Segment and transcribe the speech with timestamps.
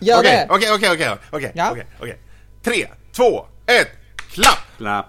[0.00, 0.46] Gör det!
[0.50, 1.70] okej, okej, okej, okej, Ja.
[1.72, 2.18] okej, okej.
[2.62, 3.88] Tre, två, ett,
[4.32, 4.58] klapp!
[4.78, 5.06] Klapp.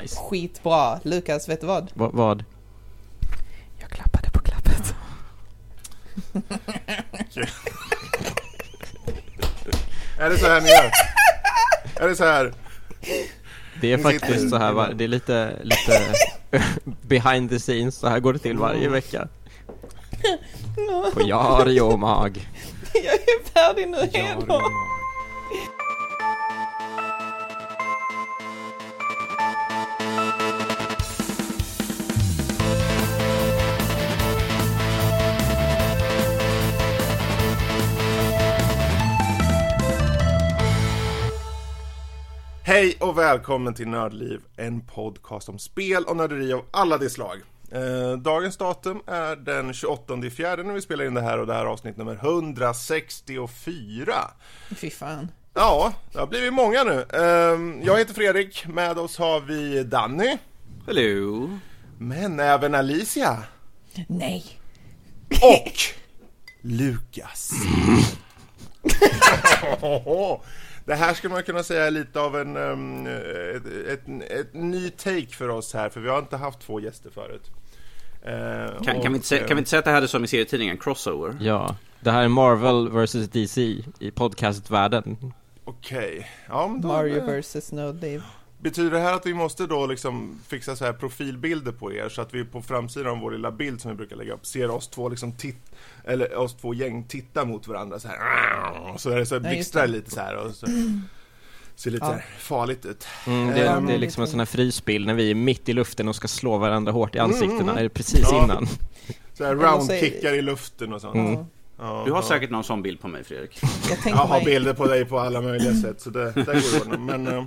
[0.00, 0.16] Nice.
[0.16, 1.00] Skitbra.
[1.02, 1.90] Lukas, vet du vad?
[1.94, 2.44] Va, vad?
[3.80, 4.94] Jag klappade på klappet.
[10.18, 10.90] Är det så här ni gör?
[12.04, 12.52] Är det så här?
[13.80, 16.00] Det är faktiskt så här, va- det är lite, lite
[17.02, 19.28] behind the scenes, så här går det till varje vecka.
[21.14, 22.48] På Jari och Mag.
[23.04, 24.62] Jag är färdig nu hejdå.
[42.64, 47.42] Hej och välkommen till Nördliv, en podcast om spel och nörderi av alla de slag.
[47.70, 51.54] Eh, dagens datum är den 28 fjärde när vi spelar in det här och det
[51.54, 54.14] här är avsnitt nummer 164.
[54.76, 55.28] Fy fan.
[55.54, 57.06] Ja, det har blivit många nu.
[57.12, 60.38] Eh, jag heter Fredrik, med oss har vi Danny,
[60.86, 61.58] Hello.
[61.98, 63.42] men även Alicia
[64.08, 64.44] Nej.
[65.42, 65.72] och
[66.60, 67.50] Lukas.
[70.84, 74.90] Det här skulle man kunna säga är lite av en um, ett, ett, ett ny
[74.90, 77.50] take för oss här, för vi har inte haft två gäster förut.
[78.26, 80.02] Eh, Kan, och, kan, vi inte säga, eh, kan vi inte säga att det här
[80.02, 81.36] är som i serietidningen, crossover?
[81.40, 83.60] Ja, det här är Marvel vs DC
[83.98, 85.32] i podcastvärlden.
[85.64, 88.22] Okej, ja men då, Mario eh, vs Nördliv.
[88.58, 92.22] Betyder det här att vi måste då liksom fixa så här profilbilder på er så
[92.22, 94.88] att vi på framsidan av vår lilla bild som vi brukar lägga upp ser oss
[94.88, 95.70] två liksom titt
[96.04, 99.86] eller oss två gäng titta mot varandra så här och så är det så blixtrar
[99.86, 100.66] lite så här och så
[101.76, 102.18] ser lite Ja.
[102.38, 103.06] farligt ut.
[103.26, 105.72] Mm, det, Ehm, det är liksom en sån här frysbild när vi är mitt i
[105.72, 107.76] luften och ska slå varandra hårt i ansiktena, Mm.
[107.78, 108.44] är det precis Ja.
[108.44, 108.66] innan.
[109.34, 111.14] Så här roundkickar i luften och sånt.
[111.14, 111.44] Mm.
[111.78, 112.02] Ja.
[112.06, 113.58] Du har säkert någon sån bild på mig Fredrik.
[113.88, 116.52] Jag Jag har mig, bilder på dig på alla möjliga sätt så det, det går
[116.52, 116.98] att ordna.
[116.98, 117.44] Men eh,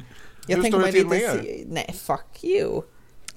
[0.47, 1.41] jag hur står det till med er?
[1.67, 2.81] Nej, fuck you.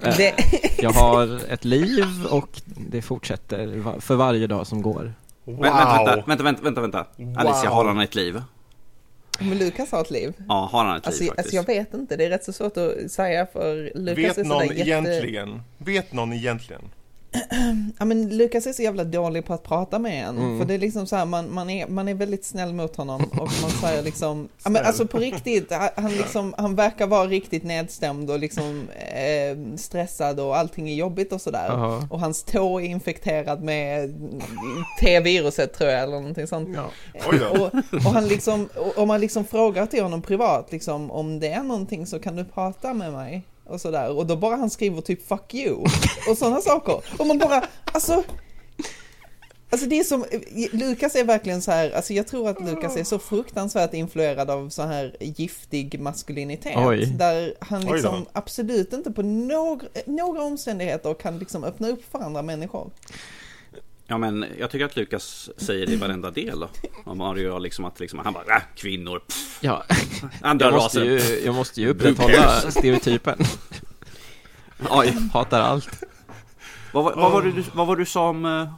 [0.03, 0.17] Äh.
[0.17, 0.35] Det,
[0.79, 5.13] Jag har ett liv och det fortsätter för varje dag som går.
[5.45, 5.61] Wow!
[5.61, 7.07] Vänta, vänta, vänta, vänta, vänta, vänta.
[7.17, 7.39] Wow.
[7.39, 8.43] Alicia, har han ett liv?
[9.41, 10.35] Men Lukas har ett liv.
[10.49, 11.55] Ja, har han ett Alltså, liv alltså faktiskt?
[11.55, 14.61] jag vet inte, det är rätt så svårt att säga för Lukas Vet är någon
[14.61, 14.91] sådär jätte...
[14.91, 15.63] egentligen?
[15.79, 16.83] Vet någon egentligen?
[17.99, 20.39] Ja men Lukas är så jävla dålig på att prata med en.
[20.39, 20.59] Mm.
[20.59, 23.23] För det är liksom så här, man, man, är, man är väldigt snäll mot honom
[23.31, 27.65] och man säger liksom, ja men alltså på riktigt, han- liksom, han verkar vara riktigt
[27.65, 31.67] nedstämd och liksom eh, stressad och allting är jobbigt och sådär.
[31.69, 32.07] Jaha.
[32.11, 34.15] Och hans tå är infekterad med
[35.01, 36.69] T-viruset tror jag eller någonting sånt.
[36.75, 36.85] Ja.
[37.39, 37.63] Då.
[37.65, 37.75] Och,
[38.07, 42.07] och han liksom, om man liksom frågar till honom privat liksom, om det är någonting
[42.07, 44.17] så kan du prata med mig och sådär.
[44.17, 45.89] Och då bara han skriver typ 'fuck you'
[46.31, 47.05] och sådana saker.
[47.19, 48.23] Och man bara, alltså
[49.73, 50.25] Alltså det är som,
[50.73, 54.69] Lukas är verkligen så här, alltså jag tror att Lukas är så fruktansvärt influerad av
[54.69, 56.77] så här giftig maskulinitet.
[56.77, 57.07] Oj.
[57.07, 62.43] Där han liksom absolut inte på några, några omständigheter kan liksom öppna upp för andra
[62.43, 62.91] människor.
[64.07, 66.69] Ja, men jag tycker att Lukas säger det i varenda del då.
[67.05, 69.85] Om Mario liksom att liksom, han bara äh, kvinnor, pff, Ja,
[70.41, 71.31] andra jag måste, raser.
[71.35, 73.39] ju, jag måste ju upprätthålla stereotypen.
[74.91, 75.89] Oj, Hatar allt.
[76.93, 78.73] vad, var- vad, var det du, vad var du sa om eh,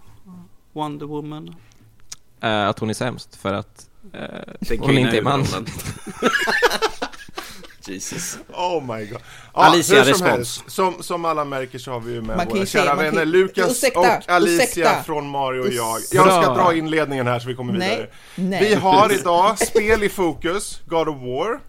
[0.72, 1.54] Wonder Woman?
[2.40, 3.88] Eh, att hon är sämst för att
[4.60, 5.44] Det hon inte är man.
[7.88, 8.38] Jesus.
[8.52, 9.20] Oh my god.
[9.52, 10.30] Alicia, hur som, respons.
[10.36, 13.24] helst, som, som alla märker så har vi ju med Man våra kära kan- vänner
[13.24, 15.02] Lukas Ursäkta, och Alicia ursäkta.
[15.02, 15.98] från Mario och jag.
[16.12, 18.08] Jag ska dra inledningen här så vi kommer Nej, vidare.
[18.34, 18.68] nej.
[18.68, 21.60] Vi har idag spel i fokus, God of War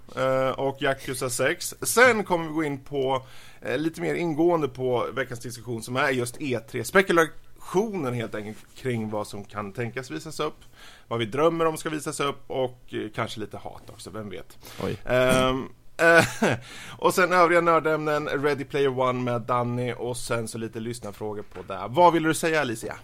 [0.48, 1.76] eh, och Yakuza 6.
[1.82, 3.26] Sen kommer vi gå in på
[3.62, 6.84] eh, lite mer ingående på veckans diskussion som är just E3.
[6.84, 10.60] Spekulationen helt enkelt kring vad som kan tänkas visas upp,
[11.08, 14.58] vad vi drömmer om ska visas upp och eh, kanske lite hat också, vem vet.
[14.84, 14.98] Oj.
[15.06, 15.70] Ehm, eh,
[16.98, 21.62] och sen övriga nördämnen, Ready Player One med Danny och sen så lite lyssnarfrågor på
[21.74, 21.80] det.
[21.90, 22.96] Vad vill du säga Alicia?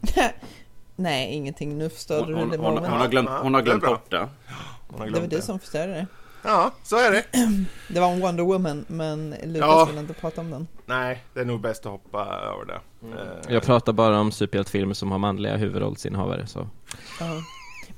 [0.96, 1.78] Nej, ingenting.
[1.78, 2.98] Nu förstörde Hon, du hon, det hon, hon, momentet.
[3.00, 3.90] har glömt, hon har det glömt bra.
[3.90, 4.18] bort det.
[4.18, 4.28] Hon
[5.00, 6.06] har Det var glömt du som förstörde det.
[6.42, 7.24] Ja, så är det.
[7.88, 9.84] Det var en Wonder Woman, men Lukas Ja.
[9.84, 10.66] vill inte prata om den.
[10.86, 12.80] Nej, det är nog bäst att hoppa över det.
[13.20, 16.68] Eh, Jag pratar bara om superhjältefilmer som har manliga huvudrollsinnehavare så.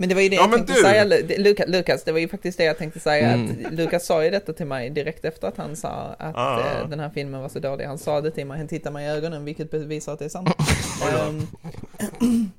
[0.03, 0.81] Men det var ju det Ja, jag tänkte du!
[0.81, 3.67] säga, Lu- Lukas, Lukas, det var ju faktiskt det jag tänkte säga, Mm.
[3.67, 6.61] att Lukas sa ju detta till mig direkt efter att han sa att Ah.
[6.61, 7.85] eh, den här filmen var så dålig.
[7.85, 10.29] Han sa det till mig, han tittade mig i ögonen, vilket bevisar att det är
[10.29, 10.49] sant.
[11.29, 11.47] Ehm,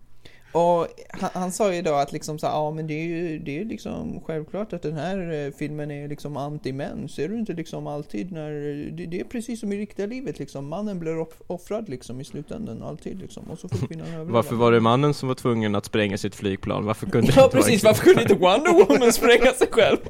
[0.54, 3.60] Och han, han sa ju då att liksom så ja men det är ju, det
[3.60, 7.08] är liksom självklart att den här eh, filmen är liksom anti-män.
[7.08, 8.52] Ser du inte liksom alltid när,
[8.92, 10.68] det, det är precis som i riktiga livet liksom.
[10.68, 13.44] Mannen blir off, offrad liksom i slutändan alltid liksom.
[13.44, 14.32] Och så får kvinnan överleva.
[14.32, 16.86] Varför var det mannen som var tvungen att spränga sitt flygplan?
[16.86, 19.98] Varför kunde Ja inte precis, varför kunde inte Wonder Woman spränga sig själv?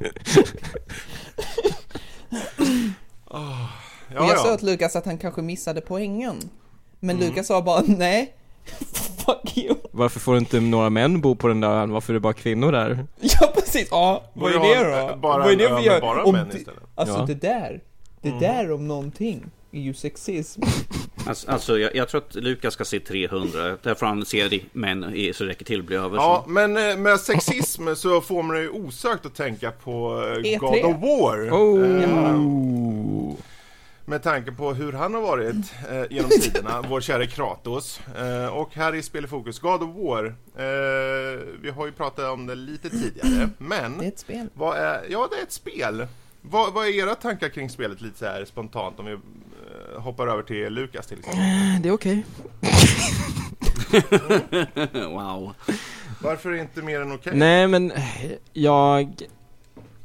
[4.14, 4.54] Ja, och jag sa ja.
[4.54, 6.36] åt Lukas att han kanske missade poängen.
[7.00, 7.28] Men Mm.
[7.28, 8.34] Lukas sa bara nej.
[9.26, 9.74] Fuck you.
[9.90, 11.90] Varför får inte några män bo på den där ön?
[11.90, 13.06] Varför är det bara kvinnor där?
[13.20, 15.16] Ja precis, ja vad är det då?
[15.16, 16.00] Bara vad är det vi gör?
[16.00, 16.80] bara Om män det- istället.
[16.94, 17.24] Alltså Ja.
[17.26, 17.80] det där,
[18.22, 18.40] det Mm.
[18.40, 20.62] där om någonting är ju sexism.
[21.26, 23.76] Alltså, alltså jag, jag tror att Lukas ska se 300.
[23.82, 25.02] Därför han ser i män
[25.34, 26.16] så det räcker till blir över.
[26.16, 26.50] Ja, så.
[26.50, 30.58] men eh, med sexism så får man ju osökt att tänka på eh, E3.
[30.58, 31.50] God of War.
[31.50, 32.02] Oh!
[32.02, 33.34] Eh,
[34.06, 38.00] Med tanke på hur han har varit eh, genom tiderna, vår kära Kratos.
[38.16, 40.24] Eh, och här i Spel i fokus, God of War.
[40.56, 44.48] Eh, vi har ju pratat om det lite tidigare, men Det är ett spel.
[44.54, 46.06] vad är, ja det är ett spel.
[46.42, 50.26] Vad, vad är era tankar kring spelet lite så här spontant om vi eh, hoppar
[50.28, 51.42] över till Lukas till exempel?
[51.82, 52.24] Det är okej.
[54.92, 55.54] wow.
[56.22, 57.32] Varför är det inte mer än okej?
[57.36, 57.92] Nej men
[58.52, 59.22] jag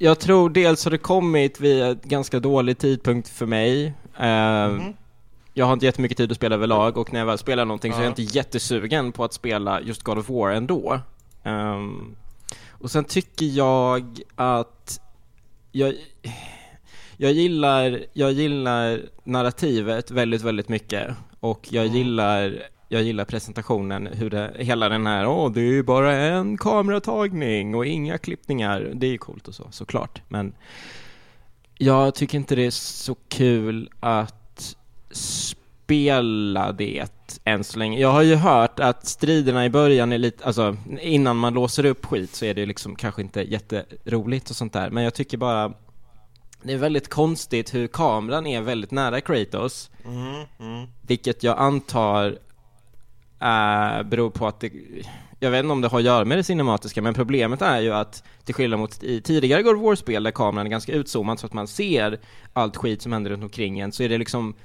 [0.02, 4.94] Jag tror dels har det kommit vid en ganska dålig tidpunkt för mig Mhm.
[5.54, 7.98] Jag har inte jättemycket tid att spela överlag och när jag väl spelar någonting så
[7.98, 8.06] är Ja.
[8.06, 11.00] jag inte jättesugen på att spela just God of War ändå
[11.44, 12.16] Ehm,
[12.68, 15.00] Och sen tycker jag att
[15.72, 15.94] jag,
[17.18, 21.08] jag gillar, jag gillar narrativet väldigt, väldigt mycket
[21.40, 21.98] och jag Mm.
[21.98, 26.58] gillar jag gillar presentationen, hur det, hela den här, åh det är ju bara en
[26.58, 30.54] kameratagning och inga klippningar, det är ju coolt och så, såklart, men
[31.78, 34.76] jag tycker inte det är så kul att
[35.12, 37.12] spela det
[37.44, 38.00] än så länge.
[38.00, 42.06] Jag har ju hört att striderna i början är lite, alltså innan man låser upp
[42.06, 45.74] skit så är det liksom kanske inte jätteroligt och sånt där, men jag tycker bara
[46.64, 50.88] det är väldigt konstigt hur kameran är väldigt nära Kratos, Mm, mm.
[51.02, 52.38] vilket jag antar
[53.42, 54.72] äh, beror på att det,
[55.40, 57.94] jag vet inte om det har att göra med det cinematiska, men problemet är ju
[57.94, 61.54] att till skillnad mot i tidigare God War-spel där kameran är ganska utzoomad så att
[61.54, 62.20] man ser
[62.54, 64.56] allt skit som händer runt omkring en, så är det liksom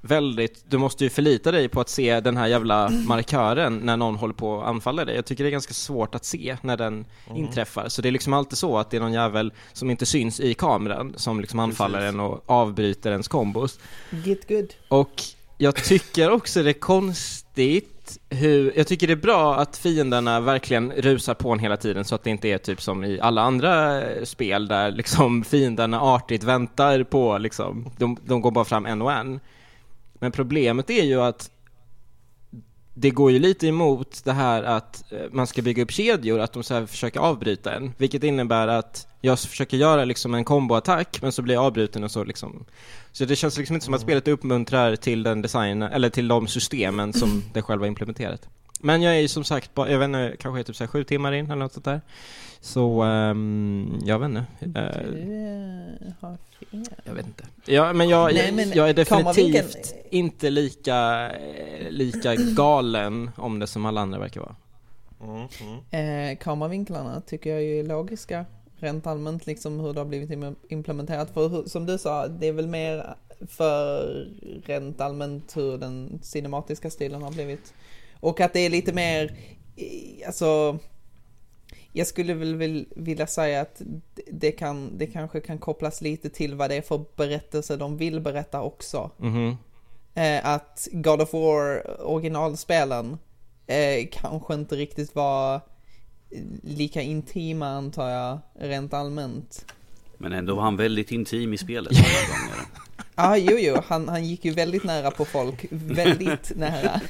[0.00, 4.16] väldigt, du måste ju förlita dig på att se den här jävla markören när någon
[4.16, 5.14] håller på att anfalla dig.
[5.14, 7.04] Jag tycker det är ganska svårt att se när den
[7.34, 7.88] inträffar.
[7.88, 10.54] Så det är liksom alltid så att det är någon jävel som inte syns i
[10.54, 12.14] kameran som liksom anfaller Precis.
[12.14, 13.78] en och avbryter ens kombos.
[14.24, 14.74] Get good.
[14.88, 15.22] Och
[15.58, 17.93] jag tycker också det är konstigt
[18.30, 22.14] hur, jag tycker det är bra att fienderna verkligen rusar på en hela tiden så
[22.14, 26.44] att det inte är typ som i alla andra eh, spel där liksom fienderna artigt
[26.44, 29.40] väntar på liksom, de, de går bara fram en och en.
[30.18, 31.50] Men problemet är ju att
[32.94, 36.52] det går ju lite emot det här att eh, man ska bygga upp kedjor, att
[36.52, 37.92] de så försöker avbryta en.
[37.98, 42.10] Vilket innebär att jag försöker göra liksom en komboattack, men så blir jag avbruten och
[42.10, 42.64] så liksom.
[43.12, 46.46] Så det känns liksom inte som att spelet uppmuntrar till den designen, eller till de
[46.46, 48.48] systemen som det själva implementerat.
[48.80, 50.88] Men jag är ju som sagt bara, jag vet inte, kanske är typ så här
[50.88, 52.00] sju timmar in eller något sånt där.
[52.60, 54.44] Så, ehm, jag vet inte.
[54.60, 56.36] Du Eh, har
[56.70, 56.84] fel.
[57.04, 57.44] jag vet inte.
[57.66, 63.66] Ja, men jag, Nej, men jag är definitivt inte lika, eh, lika galen om det
[63.66, 64.56] som alla andra verkar vara.
[65.22, 65.46] Mm,
[65.90, 66.30] mm.
[66.30, 68.44] Eh, kameravinklarna tycker jag ju är logiska.
[68.76, 71.30] Rent allmänt liksom hur det har blivit im- implementerat.
[71.30, 73.14] För hur, som du sa, det är väl mer
[73.48, 74.06] för
[74.66, 77.74] rent allmänt hur den cinematiska stilen har blivit.
[78.24, 79.36] Och att det är lite mer,
[79.76, 80.78] eh, alltså
[81.92, 83.82] jag skulle väl vilja säga att
[84.32, 88.20] det, kan, det kanske kan kopplas lite till vad det är för berättelse de vill
[88.20, 89.10] berätta också.
[89.16, 89.56] Mhm.
[90.14, 93.18] Eh, att God of War originalspelen
[93.66, 95.60] eh, kanske inte riktigt var
[96.62, 99.64] lika intima antar jag, rent allmänt.
[100.18, 102.66] Men ändå var han väldigt intim i spelet alla gånger.
[103.16, 107.00] Ja, ah, jo, jo, han, han gick ju väldigt nära på folk, väldigt nära.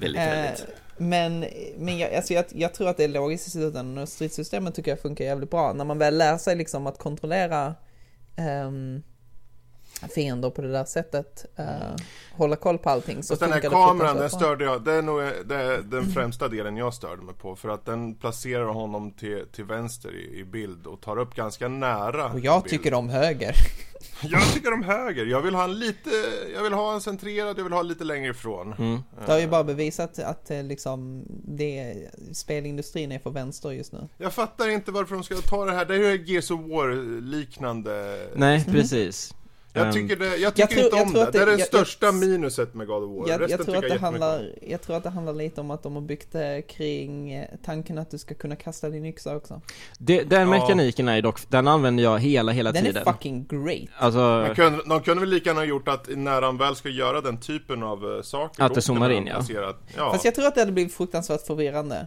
[0.00, 0.66] Väldigt, Eh, väldigt.
[0.96, 1.44] men
[1.78, 4.90] men jag, alltså jag, jag tror att det är logiskt i slutändan och stridssystemet tycker
[4.90, 5.72] jag funkar jävligt bra.
[5.72, 7.74] När man väl lär sig liksom att kontrollera
[10.14, 11.66] fiender på det där sättet, eh,
[12.32, 15.20] hålla koll på allting så Fast den här kameran, den störde jag, det är nog
[15.44, 17.56] det är den främsta delen jag störde mig på.
[17.56, 21.68] För att den placerar honom till, till vänster i, i bild och tar upp ganska
[21.68, 22.70] nära Och jag bild.
[22.70, 23.54] tycker om höger.
[24.22, 26.10] Jag tycker om höger, jag vill ha en lite,
[26.54, 28.72] jag vill ha en centrerad, jag vill ha lite längre ifrån.
[28.78, 29.02] Mm.
[29.26, 31.94] Det har ju bara bevisat att eh, liksom, det,
[32.32, 34.08] spelindustrin är för vänster just nu.
[34.18, 37.20] Jag fattar inte varför de ska ta det här, det är ju Gears of War
[37.20, 38.72] liknande Nej, Mhm.
[38.74, 39.34] precis.
[39.76, 41.26] Jag Ehm, tycker, det, jag tycker Jag tror- inte jag om tror det.
[41.26, 43.28] att Det är det- största jag- minuset med God of War.
[43.28, 45.82] Jag, Resten jag, tror att det handlar, jag tror att det handlar lite om att
[45.82, 49.60] de har byggt det kring eh, tanken att du ska kunna kasta din yxa också.
[49.98, 50.46] det, den Ja.
[50.46, 53.02] mekaniken är dock, den använder jag hela, hela Den tiden.
[53.06, 53.88] är fucking great.
[53.98, 56.88] Alltså, Man kunde, de kunde väl lika gärna ha gjort att när han väl ska
[56.88, 59.34] göra den typen av uh, saker Att det zoomar in, ja.
[59.34, 60.12] placera- ja.
[60.12, 62.06] Fast jag tror att det hade blivit fruktansvärt förvirrande.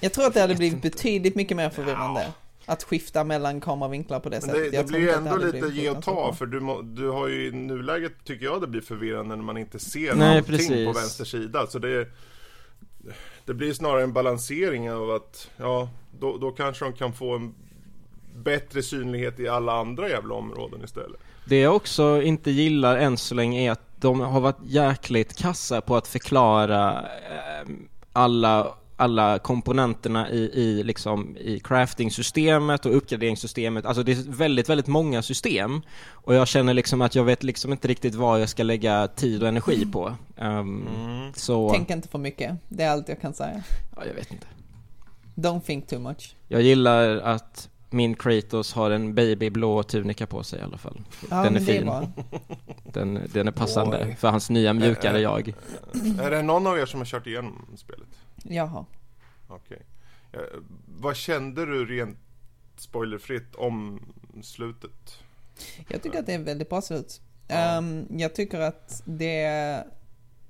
[0.00, 2.26] Jag tror att det hade blivit betydligt mycket mer förvirrande.
[2.66, 4.72] Att skifta mellan kameravinklar på det sättet.
[4.72, 7.46] det, det blir ju ändå lite ge och ta för du, må, du har ju
[7.46, 10.86] i nuläget tycker jag det blir förvirrande när man inte ser Nej, allting precis.
[10.86, 11.66] på vänster sida.
[11.66, 12.08] Så det,
[13.44, 15.88] det blir snarare en balansering av att ja,
[16.20, 17.54] då, då kanske de kan få en
[18.34, 21.20] bättre synlighet i alla andra jävla områden istället.
[21.44, 25.80] Det jag också inte gillar än så länge är att de har varit jäkligt kassa
[25.80, 27.68] på att förklara eh,
[28.12, 33.86] alla, alla komponenterna i, i, liksom, i crafting-systemet och uppgraderingssystemet.
[33.86, 35.82] Alltså det är väldigt, väldigt många system.
[36.10, 39.42] Och jag känner liksom att jag vet liksom inte riktigt vad jag ska lägga tid
[39.42, 40.12] och energi på.
[40.36, 40.88] Ehm,
[41.34, 42.56] Så, Tänk inte för mycket.
[42.68, 43.62] Det är allt jag kan säga.
[43.96, 44.46] ja, jag vet inte.
[45.34, 46.36] Don't think too much.
[46.48, 51.00] Jag gillar att min Kratos har en babyblå tunika på sig i alla fall.
[51.30, 51.84] Ja, den är fin.
[51.84, 52.08] bra.
[52.92, 54.16] Den, den är passande Oj.
[54.18, 55.52] för hans nya mjukare jag.
[56.20, 58.08] Är det någon av er som har kört igenom spelet?
[58.50, 58.84] Jaha.
[59.48, 59.82] Okej.
[60.32, 60.40] Eh,
[60.86, 62.18] vad kände du rent
[62.76, 64.00] spoilerfritt om
[64.42, 65.18] slutet?
[65.88, 67.20] Jag tycker att det är ett väldigt bra slut.
[67.48, 67.54] Ja.
[67.54, 69.84] Ehm, jag tycker att det,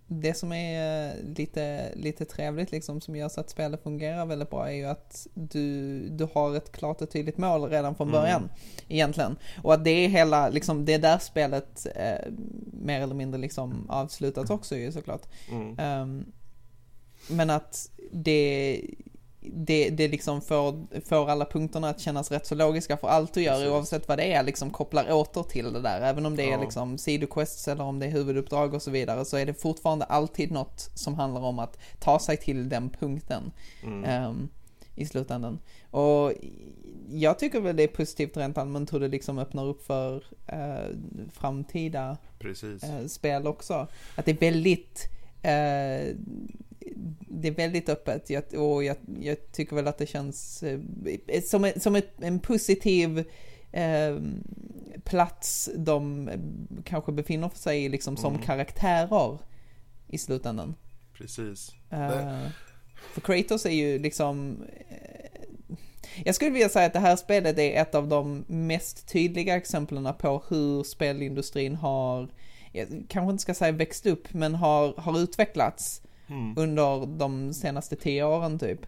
[0.06, 4.68] det som är lite, lite trevligt liksom som gör så att spelet fungerar väldigt bra
[4.68, 8.20] är ju att du, du har ett klart och tydligt mål redan från Mm.
[8.20, 8.48] början.
[8.88, 9.36] Egentligen.
[9.62, 12.32] Och att det är hela, liksom, det är där spelet eh,
[12.72, 15.22] mer eller mindre liksom avslutat också ju såklart.
[15.50, 15.78] Mm.
[15.78, 16.24] Ehm,
[17.30, 18.80] men att det,
[19.40, 23.42] det, det liksom får, får alla punkterna att kännas rätt så logiska för allt du
[23.42, 23.68] gör Precis.
[23.71, 26.00] oavsett vad det är liksom kopplar åter till det där.
[26.00, 26.61] Även om det är Ja.
[26.61, 30.50] liksom sidoquests eller om det är huvuduppdrag och så vidare så är det fortfarande alltid
[30.52, 33.52] något som handlar om att ta sig till den punkten
[33.83, 34.04] Mm.
[34.04, 34.49] ehm,
[34.95, 35.59] i slutändan.
[35.90, 36.33] Och
[37.11, 40.97] jag tycker väl det är positivt rent allmänt hur det liksom öppnar upp för eh,
[41.33, 42.16] framtida
[42.83, 43.87] eh, spel också.
[44.14, 45.02] Att det är väldigt
[45.42, 46.16] eh,
[47.28, 50.81] det är väldigt öppet jag, och jag, jag tycker väl att det känns eh,
[51.45, 53.25] som, som ett, en positiv
[53.73, 54.16] eh,
[55.05, 56.40] plats de eh,
[56.85, 58.47] kanske befinner sig i liksom som Mm.
[58.47, 59.38] karaktärer
[60.09, 60.75] i slutändan.
[61.14, 61.73] Precis.
[61.90, 62.49] Eh,
[63.12, 64.64] för Kratos är ju liksom...
[66.25, 70.14] jag skulle vilja säga att det här spelet är ett av de mest tydliga exemplen
[70.19, 72.28] på hur spelindustrin har,
[72.73, 76.54] jag kanske inte ska säga växt upp, men har, har utvecklats Mm.
[76.59, 78.80] under de senaste tio åren typ.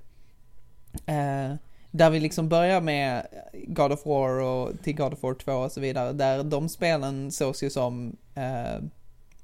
[1.06, 1.54] Eh,
[1.90, 3.26] där vi liksom börjar med
[3.66, 7.30] God of War och till God of War 2 och så vidare, där de spelen
[7.32, 8.82] sågs ju som eh,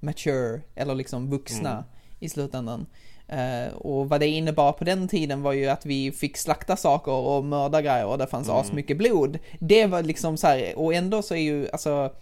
[0.00, 1.84] mature, eller liksom vuxna Mm.
[2.20, 2.86] i slutändan.
[3.28, 7.12] Eh, och vad det innebar på den tiden var ju att vi fick slakta saker
[7.12, 8.60] och mörda grejer och det fanns Mm.
[8.60, 9.38] asmycket blod.
[9.60, 12.12] Det var liksom så här, och ändå så är ju, alltså,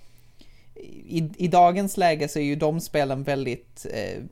[1.07, 4.23] i, i dagens läge så är ju de spelen väldigt eh,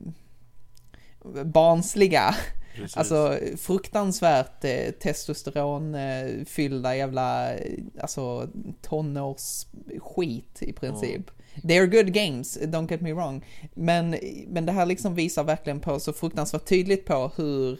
[1.45, 2.35] barnsliga.
[2.75, 2.97] Precis.
[2.97, 8.49] Alltså fruktansvärt eh, testosteronfyllda jävla, eh, alltså
[8.81, 11.31] tonårsskit i princip.
[11.63, 13.45] They're good games, don't get me wrong.
[13.73, 14.15] Men,
[14.47, 17.79] men det här liksom visar verkligen på så fruktansvärt tydligt på hur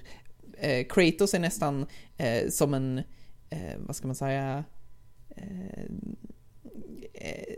[0.57, 1.85] eh, Kratos är nästan
[2.17, 2.97] eh, som en,
[3.49, 4.63] eh, vad ska man säga,
[5.35, 5.85] eh,
[7.13, 7.55] eh,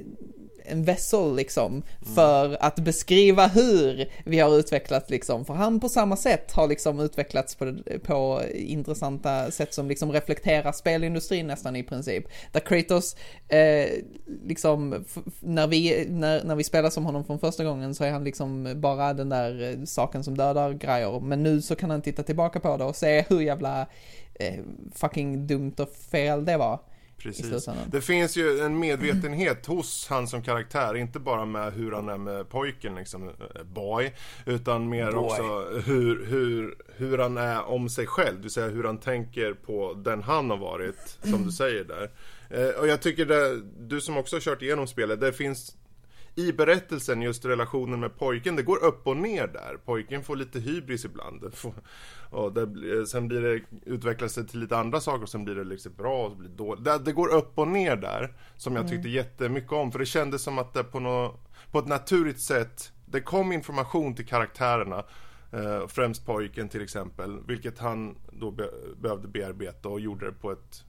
[0.65, 1.83] en vessel liksom
[2.15, 5.45] för att beskriva hur vi har utvecklats liksom.
[5.45, 10.71] För han på samma sätt har liksom utvecklats på, på intressanta sätt som liksom reflekterar
[10.71, 12.27] spelindustrin nästan i princip.
[12.51, 13.15] Där Kratos,
[13.47, 13.89] eh,
[14.43, 15.05] liksom,
[15.39, 18.73] när vi, när, när vi spelar som honom från första gången så är han liksom
[18.81, 21.19] bara den där eh, saken som dödar grejer.
[21.19, 23.87] Men nu så kan han titta tillbaka på det och se hur jävla
[24.33, 24.59] eh,
[24.95, 26.79] fucking dumt och fel det var.
[27.25, 27.47] I Precis.
[27.47, 27.89] slutändan.
[27.91, 32.17] Det finns ju en medvetenhet hos han som karaktär, inte bara med hur han är
[32.17, 34.13] med pojken liksom, eh, boy,
[34.45, 35.21] utan mer Boy.
[35.23, 35.43] också
[35.85, 39.93] hur, hur, hur han är om sig själv, det vill säga hur han tänker på
[39.93, 42.09] den han har varit, som du säger där.
[42.49, 45.75] Eh, och jag tycker det, du som också har kört igenom spelet, det finns
[46.35, 49.77] i berättelsen just relationen med pojken, det går upp och ner där.
[49.85, 51.53] Pojken får lite hybris ibland.
[51.53, 51.73] Får,
[52.29, 55.63] och det, sen blir det, utvecklas det till lite andra saker och sen blir det
[55.63, 56.83] liksom bra och så blir det dåligt.
[56.83, 59.91] Det, det går upp och ner där, som jag tyckte jättemycket om.
[59.91, 61.39] För det kändes som att det på, nå,
[61.71, 65.03] på ett naturligt sätt, det kom information till karaktärerna.
[65.51, 68.69] Eh, främst pojken till exempel, vilket han då be,
[69.01, 70.83] behövde bearbeta och gjorde det på ett,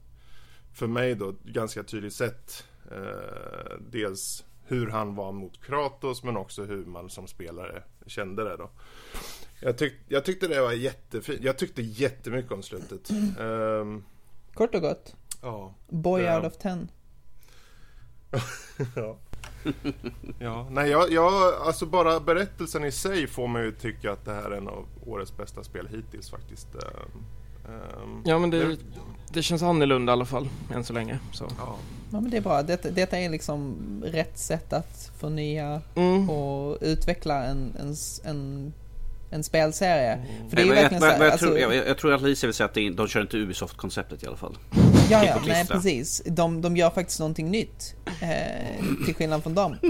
[0.73, 2.63] för mig då, ganska tydligt sätt.
[2.91, 8.57] Eh, dels hur han var mot Kratos men också hur man som spelare kände det
[8.57, 8.69] då.
[9.59, 11.43] Jag, tyck, jag tyckte det var jättefint.
[11.43, 13.09] Jag tyckte jättemycket om slutet.
[13.39, 14.03] Ehm,
[14.53, 15.15] Kort och gott.
[15.41, 15.73] ja.
[15.89, 16.35] Boy Ja.
[16.37, 16.91] out of ten.
[18.95, 19.17] ja.
[20.39, 20.67] ja.
[20.71, 24.51] Nej, jag, jag, alltså bara berättelsen i sig får mig ju tycka att det här
[24.51, 26.75] är en av årets bästa spel hittills faktiskt.
[26.75, 27.23] Ehm,
[28.23, 28.77] Ja men det,
[29.33, 31.19] det känns annorlunda i alla fall, än så länge.
[31.33, 31.45] Så.
[31.57, 31.75] ja.
[32.11, 32.63] Ja men det är bra.
[32.63, 36.29] Detta, detta är liksom rätt sätt att förnya Mm.
[36.29, 37.95] och utveckla en, en,
[38.25, 38.73] en,
[39.29, 40.19] en spelserie.
[40.49, 41.75] För det är Nej, ju men verkligen jag, så jag, här, jag, alltså, tror, jag,
[41.87, 44.57] jag tror att Alicia vill säga att är, de kör inte Ubisoft-konceptet i alla fall.
[45.09, 46.21] Ja, ja, nej precis.
[46.25, 47.95] De, de gör faktiskt någonting nytt.
[48.21, 49.75] Eh, till skillnad från dem.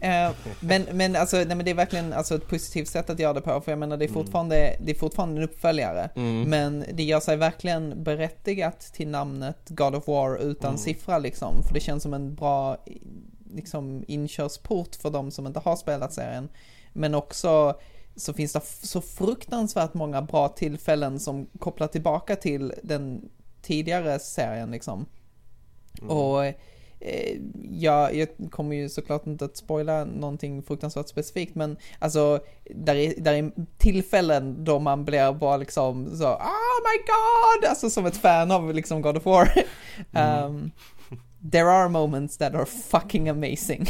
[0.00, 3.32] Eh, men, men, alltså, nej, men det är verkligen alltså, ett positivt sätt att göra
[3.32, 3.60] det på.
[3.60, 6.10] För jag menar det är fortfarande, det är fortfarande en uppföljare.
[6.16, 6.50] Mm.
[6.50, 11.62] Men det gör sig verkligen berättigat till namnet God of War utan siffra liksom.
[11.66, 12.84] För det känns som en bra
[13.54, 16.48] liksom, inkörsport för de som inte har spelat serien.
[16.92, 17.74] Men också
[18.16, 23.28] så finns det så fruktansvärt många bra tillfällen som kopplar tillbaka till den
[23.70, 25.06] tidigare serien liksom.
[26.02, 27.36] Och eh,
[27.70, 32.40] ja, jag kommer ju såklart inte att spoila någonting fruktansvärt specifikt men alltså
[32.74, 37.70] där är, där är tillfällen då man blir bara liksom så Oh my god!
[37.70, 39.52] Alltså som ett fan av liksom God of War.
[40.46, 40.70] um,
[41.52, 43.86] there are moments that are fucking amazing.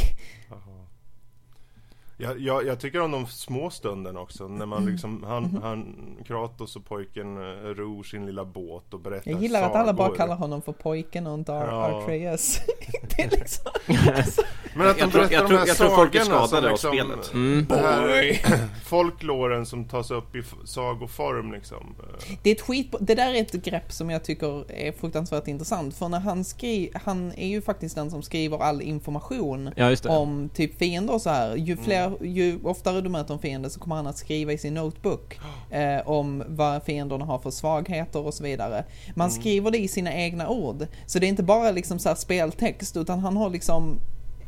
[2.21, 4.47] Jag, jag, jag tycker om de små stunderna också.
[4.47, 5.95] När man liksom, han, han,
[6.27, 10.07] Kratos och pojken eh, ror sin lilla båt och berättar Jag gillar att alla bara
[10.07, 10.17] sagor.
[10.17, 11.91] kallar honom för pojken och inte Ja.
[12.01, 12.59] Artreus.
[13.17, 13.71] det är liksom...
[14.75, 16.47] Men att de Jag tror- berättar jag de tror- här jag tror folk är sagorna
[16.47, 17.33] skadade som av liksom, spelet.
[17.33, 17.65] Mm.
[17.69, 21.95] Här folklåren som tas upp i sagoform liksom.
[22.43, 25.95] Det är ett skit, det där är ett grepp som jag tycker är fruktansvärt intressant.
[25.95, 30.49] För när han skriver, han är ju faktiskt den som skriver all information Ja, om
[30.53, 31.55] typ fiender och så här.
[31.55, 34.73] Ju fler, ju oftare du möter en fiende så kommer han att skriva i sin
[34.73, 35.39] notebook
[35.69, 38.85] eh, om vad fienderna har för svagheter och så vidare.
[39.15, 40.87] Man skriver det i sina egna ord.
[41.05, 43.99] Så det är inte bara liksom så speltext utan han har liksom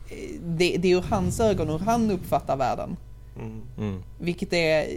[0.10, 2.98] eh, det, det är ur hans ögon, hur han uppfattar världen.
[3.36, 3.62] Mm.
[3.78, 4.04] Mm.
[4.20, 4.88] Vilket är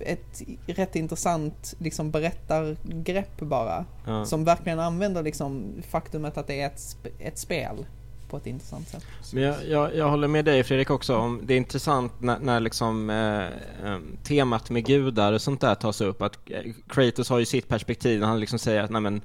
[0.00, 3.84] ett rätt intressant liksom berättargrepp bara.
[4.06, 4.24] Ja.
[4.24, 7.86] Som verkligen använder liksom faktumet att det är ett, ett spel
[8.28, 9.06] på ett intressant sätt.
[9.32, 12.60] Men jag, jag, jag håller med dig Fredrik också om det är intressant när, när
[12.60, 13.44] liksom eh,
[13.90, 17.68] eh temat med gudar och sånt där tas upp att eh, Kratos har ju sitt
[17.68, 19.20] perspektiv när han liksom säger att nej men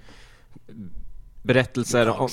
[1.43, 2.29] berättelser om.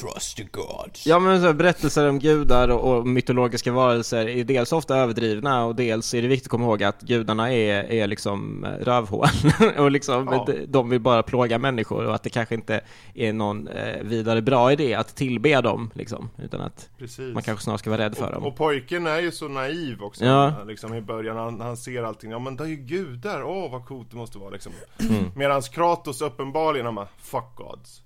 [1.05, 5.77] Ja men så berättelser om gudar och, och mytologiska varelser är dels ofta överdrivna och
[5.77, 9.27] dels är det viktigt att komma ihåg att gudarna är, är liksom eh, rövhål
[9.79, 10.47] och liksom Ja.
[10.69, 12.81] de, vill bara plåga människor och att det kanske inte
[13.15, 17.35] är någon eh, vidare bra idé att tillbe dem liksom utan att Precis.
[17.35, 18.45] man kanske snarare ska vara rädd för och, dem.
[18.45, 20.25] och pojken är ju så naiv också.
[20.25, 20.65] Ja.
[20.67, 22.31] Liksom i början, han, han ser allting.
[22.31, 24.73] Ja men det är ju gudar, åh vad coolt det måste vara liksom.
[25.01, 25.25] Mm.
[25.37, 28.03] Medans Kratos uppenbarligen, han bara, fuck gods.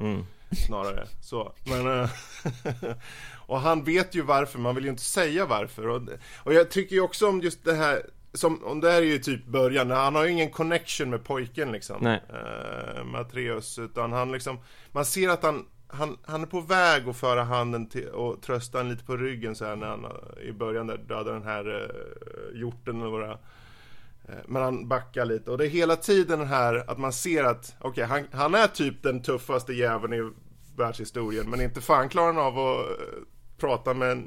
[0.00, 0.24] Mm.
[0.50, 1.52] Snarare så.
[1.64, 2.10] Men, eh,
[3.46, 5.88] och han vet ju varför, man vill ju inte säga varför.
[5.88, 6.02] Och,
[6.44, 9.18] och jag tycker ju också om just det här, som, om det här är ju
[9.18, 11.96] typ början, han har ju ingen connection med pojken liksom.
[12.00, 12.22] Nej.
[12.28, 14.58] Eh, med Atreus, utan han liksom,
[14.92, 18.78] man ser att han han, han är på väg att föra handen till, och trösta
[18.78, 20.06] han lite på ryggen så här när han
[20.48, 23.38] i början där dödar den här uh, hjorten och våra Eh,
[24.46, 28.04] Men han backar lite och det är hela tiden här att man ser att okej,
[28.04, 30.30] han, han är typ den tuffaste jäveln i
[30.76, 33.06] världshistorien men inte fan klarar han av att eh,
[33.58, 34.24] prata med en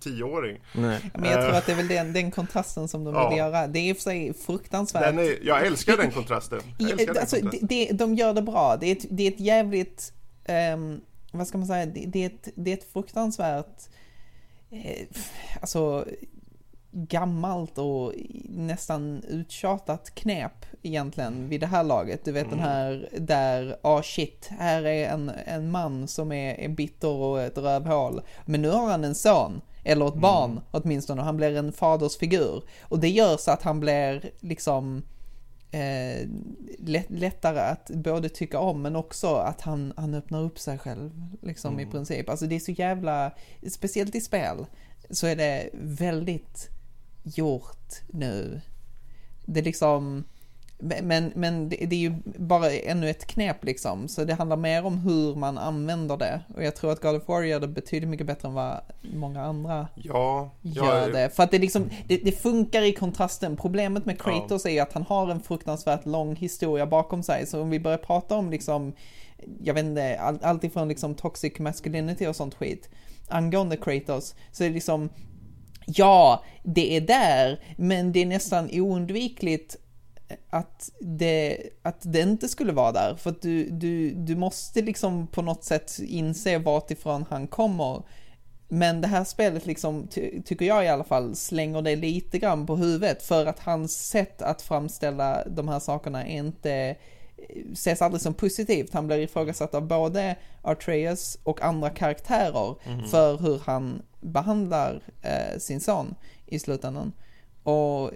[0.00, 0.60] tioåring.
[0.72, 1.10] Nej.
[1.14, 3.36] Men jag tror att det är väl den, den kontrasten som de vill Ja.
[3.36, 3.66] göra.
[3.66, 5.02] Det är i och för sig fruktansvärt.
[5.02, 6.60] Den är, jag älskar den kontrasten.
[6.78, 7.68] Älskar den alltså, kontrasten.
[7.68, 8.76] det, de gör det bra.
[8.80, 10.12] Det är ett, det är ett jävligt,
[10.44, 11.00] ehm,
[11.32, 13.88] vad ska man säga, det, det, är, ett, det är ett fruktansvärt,
[14.70, 15.06] eh,
[15.60, 16.04] alltså
[16.94, 18.12] gammalt och
[18.48, 22.24] nästan uttjatat knep egentligen vid det här laget.
[22.24, 26.68] Du vet den här där, ah shit, här är en, en man som är, är
[26.68, 28.20] bitter och ett rövhål.
[28.44, 32.62] Men nu har han en son, eller ett barn åtminstone, och han blir en fadersfigur.
[32.82, 35.02] Och det gör så att han blir liksom
[35.70, 36.28] eh,
[36.78, 41.10] lätt, lättare att både tycka om men också att han, han öppnar upp sig själv
[41.42, 42.28] liksom i princip.
[42.28, 43.30] Alltså det är så jävla,
[43.68, 44.66] speciellt i spel,
[45.10, 46.73] så är det väldigt
[47.24, 48.60] gjort nu.
[49.44, 50.24] Det är liksom,
[51.02, 54.84] men, men det, det är ju bara ännu ett knep liksom, så det handlar mer
[54.84, 56.40] om hur man använder det.
[56.54, 59.42] Och jag tror att God of War gör det betydligt mycket bättre än vad många
[59.42, 61.30] andra Ja, gör det.
[61.30, 63.56] För att det liksom, det, det funkar i kontrasten.
[63.56, 67.46] Problemet med Kratos är ju att han har en fruktansvärt lång historia bakom sig.
[67.46, 68.92] Så om vi börjar prata om liksom,
[69.62, 72.88] jag vet inte, all, allt ifrån liksom toxic masculinity och sånt skit
[73.28, 75.08] angående Kratos, så är det liksom
[75.86, 79.76] ja, det är där, men det är nästan oundvikligt
[80.50, 83.14] att det, att det inte skulle vara där.
[83.14, 88.02] För att du, du, du måste liksom på något sätt inse vart ifrån han kommer.
[88.68, 92.66] Men det här spelet liksom, ty tycker jag i alla fall, slänger det lite grann
[92.66, 96.96] på huvudet för att hans sätt att framställa de här sakerna är inte
[97.72, 98.92] ses aldrig som positivt.
[98.92, 103.08] Han blir ifrågasatt av både Artreus och andra karaktärer Mhm.
[103.08, 106.14] för hur han behandlar eh, sin son
[106.46, 107.12] i slutändan.
[107.62, 108.10] Och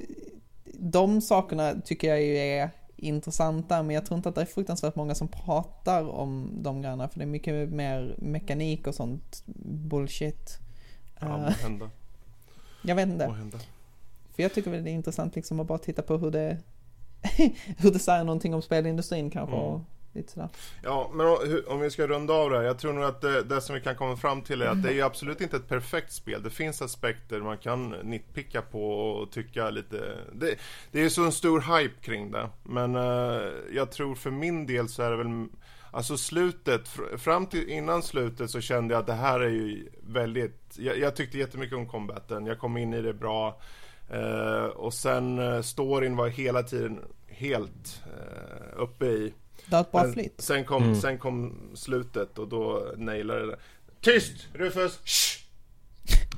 [0.80, 4.96] de sakerna tycker jag ju är intressanta, men jag tror inte att det är fruktansvärt
[4.96, 10.58] många som pratar om de grejerna, för det är mycket mer mekanik och sånt bullshit.
[11.20, 11.90] Ja, Eh, måhända.
[12.82, 13.24] jag vet inte.
[14.36, 16.56] För jag tycker väl det är intressant liksom att bara titta på hur det,
[17.78, 19.68] hur det säger någonting om spelindustrin kanske Mm.
[19.68, 19.80] och
[20.12, 20.48] lite sådär.
[20.82, 21.26] Ja, men
[21.66, 22.64] om- vi ska runda av det här.
[22.64, 24.88] Jag tror nog att det, det som vi kan komma fram till är att det
[24.88, 26.42] är ju absolut inte ett perfekt spel.
[26.42, 30.16] Det finns aspekter man kan nitpicka på och tycka lite...
[30.32, 30.54] Det,
[30.92, 32.48] det är ju så en stor hype kring det.
[32.62, 35.46] Men eh, jag tror för min del så är det väl...
[35.90, 39.88] Alltså slutet, fr- fram till innan slutet så kände jag att det här är ju
[40.02, 40.74] väldigt...
[40.78, 42.46] Jag, jag tyckte jättemycket om combaten.
[42.46, 43.60] Jag kom in i det bra.
[44.10, 49.34] Eh, och sen uh, storyn var hela tiden helt eh, uppe i.
[49.66, 50.34] Det har ett bra Men flyt.
[50.38, 51.00] Sen kom, Mm.
[51.00, 53.56] sen kom slutet och då nailade det.
[54.00, 54.46] Tyst!
[54.52, 55.00] Rufus!
[55.04, 55.38] Shh!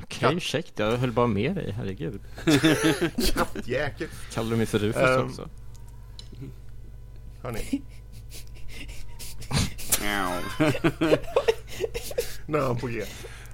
[0.03, 2.21] Okej, ursäkta, jag höll bara med dig, herregud.
[3.35, 4.09] Kattjäkel!
[4.33, 5.49] Kallar du mig för Rufus Ehm, också?
[7.43, 7.83] Hörni,
[12.47, 13.05] nu är han på G.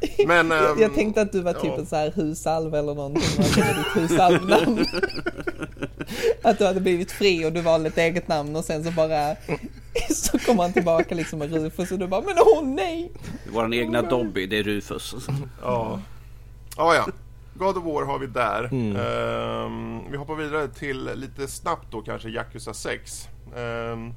[0.26, 0.50] Men...
[0.50, 1.78] jag, ehm, jag tänkte att du var typ ja.
[1.78, 4.87] en så här husalv eller någonting, ditt husalvnamn.
[6.42, 9.37] att du hade blivit fri och du valde ett eget namn och sen så bara
[10.11, 13.12] så kommer han tillbaka liksom med Rufus och du bara men åh nej!
[13.52, 15.14] Våran egna Dobby, det är Rufus.
[15.62, 16.00] Ja.
[16.76, 17.06] Ja, ja.
[17.54, 18.64] God of War har vi där.
[18.64, 18.96] Mm.
[18.96, 23.28] Ehm, vi hoppar vidare till lite snabbt då kanske Yakuza 6.
[23.56, 24.14] Ehm,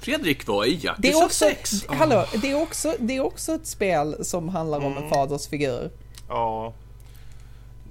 [0.00, 1.86] Fredrik var i Yakuza Det är också, 6.
[1.88, 5.02] hallå, det är också, det är också ett spel som handlar om Mm.
[5.04, 5.90] en faders figur.
[6.28, 6.74] Ja.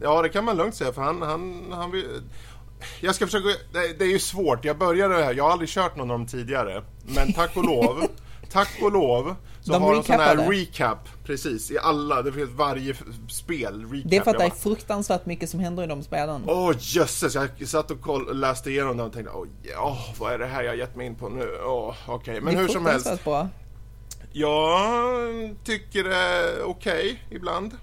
[0.01, 2.05] Ja, det kan man lugnt säga för han, han, han vill...
[3.01, 3.47] Jag ska försöka...
[3.47, 4.65] Det, det är ju svårt.
[4.65, 5.33] Jag började det här.
[5.33, 6.83] Jag har aldrig kört någon av dem tidigare.
[7.15, 8.07] Men tack och lov.
[8.51, 9.35] Tack och lov.
[9.61, 10.97] Så De har de sån här recap.
[11.25, 11.71] Precis.
[11.71, 12.21] I alla.
[12.21, 12.95] Det finns varje
[13.29, 13.85] spel.
[13.91, 14.09] Recap.
[14.11, 16.43] Det är för att det är fruktansvärt mycket som händer i de spelen.
[16.47, 20.39] Åh jösses, jag satt och koll, läste igenom det och tänkte åh, ja, vad är
[20.39, 21.49] det här jag gett mig in på nu?
[21.65, 23.07] Åh, okej, men det är hur som helst.
[23.07, 23.47] fruktansvärt bra.
[24.31, 27.77] Jag tycker det är okej ibland.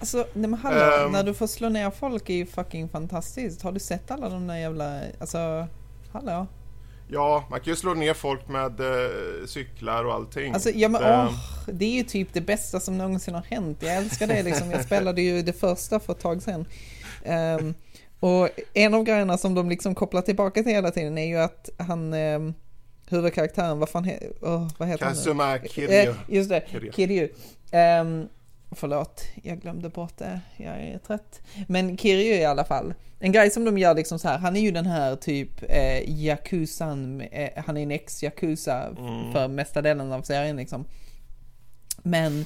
[0.00, 1.12] Alltså, nej men hallå, Ehm.
[1.12, 3.62] när du får slå ner folk är ju fucking fantastiskt.
[3.62, 5.66] Har du sett alla de där jävla, alltså,
[6.12, 6.46] hallå?
[7.14, 10.52] Ja, man kan ju slå ner folk med eh, cyklar och allting.
[10.52, 11.34] Alltså, ja men Ehm, åh,
[11.66, 13.78] det är ju typ det bästa som någonsin har hänt.
[13.80, 14.70] Jag älskar det liksom.
[14.70, 16.66] Jag spelade ju det första för ett tag sedan.
[17.24, 17.74] Ehm,
[18.20, 21.70] och en av grejerna som de liksom kopplar tillbaka till hela tiden är ju att
[21.78, 22.54] han, um,
[23.08, 25.18] huvudkaraktären, vad fan he, åh, vad heter han nu?
[25.18, 25.94] Kazuma Kiryu.
[25.94, 26.92] Eh, just det, Kiryu.
[26.92, 27.28] Kiryu.
[28.00, 28.28] Um,
[28.70, 30.40] förlåt, jag glömde bort det.
[30.56, 31.40] Jag är trött.
[31.68, 32.94] Men Kiryu i alla fall.
[33.24, 36.10] En grej som de gör liksom så här, han är ju den här typ eh,
[36.10, 39.32] Yakuzan, eh, han är en ex-Yakuza Mm.
[39.32, 40.84] för mesta delen av serien liksom.
[42.02, 42.44] Men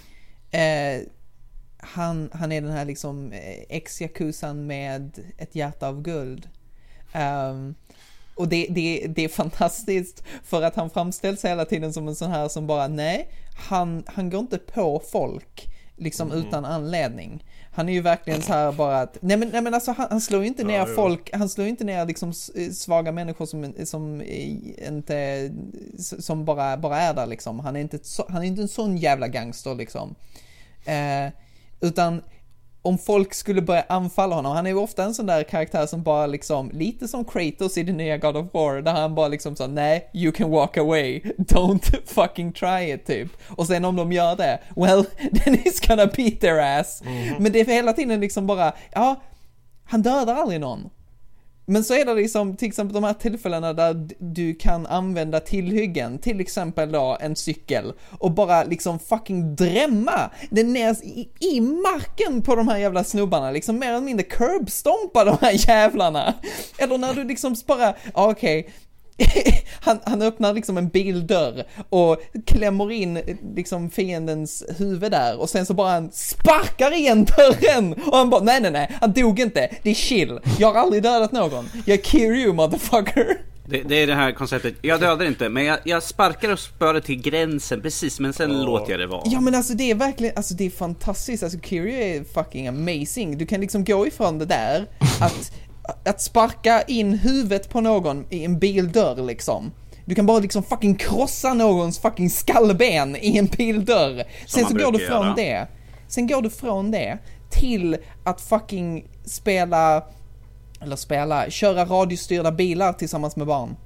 [0.51, 1.03] eh,
[1.79, 6.49] han, han är den här liksom eh, ex-Yakuzan med ett hjärta av guld.
[7.13, 7.75] Ehm,
[8.35, 12.31] och det, det, det är fantastiskt för att han framställs hela tiden som en sån
[12.31, 13.29] här som bara, nej,
[13.69, 17.45] han, han går inte på folk liksom utan anledning.
[17.79, 20.21] Han är ju verkligen så här bara att, nej men, nej men alltså han, han
[20.21, 20.95] slår ju inte Ja, ner jo.
[20.95, 25.51] folk, han slår ju inte ner liksom s- svaga människor som, som eh, inte,
[25.99, 27.61] som bara, bara är där liksom.
[27.61, 30.15] Han är inte, han är inte en sån jävla gangster liksom.
[30.85, 31.33] Eh,
[31.81, 32.23] utan
[32.83, 36.03] om folk skulle börja anfalla honom, han är ju ofta en sån där karaktär som
[36.03, 39.57] bara liksom, lite som Kratos i det nya God of War, där han bara liksom
[39.57, 43.29] sa nej, you can walk away, don't fucking try it typ.
[43.49, 45.05] Och sen om de gör det, well,
[45.45, 47.03] then he's gonna beat their ass.
[47.39, 49.23] Men det är hela tiden liksom bara, ja,
[49.85, 50.91] han dödar aldrig någon.
[51.71, 56.19] Men så är det liksom till exempel de här tillfällena där du kan använda tillhyggen,
[56.19, 62.43] till exempel då en cykel, och bara liksom fucking drämma den ner i, i marken
[62.43, 66.35] på de här jävla snubbarna, liksom mer eller mindre curbstompa de här jävlarna.
[66.79, 68.73] Eller när du liksom bara, ah, okej, okej,
[69.81, 73.21] han, han öppnar liksom en bildörr och klämmer in
[73.57, 78.43] liksom fiendens huvud där och sen så bara han sparkar igen dörren och han bara
[78.43, 81.99] nej nej nej, han dog inte, det är chill, jag har aldrig dödat någon, jag
[81.99, 83.39] är Kiryu motherfucker.
[83.71, 86.95] Det, det är det här konceptet, jag dödar inte men jag, jag sparkar och spör
[86.95, 89.23] det till gränsen precis men sen låter jag det vara.
[89.25, 93.39] Ja men alltså det är verkligen, alltså det är fantastiskt, alltså Kiryu är fucking amazing.
[93.39, 94.87] Du kan liksom gå ifrån det där,
[95.21, 95.53] att,
[96.05, 99.73] att sparka in huvudet på någon i en bildörr liksom.
[100.05, 104.25] Du kan bara liksom fucking krossa någons fucking skallben i en bildörr.
[104.47, 105.35] Sen så går du från göra.
[105.35, 105.67] det,
[106.09, 107.19] sen går du från det
[107.51, 110.05] till att fucking spela,
[110.81, 113.77] eller spela, köra radiostyrda bilar tillsammans med barn.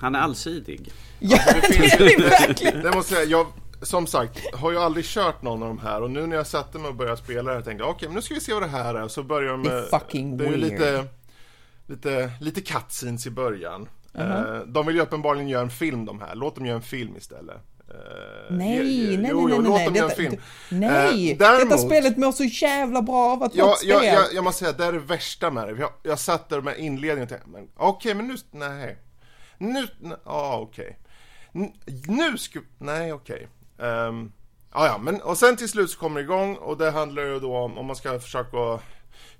[0.00, 0.90] Han är allsidig.
[1.18, 2.82] Ja, Det finns det är lite, verkligen.
[2.82, 3.46] det måste jag jag,
[3.84, 6.78] som sagt, har ju aldrig kört någon av de här och nu när jag satte
[6.78, 8.66] mig och började spela det tänkte jag okej, men nu ska vi se vad det
[8.68, 9.08] här är.
[9.08, 10.72] Så börjar de Det är med, fucking det är ju weird.
[10.72, 11.04] lite,
[11.86, 13.88] lite, lite cutscenes i början.
[14.12, 14.56] Uh-huh.
[14.60, 17.16] Eh, de vill ju uppenbarligen göra en film de här, låt dem göra en film
[17.16, 17.56] istället.
[17.88, 17.94] Eh,
[18.50, 18.78] Nej,
[19.18, 19.78] nej, jo, nej, nej, nej.
[19.80, 20.36] göra en Detta, film.
[20.70, 24.44] nej, Eh, däremot- detta spelet mår så jävla bra av att vara Ja, jag, jag,
[24.44, 25.80] måste säga, det är det värsta med det.
[25.80, 28.96] Jag, jag satt där med inledningen och tänkte, men okej, men nu, nej.
[29.58, 30.98] Nu, ja ah, okej.
[31.54, 31.72] N-
[32.06, 33.48] Nu ska, nej okej.
[33.78, 34.32] Ehm,
[34.72, 37.40] ja, ja, men och sen till slut så kommer det igång och det handlar ju
[37.40, 38.80] då om, om man ska försöka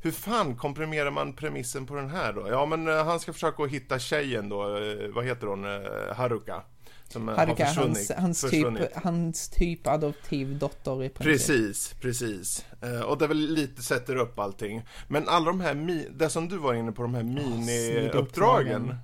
[0.01, 2.49] hur fan komprimerar man premissen på den här då?
[2.49, 6.63] Ja men eh, han ska försöka hitta tjejen då, eh, vad heter hon, Eh, Haruka?
[7.09, 8.83] Som Haruka, hans, hans, försvunnit.
[8.83, 11.33] typ, hans typ adoptiv dotter i princip.
[11.49, 12.65] Precis, precis.
[13.07, 14.83] Och det väl lite sätter upp allting.
[15.09, 18.95] Men alla de här, det som du var inne på, de här mini-uppdragen.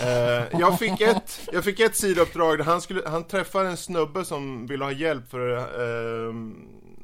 [0.00, 4.24] Eh, jag, fick ett, jag fick ett sidouppdrag där han, skulle, han träffar en snubbe
[4.24, 6.34] som ville ha hjälp för eh,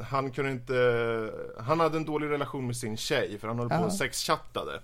[0.05, 3.75] han kunde inte, han hade en dålig relation med sin tjej för han höll på
[3.75, 4.81] och sexchattade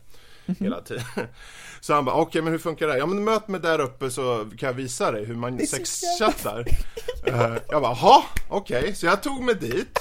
[0.58, 1.04] hela tiden.
[1.80, 2.98] Så han bara, okej men hur funkar det här?
[2.98, 6.64] Ja men möt mig där uppe så kan jag visa dig hur man sexchattar.
[7.26, 8.94] Eh, jag bara, jaha, okej.
[8.94, 9.98] Så jag tog mig dit.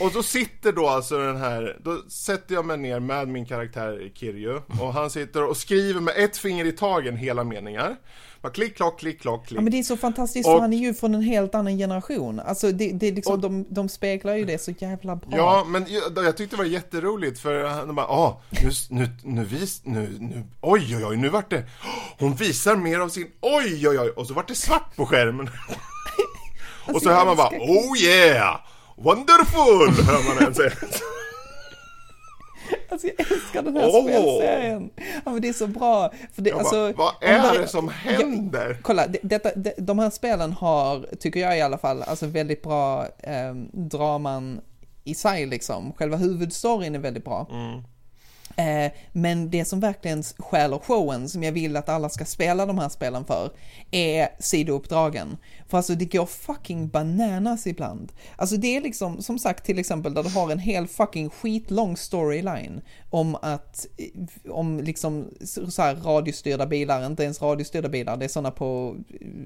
[0.00, 4.10] Och då sitter då alltså den här, då sätter jag mig ner med min karaktär
[4.14, 7.96] Kirju och han sitter och skriver med ett finger i tagen hela meningar.
[8.42, 9.58] Bara klick, klock, klick, klock, klick.
[9.58, 11.76] Ja men det är så fantastiskt Och- för han är ju från en helt annan
[11.78, 12.40] generation.
[12.40, 15.28] Alltså det, det är liksom, Och- de, de speglar ju det så jävla bra.
[15.38, 19.44] Ja, men jag, jag tyckte det var jätteroligt för han bara, ah, nu, nu, nu
[19.44, 21.64] vis, nu, nu, oj, oj, oj, nu vart det,
[22.18, 25.50] hon visar mer av sin, oj, oj, oj, och så vart det svart på skärmen.
[26.94, 28.56] och så jag hör man bara, oh yeah,
[28.96, 30.70] wonderful, hör man en säga.
[32.88, 34.02] Alltså jag älskar den här Åh!
[34.02, 34.90] spelserien.
[35.24, 36.12] Ja men det är så bra.
[36.32, 38.78] För det, Jag alltså, bara, vad är det- som händer?
[38.82, 42.62] Kolla, det, detta, det, de här spelen har, tycker jag i alla fall, alltså väldigt
[42.62, 44.60] bra eh, draman
[45.04, 45.92] i sig liksom.
[45.92, 47.46] Själva huvudstoryn är väldigt bra.
[47.50, 47.80] Eh,
[49.12, 52.88] men det som verkligen stjäler showen, som jag vill att alla ska spela de här
[52.88, 53.50] spelen för,
[53.90, 55.36] är sidouppdragen.
[55.68, 58.12] För alltså det går fucking bananas ibland.
[58.36, 61.96] Alltså det är liksom, som sagt till exempel där du har en hel fucking skitlång
[61.96, 65.30] storyline om att, eh, om liksom
[65.68, 68.96] så här radiostyrda bilar, inte ens radiostyrda bilar, det är sådana på,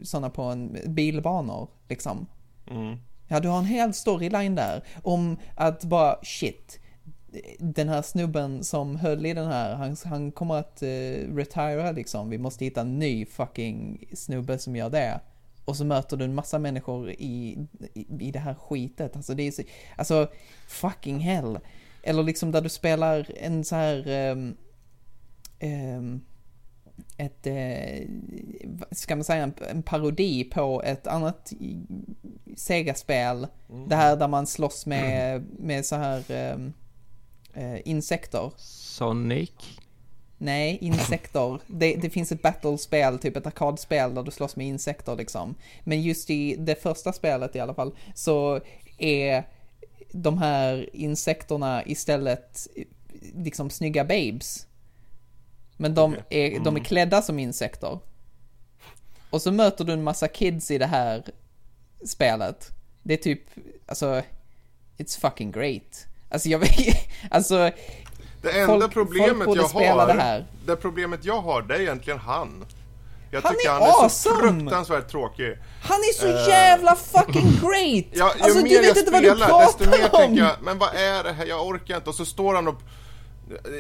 [0.03, 2.27] såna på en bilbanor liksom.
[3.29, 6.81] Ja, du har en hel storyline där om att bara shit,
[7.59, 12.31] den här snubben som höll i den här, han, han kommer att uh, retira liksom.
[12.31, 15.21] Vi måste hitta en ny fucking snubbe som gör det.
[15.65, 17.59] Och så möter du en massa människor i,
[17.95, 19.17] i, i det här skitet.
[19.17, 19.63] Alltså det är så,
[19.97, 20.31] alltså
[20.69, 21.59] fucking hell.
[22.03, 24.57] Eller liksom där du spelar en så här ehm,
[25.59, 26.21] ehm,
[27.17, 28.09] ett, eh,
[28.91, 31.53] ska man säga, en, en parodi på ett annat
[32.57, 33.47] Sega-spel.
[33.89, 36.73] Det här där man slåss med, med så här ehm,
[37.57, 38.53] eh, insekter.
[38.57, 39.51] Sonic.
[40.39, 41.59] Nej, insekter.
[41.67, 45.55] Det, det finns ett battle-spel, typ ett arkadspel där du slåss med insekter liksom.
[45.85, 48.61] Men just i det första spelet i alla fall så
[48.99, 49.45] är
[50.13, 52.69] de här insekterna istället
[53.35, 54.67] liksom snygga babes.
[55.77, 57.99] Men de är, de är klädda som insekter.
[59.31, 61.25] Och så möter du en massa kids i det här
[62.05, 62.71] spelet.
[63.03, 63.43] Det är typ,
[63.87, 64.23] alltså,
[64.97, 66.07] it's fucking great.
[66.31, 66.61] Alltså jag
[67.31, 67.57] alltså,
[68.43, 70.47] Det enda Folk- folk problemet borde jag har, det här.
[70.67, 72.65] det problemet jag har, det är egentligen han.
[73.31, 74.37] Jag Han tycker är han är så awesome!
[74.61, 75.59] fruktansvärt tråkig.
[75.83, 78.05] han är så jävla fucking great!
[78.13, 80.37] Ja, alltså du vet inte vad du spelar, desto mer pratar tänker om!
[80.37, 82.09] jag, men vad är det här, jag orkar inte.
[82.11, 82.81] Och så står han och...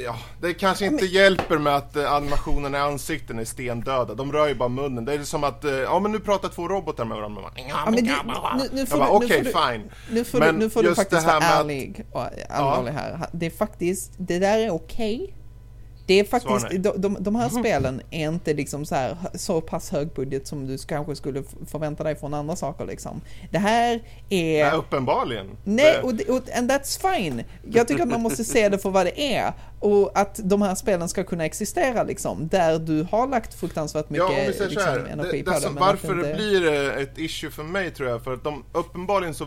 [0.04, 4.14] Ja, det kanske inte hjälper med att eh, animationerna i ansikten är stendöda.
[4.14, 5.04] De rör ju bara munnen.
[5.04, 7.42] Det är som att, eh, ja men nu pratar två robotar med varandra.
[7.42, 9.90] Bara, Ja, men du, nu, nu jag får bara, du, nu okej, du, fine.
[10.10, 13.28] nu får Men du, nu får du faktiskt vara ärlig och allvarlig här.
[13.32, 15.34] Det är faktiskt, det där är okej.
[16.06, 16.78] Det är faktiskt, nej.
[16.78, 20.66] de, de, de här spelen är inte liksom så, här, så pass hög budget som
[20.66, 23.20] du kanske skulle förvänta dig från andra saker liksom.
[23.50, 24.58] Det här är...
[24.58, 25.46] Ja, uppenbarligen.
[25.64, 27.42] Nej, Det- och, det- och and that's fine.
[27.72, 29.52] Jag tycker att man måste se det för vad det är.
[29.80, 34.26] Och att de här spelen ska kunna existera liksom, där du har lagt fruktansvärt mycket
[34.58, 34.98] Ja, liksom, här.
[35.12, 35.70] energi Det, på det det.
[35.74, 39.34] men att varför det blir ett issue för mig tror jag, för att de uppenbarligen
[39.34, 39.44] så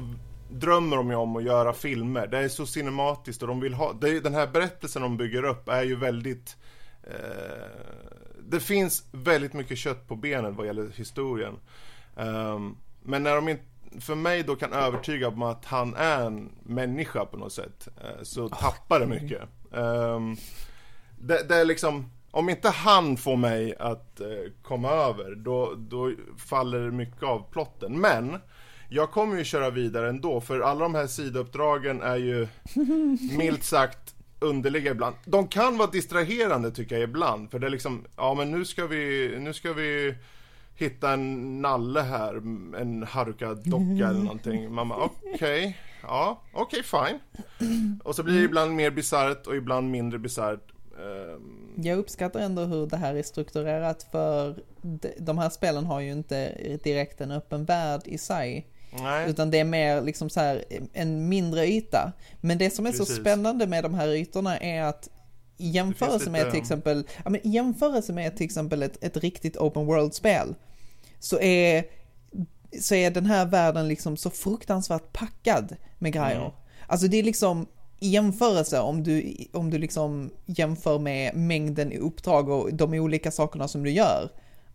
[0.50, 2.28] drömmer de ju om att göra filmer.
[2.28, 5.44] Det är så cinematiskt och de vill ha, det är, den här berättelsen de bygger
[5.44, 6.58] upp är ju väldigt
[7.04, 8.10] eh,
[8.50, 11.60] det finns väldigt mycket kött på benen vad gäller historien.
[12.18, 13.64] Ehm, men när de inte
[14.00, 18.24] för mig då kan övertyga om att han är en människa på något sätt eh,
[18.24, 19.42] så tappar det mycket.
[19.74, 20.36] Ehm,
[21.20, 24.28] det, det är liksom, om inte han får mig att eh,
[24.62, 28.00] komma över, då, då faller mycket av plotten.
[28.00, 28.38] Men,
[28.90, 32.48] jag kommer ju köra vidare ändå, för alla de här sidouppdragen är ju
[33.38, 35.16] milt sagt underliga ibland.
[35.26, 38.88] De kan vara distraherande tycker jag ibland, för det är liksom, ja men nu ska
[38.88, 40.16] vi, nu ska vi
[40.76, 42.36] hitta en nalle här,
[42.82, 44.74] en Haruka-docka eller någonting.
[44.74, 47.20] Man bara, okej, ja, okej, fine.
[48.04, 50.72] Och så blir det ibland mer bisarrt och ibland mindre bisarrt.
[51.00, 54.56] Ehm, Jag uppskattar ändå hur det här är strukturerat för
[55.20, 58.68] de här spelen har ju inte direkt en öppen värld i sig.
[58.92, 62.14] Nej, Utan det är mer liksom så här en mindre yta.
[62.42, 63.18] Men det som är så Precis.
[63.22, 65.10] spännande med de här ytorna är att
[65.58, 69.86] i jämförelse med till exempel, ja, men jämförelse med till exempel ett, ett riktigt open
[69.86, 70.56] world-spel
[71.20, 71.84] så är,
[72.82, 76.40] så är den här världen liksom så fruktansvärt packad med grejer.
[76.40, 76.52] Mm.
[76.88, 77.68] Alltså det är liksom
[78.00, 83.68] i jämförelse om du, om du liksom jämför med mängden uppdrag och de olika sakerna
[83.68, 84.30] som du gör.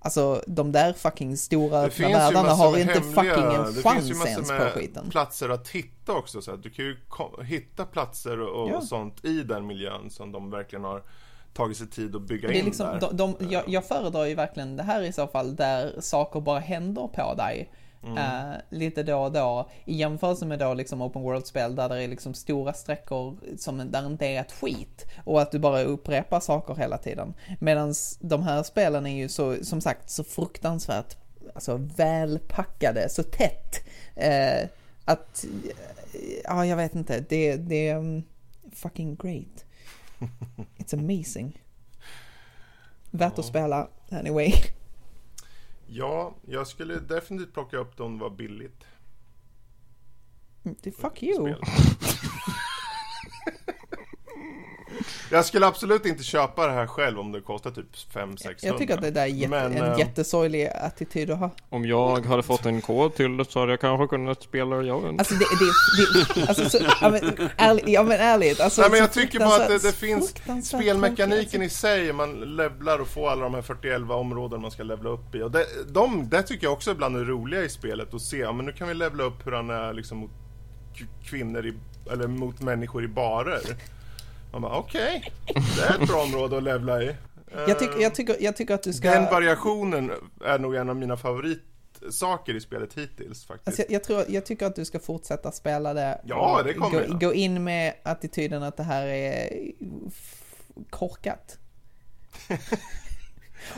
[0.05, 4.15] Alltså de där fucking stora öppna världarna har inte hemliga, fucking en det finns ju
[4.15, 5.11] chans massor ens på med skiten.
[5.11, 6.97] platser att hitta också så att du kan ju
[7.45, 8.77] hitta platser och, Ja.
[8.77, 11.03] och sånt i den miljön som de verkligen har
[11.53, 13.01] tagit sig tid att bygga in liksom, där.
[13.13, 16.59] de, de, jag, jag föredrar ju verkligen det här i så fall där saker bara
[16.59, 17.71] händer på dig.
[18.07, 18.19] Mm.
[18.19, 22.09] eh, lite då och då i jämförelse med då liksom open world-spel där det är
[22.09, 26.75] liksom stora sträckor som där inte är ett skit och att du bara upprepar saker
[26.75, 27.35] hela tiden.
[27.61, 31.17] Medan de här spelen är ju så, som sagt, så fruktansvärt
[31.55, 33.89] alltså välpackade, så tätt.
[34.15, 34.69] Eh,
[35.05, 35.45] att,
[36.15, 38.23] eh, ja jag vet inte, det, det är um,
[38.73, 39.65] fucking great.
[40.77, 41.63] It's amazing.
[43.11, 44.53] Värt att spela, anyway.
[45.87, 48.85] Ja, jag skulle definitivt plocka upp det om det var billigt.
[50.63, 51.55] Det, fuck you.
[55.35, 58.55] Jag skulle absolut inte köpa det här själv om det kostar typ 5-600.
[58.63, 61.51] Jag tycker att det där är jätte, Men, en eh, jättesorglig attityd att ha.
[61.69, 64.87] Om jag hade fått en kod till det så hade jag kanske kunnat spela det,
[64.87, 65.21] jag vet inte.
[65.21, 68.61] Alltså det, det, det alltså så, ja men, ärligt, ja men ärligt.
[68.61, 72.99] Alltså, Nej men jag tycker bara att det, det finns spelmekaniken i sig, man levlar
[72.99, 75.43] och får alla de här 41 områden man ska levla upp i.
[75.43, 78.53] Och det, de, det tycker jag också ibland är roliga i spelet, att se, ja
[78.53, 80.31] men nu kan vi levla upp hur han är liksom mot
[81.25, 81.75] kvinnor i,
[82.13, 83.77] eller mot människor i barer.
[84.55, 85.33] Man bara okej,
[85.77, 87.15] det är ett bra område att levla i.
[87.69, 89.11] Jag tycker, jag, tycker, jag tycker att du ska...
[89.11, 90.11] Den variationen
[90.45, 93.69] är nog en av mina favoritsaker i spelet hittills faktiskt.
[93.69, 96.21] Alltså jag, jag, tror, jag tycker att du ska fortsätta spela det.
[96.25, 97.21] Ja, det kommer gå, jag.
[97.21, 99.51] gå in med attityden att det här är
[100.91, 101.59] korkat.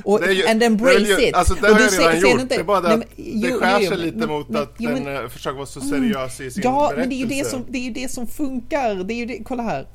[0.05, 1.35] Och, Det är ju- and det embrace är ju- it.
[1.35, 3.19] Alltså det Och har jag redan ser gjort, inte- det är bara det Nej, att
[3.19, 5.57] men- det jo, skär sig men- lite mot men- att jo, men- den eh, försöker
[5.57, 7.01] vara så seriös i sin Ja, berättelse.
[7.01, 8.95] men det är ju det som, det är ju det som funkar.
[8.95, 9.87] Det är ju det, kolla här.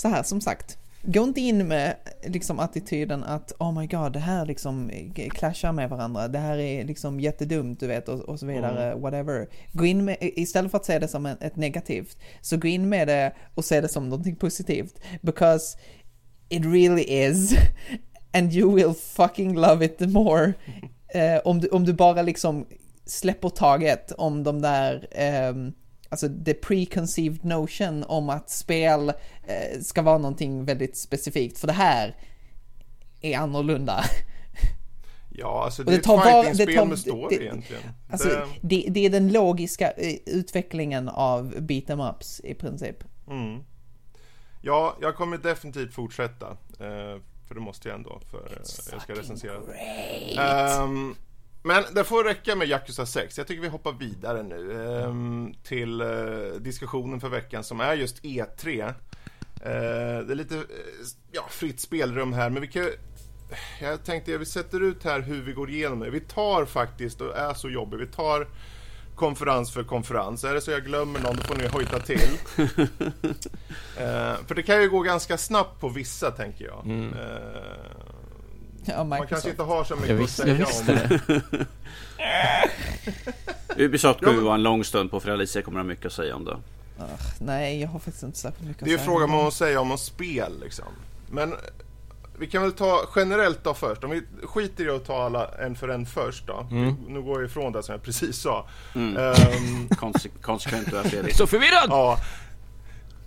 [0.00, 0.78] Så här, som sagt.
[1.02, 4.90] Gå inte in med liksom attityden att oh my god, det här liksom
[5.30, 6.28] clashar med varandra.
[6.28, 9.00] Det här är liksom jättedumt, du vet, och, och så vidare, Mm.
[9.00, 9.48] whatever.
[9.72, 13.08] Gå in med, istället för att se det som ett negativt, så gå in med
[13.08, 15.00] det och se det som någonting positivt.
[15.22, 15.78] Because
[16.48, 17.52] it really is.
[18.32, 20.52] And you will fucking love it the more.
[21.14, 22.66] Eh, om, du, om du bara liksom
[23.06, 25.72] släpper taget om de där, ehm,
[26.10, 29.08] alltså the preconceived notion om att spel
[29.42, 31.58] eh, ska vara någonting väldigt specifikt.
[31.58, 32.16] För det här
[33.20, 34.04] är annorlunda.
[35.32, 37.82] Ja, alltså det är det tar ett fighting-spel med story det- egentligen.
[38.10, 42.96] Alltså, det, det, det är den logiska eh, utvecklingen av beat em ups i princip.
[43.30, 43.64] mm.
[44.62, 46.46] Ja, jag kommer definitivt fortsätta.
[46.80, 49.60] Eh, för det måste jag ändå, för eh, jag ska recensera.
[50.38, 51.14] Ehm,
[51.62, 53.38] men det får räcka med Yakuza 6.
[53.38, 56.08] Jag tycker vi hoppar vidare nu ehm, till eh,
[56.60, 58.88] diskussionen för veckan som är just E3.
[58.88, 58.92] Eh,
[60.26, 60.62] det är lite eh,
[61.32, 62.88] ja, fritt spelrum här, men vi kan
[63.80, 66.10] jag tänkte att vi sätter ut här hur vi går igenom det.
[66.10, 68.46] Vi tar faktiskt, och är så jobbig, vi tar
[69.14, 70.44] konferens för konferens.
[70.44, 72.30] Är det så jag glömmer någon, då får ni hojta till.
[73.96, 76.86] eh, för det kan ju gå ganska snabbt på vissa, tänker jag.
[76.86, 77.14] Mm.
[78.84, 81.40] Ja, man kanske inte har så mycket Jag, att visste, säga jag visste om.
[81.56, 81.66] det.
[83.84, 86.12] Ubisoft Ja, kommer men- vara en lång stund på för Alicia kommer ha mycket att
[86.12, 86.50] säga om det.
[86.98, 87.08] Ugh,
[87.38, 89.10] nej, jag har faktiskt inte särskilt mycket Det är ju att säga.
[89.12, 90.84] frågan vad man säger om spel liksom.
[91.30, 91.58] Men eh,
[92.38, 94.04] vi kan väl ta generellt då först.
[94.04, 96.66] Om vi skiter i att ta alla en för en först då.
[96.70, 96.94] Mm.
[97.08, 98.66] Nu går jag ifrån det som jag precis sa.
[98.94, 99.16] Mm.
[99.16, 101.34] Ehm, Konse- konsekvent du är Fredrik.
[101.34, 101.86] Så förvirrad!
[101.88, 102.18] ja.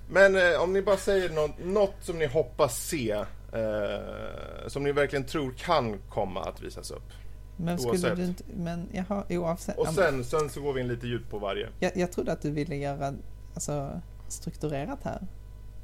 [0.10, 3.24] Men eh, om ni bara säger något, något som ni hoppas se.
[3.54, 7.12] Eh, som ni verkligen tror kan komma att visas upp.
[7.58, 8.18] Men skulle oavsett.
[8.18, 9.78] du inte, men jaha, oavsett.
[9.78, 11.70] Och sen, sen så går vi in lite djupt på varje.
[11.80, 13.14] Jag, jag trodde att du ville göra,
[13.54, 15.28] alltså, strukturerat här.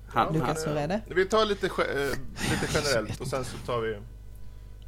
[0.08, 1.02] Han, Lukas, hur är det?
[1.08, 1.72] Vi tar lite, eh,
[2.52, 3.98] lite generellt och sen så tar vi...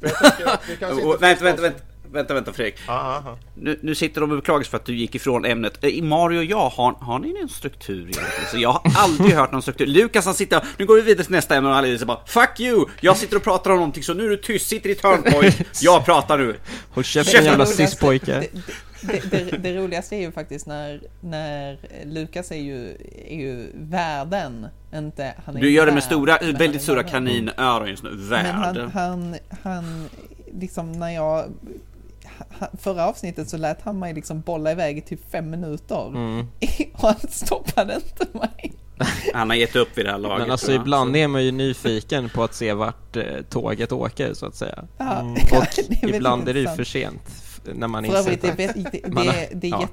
[0.00, 2.74] För jag tänker att vi kanske Oh, inte vänta, vänta, ta- vänta, vänta, vänta Fredrik.
[2.88, 3.38] Aha, aha.
[3.54, 5.84] Nu, nu sitter de och beklagar sig för att du gick ifrån ämnet.
[5.84, 8.50] Eh, I Mario och jag, har, har ni en struktur egentligen?
[8.50, 9.86] Så jag har aldrig hört någon struktur.
[9.86, 12.86] Lukas han sitter, nu går vi vidare till nästa ämne och Alice bara Fuck you!
[13.00, 15.22] Jag sitter och pratar om någonting så nu är du tyst, sitter i ett hörn
[15.22, 15.66] pojk.
[15.82, 16.56] Jag pratar nu.
[16.90, 18.48] Håll käften jävla cis-pojke.
[19.02, 22.88] Det, det, det, roligaste är ju faktiskt när, när Lukas är ju,
[23.28, 27.88] är ju värden, inte han är Du gör det med värd, stora, väldigt stora kaninöron
[27.88, 28.10] just nu.
[28.10, 28.90] Men han, Värd.
[28.94, 30.08] han, han,
[30.52, 31.52] liksom när jag, han,
[32.78, 36.08] förra avsnittet så lät han mig liksom bolla iväg i typ fem minuter.
[36.08, 36.46] Mm.
[36.92, 38.72] Och han stoppade inte mig.
[39.34, 40.38] Han har gett upp vid det här laget.
[40.38, 44.46] Men alltså ibland är man ju nyfiken på att se vart eh, tåget åker så
[44.46, 44.84] att säga.
[44.98, 45.34] Ja, Mm.
[45.50, 47.22] ja, Och det är ibland är det ju för sent
[47.64, 48.18] när man inser
[49.08, 49.24] Man
[49.80, 49.88] ja.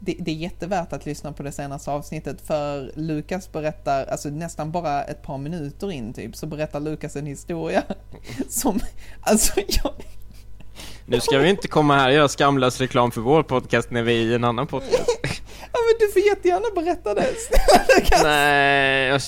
[0.00, 4.70] det, det är jättevärt att lyssna på det senaste avsnittet för Lukas berättar, alltså nästan
[4.70, 7.82] bara ett par minuter in typ, så berättar Lukas en historia
[8.48, 8.80] som,
[9.20, 9.92] alltså jag,
[11.06, 14.12] Nu ska vi inte komma här och göra skamlös reklam för vår podcast när vi
[14.12, 15.18] är i en annan podcast.
[15.72, 17.26] ja men du får jättegärna berätta det.
[18.22, 19.20] Nej, jag...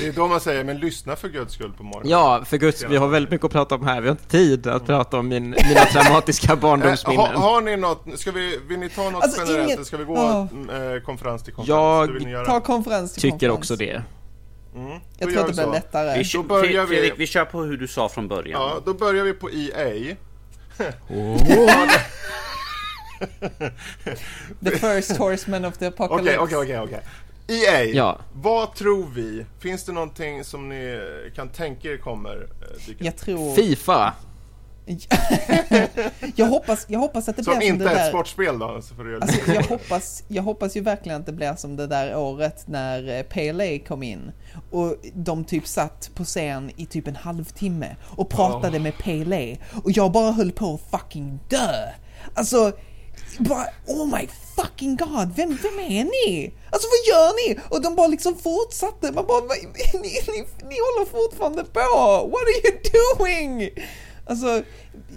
[0.00, 2.10] Det är då man säger, men lyssna för guds skull på morgonen.
[2.10, 4.00] Ja, för guds vi har väldigt mycket att prata om här.
[4.00, 7.26] Vi har inte tid att prata om min, mina traumatiska Eh, barndomsminnen.
[7.26, 10.04] ha, har ni något, ska vi, vill ni ta något Alltså, generellt eller ska vi
[10.04, 11.68] gå eh, konferens till konferens?
[11.78, 12.44] Jag Hur vill ni göra?
[12.46, 13.58] Ta konferens till Tycker konferens.
[13.58, 14.02] också det.
[14.74, 16.18] Mm, Jag tror att vi det blir lättare.
[16.18, 18.62] Vi, Då börjar vi- Fredrik, vi kör på hur du sa från början.
[18.62, 20.16] Ja, då börjar vi på EA.
[24.64, 26.38] The first horseman of the Okej, apocalypse.
[26.38, 27.00] okej, okej, okej.
[27.48, 28.18] EA, Ja.
[28.32, 29.46] vad tror vi?
[29.60, 31.00] Finns det någonting som ni
[31.36, 32.36] kan tänka er kommer
[32.86, 33.54] eh, Jag tror...
[33.54, 34.12] Fifa!
[36.36, 38.08] jag, hoppas, jag hoppas att det Som blir som inte det är ett där...
[38.08, 38.82] sportspel då?
[38.82, 42.16] Så får Alltså, jag, hoppas, jag hoppas ju verkligen att det blir som det där
[42.16, 44.32] året när eh, PLA kom in
[44.70, 49.90] och de typ satt på scen i typ en halvtimme och pratade med PLA och
[49.90, 51.88] jag bara höll på att fucking dö.
[52.34, 52.72] Alltså,
[53.38, 56.52] bara oh my fucking god, vem, vem är ni?
[56.70, 57.60] Alltså vad gör ni?
[57.68, 59.58] Och de bara liksom fortsatte, man bara, "Vad-
[59.94, 61.80] ni, ni, ni håller fortfarande på,
[62.30, 62.80] what are you
[63.18, 63.70] doing?
[64.30, 64.62] Alltså,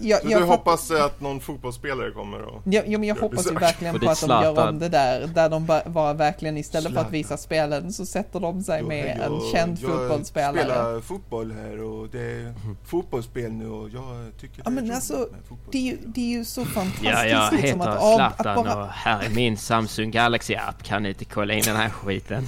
[0.01, 2.61] jag, Så jag du hoppas att någon fotbollsspelare kommer och...
[2.65, 4.67] Ja, ja men jag Ja, hoppas ju verkligen på att de gör Zlatan.
[4.69, 7.11] om det där, där de ba- var verkligen istället för att Zlatan.
[7.11, 10.57] visa spelen så sätter de sig med hej, en jag- känd Jag fotbollsspelare.
[10.63, 12.53] spelar fotboll här och det är
[12.86, 15.28] fotbollsspel nu och jag tycker Ja det är men roligt alltså,
[15.71, 18.36] det är ju, det är ju så fantastiskt Ja, jag liksom heter att, av, att
[18.36, 20.84] Zlatan bara, och här är min Samsung Galaxy-app.
[20.84, 22.47] Kan ni inte kolla in den här skiten?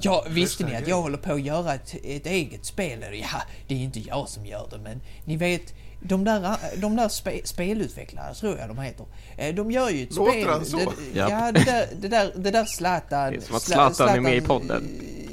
[0.00, 3.04] Ja, visste ni att jag håller på att göra ett, ett eget spel?
[3.12, 5.74] Ja, det är inte jag som gör det, men ni vet,
[6.06, 10.14] de där, de där spe, spelutvecklare, tror jag de heter, eh, de gör ju ett
[10.16, 10.48] Låter spel...
[10.48, 10.76] han så?
[10.76, 13.30] Det, ja, det där, det där, det där Zlatan...
[13.32, 14.88] Det är som att Zla- Zlatan är med i podden.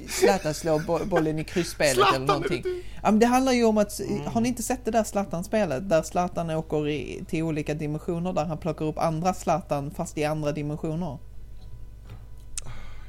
[0.10, 2.62] Zlatan slår bo- bollen i kryssspelet Zlatan eller någonting.
[2.64, 2.70] det.
[3.04, 5.90] Ja, men det handlar ju om att, har ni inte sett det där Zlatan-spelet?
[5.90, 10.26] Där Zlatan åker i, till olika dimensioner, där han plockar upp andra Zlatan fast i
[10.26, 11.18] andra dimensioner.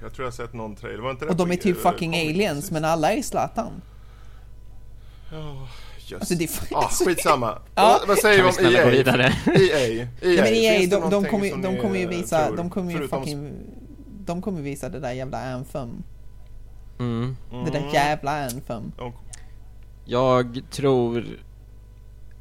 [0.02, 1.02] Jag tror jag har sett någon trailer.
[1.02, 3.82] Var inte det Och de är typ eh, fucking aliens, men alla är Zlatan.
[5.32, 5.68] Ja,
[6.12, 6.22] just.
[6.22, 7.58] Alltså det är Ah, skitsamma.
[7.74, 7.98] Ja.
[7.98, 8.90] Vad, vad säger vi om snälla gå EA?
[8.90, 9.32] vidare?
[9.46, 9.88] EA.
[9.88, 10.06] EA.
[10.20, 12.56] Men EA, det de, de kommer ju, de kommer ju visa, tror?
[12.56, 13.52] de kommer ju fucking,
[14.26, 16.02] de kommer visa det där jävla Anthem.
[16.98, 17.36] Mm.
[17.50, 17.92] Det där Mm.
[17.92, 18.92] jävla Anthem.
[20.04, 21.24] Jag tror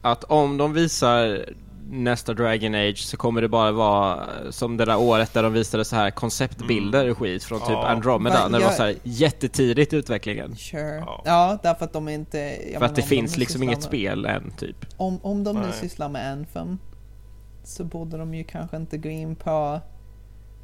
[0.01, 1.45] att om de visar
[1.91, 4.19] nästa Dragon Age så kommer det bara vara
[4.49, 7.87] som det där året där de visade så här konceptbilder och skit från typ Ja.
[7.87, 10.55] Andromeda Va, när det var så här jättetidigt i utvecklingen.
[10.55, 10.95] Sure.
[11.05, 11.21] Ja.
[11.25, 11.57] Ja.
[11.63, 12.37] därför att de inte...
[12.37, 14.77] jag För menar, att det de finns nu liksom inget med- spel än typ.
[14.97, 15.71] Om, om de nu Nej.
[15.73, 16.77] sysslar med Anthem
[17.63, 19.79] så borde de ju kanske inte gå in på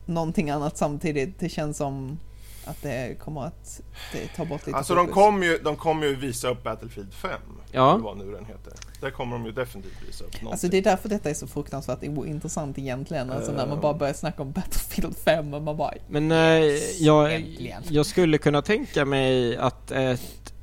[0.06, 1.40] någonting annat samtidigt.
[1.40, 2.20] Det känns som
[2.68, 3.82] Att det kommer att
[4.14, 7.32] det tar bort lite Alltså de kommer ju, de kommer ju visa upp Battlefield 5.
[7.72, 7.98] Ja.
[7.98, 8.74] Vad nu den heter.
[9.02, 10.52] Där kommer de ju definitivt visa upp någonting.
[10.52, 13.32] Alltså det är därför detta är så fruktansvärt ointressant egentligen.
[13.32, 13.82] Alltså när man Ehm.
[13.82, 16.38] bara börjar snacka om Battlefield 5 och man bara Men eh,
[17.00, 17.84] jag, Äntligen.
[17.90, 20.54] jag skulle kunna tänka mig att ett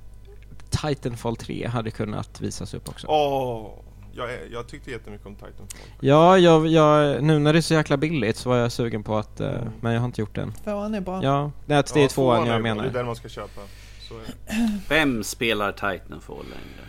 [0.70, 3.06] Titanfall 3 hade kunnat visas upp också.
[3.06, 3.70] Åh,
[4.16, 5.66] jag, är, jag tyckte jättemycket om Titanfall.
[6.00, 9.16] Ja, jag, jag, nu när det är så jäkla billigt så var jag sugen på
[9.16, 9.68] att, eh, Mm.
[9.80, 10.52] men jag har inte gjort det än.
[10.64, 11.20] tvåan är bra.
[11.24, 12.90] Ja, det är, det är Ja, tvåan är jag bra, Det är menar.
[12.92, 13.60] den man ska köpa.
[13.60, 14.78] Är.
[14.88, 16.88] Vem spelar Titanfall längre?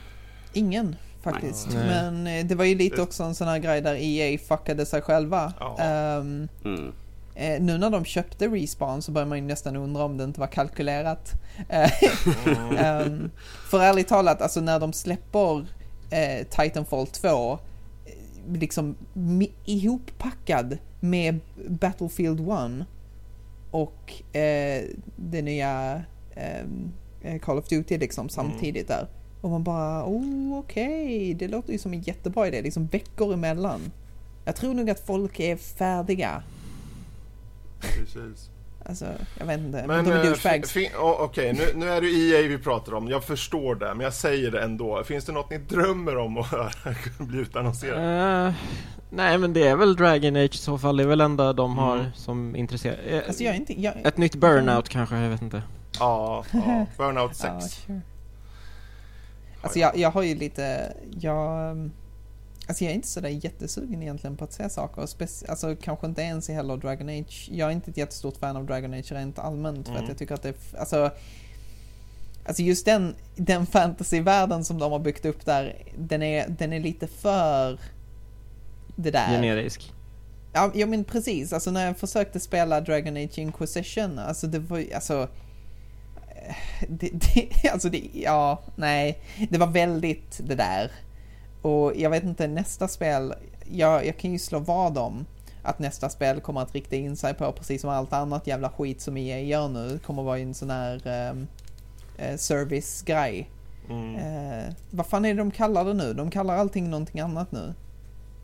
[0.54, 1.68] Ingen faktiskt.
[1.74, 1.86] Nej.
[1.88, 4.86] Men eh, det var ju lite Det- också en sån här grej där EA fuckade
[4.86, 5.54] sig själva.
[5.60, 5.78] Ja.
[5.80, 6.92] Ehm, Mm.
[7.36, 10.40] eh, nu när de köpte Respawn så börjar man ju nästan undra om det inte
[10.40, 11.32] var kalkylerat.
[11.70, 11.92] Eh,
[12.78, 13.32] ehm,
[13.70, 15.66] för ärligt talat, alltså när de släpper
[16.16, 17.60] eh, Titanfall 2 eh,
[18.54, 18.96] liksom
[19.66, 22.48] ihoppackad med Battlefield 1
[23.72, 24.84] och eh,
[25.16, 26.04] det nya
[26.36, 26.92] ehm,
[27.22, 29.08] eh, Call of Duty liksom samtidigt där.
[29.42, 33.92] Och man bara, oh okej, det låter ju som en jättebra idé, liksom veckor emellan.
[34.46, 36.44] Jag tror nog att folk är färdiga.
[37.80, 38.50] Precis.
[38.90, 39.06] Alltså,
[39.40, 39.84] jag vet inte.
[39.88, 40.76] Men de är eh, douchebags.
[40.78, 43.08] oh, okej, nu, nu är det EA vi pratar om.
[43.08, 45.04] Jag förstår det, men jag säger det ändå.
[45.04, 46.66] Finns det något ni drömmer om att höra
[47.20, 47.98] bli utannonserat?
[47.98, 48.54] Eh,
[49.10, 51.78] nej men det är väl Dragon Age i så fall, det är väl enda de
[51.78, 52.12] har Mm.
[52.16, 52.98] som intresserar.
[53.08, 53.82] eh, Alltså jag inte...
[53.82, 55.64] Jag, Ett nytt Burnout kanske, jag vet inte.
[56.00, 56.86] Ja, ja.
[56.98, 57.48] Burnout 6.
[57.54, 58.02] Ja, sure.
[59.62, 61.76] Alltså jag, jag har ju lite, jag,
[62.68, 65.02] alltså jag är inte sådär jättesugen egentligen på att se saker.
[65.50, 67.50] Alltså kanske inte ens i heller Dragon Age.
[67.52, 70.04] Jag är inte ett jättestort fan av Dragon Age rent allmänt för Mm.
[70.04, 71.12] att jag tycker att det, alltså,
[72.46, 76.80] alltså just den, den fantasyvärlden som de har byggt upp där, den är, den är
[76.80, 77.80] lite för
[78.96, 79.28] det där.
[79.28, 79.92] Generisk.
[80.54, 84.78] Ja, ja men precis, alltså när jag försökte spela Dragon Age Inquisition, alltså det var
[84.78, 85.28] ju, alltså...
[86.36, 86.56] eh,
[86.90, 89.18] Det, det, alltså det, ja, nej.
[89.50, 90.92] Det var väldigt det där.
[91.66, 93.34] Och jag vet inte, nästa spel,
[93.72, 95.26] jag, jag kan ju slå vad om
[95.64, 99.02] att nästa spel kommer att rikta in sig på, precis som allt annat jävla skit
[99.02, 101.48] som EA gör nu, kommer vara en sån här um,
[102.38, 103.50] service-grej.
[103.90, 104.16] Mm.
[104.16, 106.14] Eh, vad fan är det de kallar det nu?
[106.14, 107.74] De kallar allting någonting annat nu.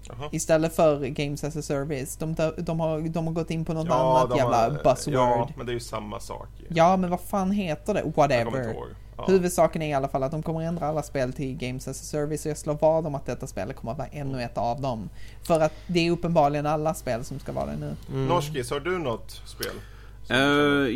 [0.07, 0.29] Jaha.
[0.31, 2.17] Istället för Games as a Service.
[2.17, 5.15] De, de, har, de har gått in på något Ja, annat jävla har- buzzword.
[5.15, 5.49] Ja, Ja.
[5.57, 6.47] men det är ju samma sak.
[6.57, 6.97] ju.
[6.97, 7.99] men vad fan heter det?
[8.05, 8.73] Jag kommer inte Whatever.
[8.73, 8.87] ihåg.
[9.27, 9.33] Ja.
[9.33, 12.03] Huvudsaken är i alla fall att de kommer ändra alla spel till Games as a
[12.03, 14.81] Service och jag slår vad om att detta spelet kommer att vara ännu ett av
[14.81, 15.09] dem.
[15.43, 17.95] För att det är uppenbarligen alla spel som ska vara det nu.
[18.09, 18.27] Mm.
[18.27, 19.75] Norskis, har du något spel?
[20.29, 20.37] Eh,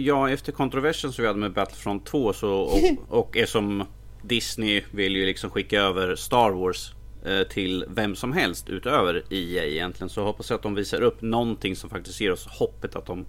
[0.02, 2.80] ja, efter kontroversen som vi hade med Battlefront 2 så, och,
[3.20, 3.84] och är som
[4.22, 6.94] Disney vill ju liksom skicka över Star Wars
[7.26, 10.10] eh, till vem som helst utöver EA egentligen.
[10.10, 13.26] Så hoppas jag att de visar upp någonting som faktiskt ger oss hoppet att de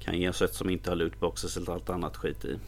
[0.00, 2.58] kan ge oss ett som inte har lootboxes eller allt annat skit i.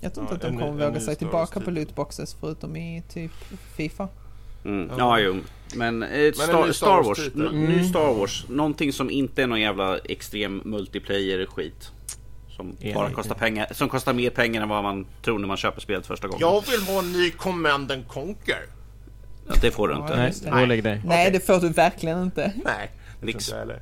[0.00, 3.02] Jag tror Ja, inte att de kommer en våga sig tillbaka på lootboxes förutom i
[3.12, 3.30] typ
[3.76, 4.08] Fifa.
[4.64, 4.88] Mm.
[4.90, 4.94] Ja.
[4.98, 5.36] Ja, jo.
[5.74, 7.46] Men, eh, en Star, ny Star Wars, Wars-titel.
[7.48, 8.44] n- ny Star Wars.
[8.48, 11.90] Någonting som inte är någon jävla extrem multiplayer skit.
[12.56, 15.56] Som Är bara kostar pengar, som kostar mer pengar än vad man tror när man
[15.56, 16.40] köper spelet första gången.
[16.40, 18.66] Jag vill ha en ny Command and Conquer.
[19.48, 20.16] Ja, det får du inte.
[20.16, 20.32] Nej.
[20.44, 21.30] Nej, Okej.
[21.32, 22.52] det får du verkligen inte.
[22.64, 22.90] Nej,
[23.20, 23.48] det Nix.
[23.48, 23.80] inte.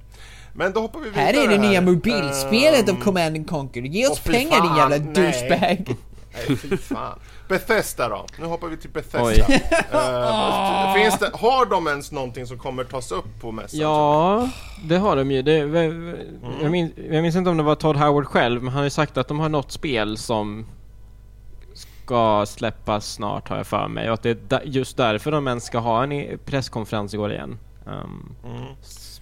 [0.56, 3.82] Men då hoppar vi vidare Här är det nya mobilspelet Ehm, av Command and Conquer.
[3.82, 5.14] Ge oss pengar din fan, jävla nej.
[5.14, 5.96] douchebag.
[6.48, 7.18] Nej, fy fan.
[7.48, 8.26] Bethesda då?
[8.40, 9.24] Nu hoppar vi till Bethesda.
[9.24, 9.40] Oj.
[9.92, 13.80] Eh, finns det, har de ens någonting som kommer tas upp på mässan?
[13.80, 14.48] Ja,
[14.84, 15.42] det har de ju.
[15.42, 16.16] Det, Mm.
[16.62, 18.90] jag, minns, jag minns inte om det var Todd Howard själv, men han har ju
[18.90, 20.66] sagt att de har något spel som
[21.74, 24.08] ska släppas snart har jag för mig.
[24.08, 27.32] Och att det är just därför de ens ska ha en i- presskonferens i år
[27.32, 27.58] igen.
[27.86, 28.62] Um, Mm.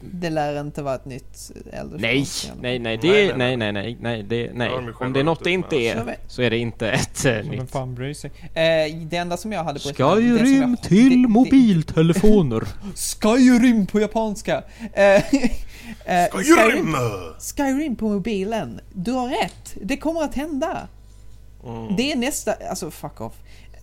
[0.01, 2.27] Det lär inte vara ett nytt Elder nej,
[2.61, 4.69] nej, nej, Nej, det, nej, nej, nej, nej, nej, det, nej.
[4.69, 7.47] de själva Om det är något det inte är, så är det inte ett vem
[7.47, 7.71] nytt.
[7.71, 8.31] fan bryr sig?
[8.55, 9.95] Eh, det enda som jag hade på det
[10.39, 12.63] som jag- till det- mobiltelefoner.
[13.21, 14.63] Skyrim på japanska!
[14.93, 15.05] Eh,
[16.05, 16.97] eh, Skyrim!
[17.57, 18.81] Skyrim på mobilen.
[18.93, 19.77] Du har rätt.
[19.83, 20.89] Det kommer att hända.
[21.67, 21.97] Mm.
[21.97, 23.33] Det är nästa, alltså fuck off.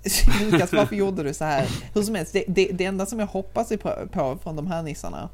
[0.42, 1.68] Lukas, varför gjorde du så här?
[1.94, 4.84] Hur som helst, det, det, det enda som jag hoppas på, på från de här
[4.84, 5.30] nissarna,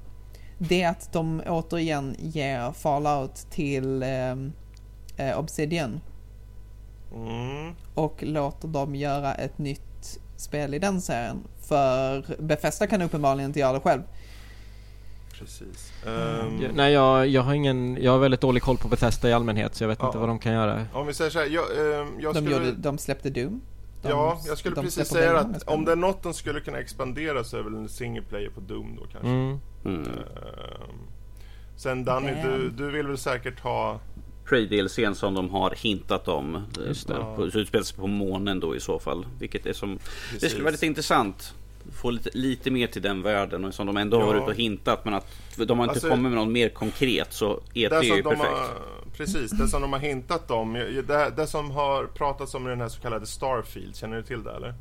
[0.58, 4.52] det är att de återigen ger Fallout till ehm,
[5.18, 6.00] eh, Obsidian
[7.16, 7.74] Mm.
[7.96, 11.38] och låter dem göra ett nytt spel i den serien.
[11.62, 14.02] För Bethesda kan uppenbarligen inte göra det själv.
[15.40, 15.92] Precis.
[16.06, 19.34] Ehm, Ja, nej, jag, jag har ingen, jag har väldigt dålig koll på Bethesda i
[19.34, 20.06] allmänhet så jag vet Ja.
[20.08, 20.86] inte vad de kan göra.
[20.94, 21.64] Om vi säger så här, jag,
[22.02, 22.56] ehm, jag De, skulle...
[22.66, 23.62] gjorde, de släppte Doom.
[24.02, 27.44] De, ja, jag skulle precis säga att om det är något de skulle kunna expandera
[27.44, 29.28] så är väl en single player på Doom då kanske.
[29.30, 29.60] Mm.
[29.88, 30.02] Mm.
[30.02, 30.98] Ehm,
[31.76, 32.42] sen Danny, Damn.
[32.52, 34.00] du, du vill väl säkert ha
[34.46, 36.62] Prey-DLCn som de har hintat om.
[36.88, 37.14] Just det.
[37.36, 39.26] På- Så utspelar sig på månen då i så fall.
[39.40, 39.96] Vilket är som...
[39.96, 40.50] Det Precis.
[40.50, 41.54] skulle vara lite intressant.
[41.92, 44.28] Få lite, lite mer till den världen och som de ändå har Ja.
[44.28, 45.06] varit ute och hintat.
[45.06, 45.28] Men att
[45.58, 48.24] de har inte Alltså- kommit med något mer konkret så E3 Det är ju de
[48.24, 48.50] perfekt.
[48.50, 48.68] har,
[49.18, 50.74] precis, det som de har hintat om.
[51.08, 54.44] Det, det som har pratats om i den här så kallade Starfield, känner du till
[54.44, 54.74] det eller?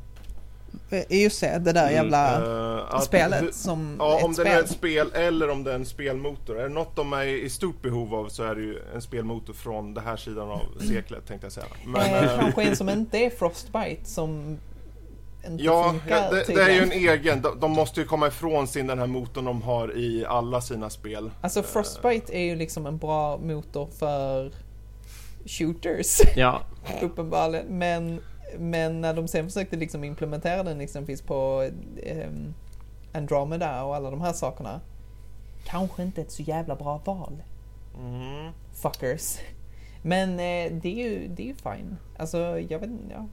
[0.89, 2.35] Eh, Just det, det där jävla
[2.77, 4.47] Eh, att- spelet som Ja, ett om det spel.
[4.47, 6.59] är ett spel eller om det är en spelmotor.
[6.59, 9.53] Är det något de är i stort behov av så är det ju en spelmotor
[9.53, 11.65] från den här sidan av seklet tänkte jag säga.
[11.85, 14.57] Men, eh, eh, kanske en som inte är Frostbite som
[15.47, 17.41] inte Ja, funkar ja det, det är ju en egen.
[17.41, 20.89] De, de måste ju komma ifrån sin den här motorn de har i alla sina
[20.89, 21.31] spel.
[21.41, 24.51] Alltså Frostbite är ju liksom en bra motor för
[25.45, 26.61] shooters Ja,
[27.01, 27.65] uppenbarligen.
[27.77, 28.19] Men,
[28.57, 31.69] men när de sen försökte liksom implementera den exempelvis på
[32.03, 32.53] ehm,
[33.13, 34.81] Andromeda och alla de här sakerna.
[35.65, 37.43] Kanske inte ett så jävla bra val.
[37.99, 38.51] Mm.
[38.73, 39.37] Fuckers.
[40.01, 41.97] Men eh, det är ju, det är ju fine.
[42.17, 43.25] Alltså jag vet inte, ja.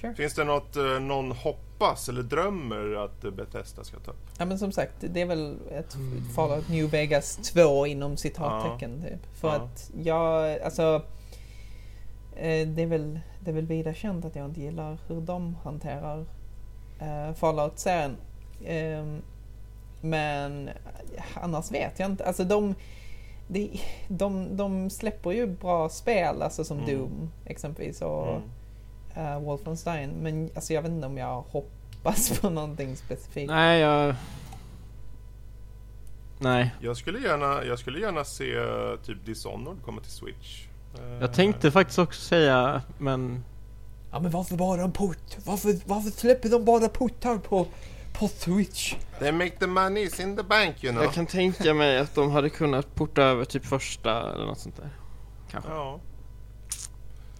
[0.00, 0.14] Sure.
[0.14, 4.26] Finns det något eh, någon hoppas eller drömmer att eh, Bethesda ska ta upp?
[4.38, 5.96] Ja men som sagt, det är väl ett
[6.34, 9.36] Fallout New Vegas 2 inom citattecken typ.
[9.40, 9.54] För Ja.
[9.54, 11.02] att jag, alltså
[12.66, 16.24] det är väl, det är väl vida känt att jag inte gillar hur de hanterar
[17.00, 18.16] eh, Fallout-serien.
[18.66, 19.22] Ehm,
[20.00, 22.24] men eh, annars vet jag inte.
[22.24, 22.74] Alltså de,
[23.48, 26.90] de, de, de släpper ju bra spel, alltså som Mm.
[26.98, 28.42] Doom exempelvis och Mm.
[29.14, 30.10] eh, Wolfenstein.
[30.10, 33.50] Men alltså jag vet inte om jag hoppas på någonting specifikt.
[33.50, 34.14] nej jag...
[36.38, 36.74] Nej.
[36.80, 40.65] Jag skulle gärna, jag skulle gärna se eh, typ Dishonored komma till Switch.
[41.20, 43.44] Jag tänkte faktiskt också säga, men...
[44.12, 45.36] Ja men varför bara en port?
[45.44, 47.66] Varför, varför släpper de bara portar på,
[48.18, 48.94] på Switch?
[49.18, 51.04] They make the money in the bank you know.
[51.04, 54.76] Jag kan tänka mig att de hade kunnat porta över typ första eller något sånt
[54.76, 54.90] där.
[55.50, 55.70] Kanske.
[55.70, 56.00] Ja.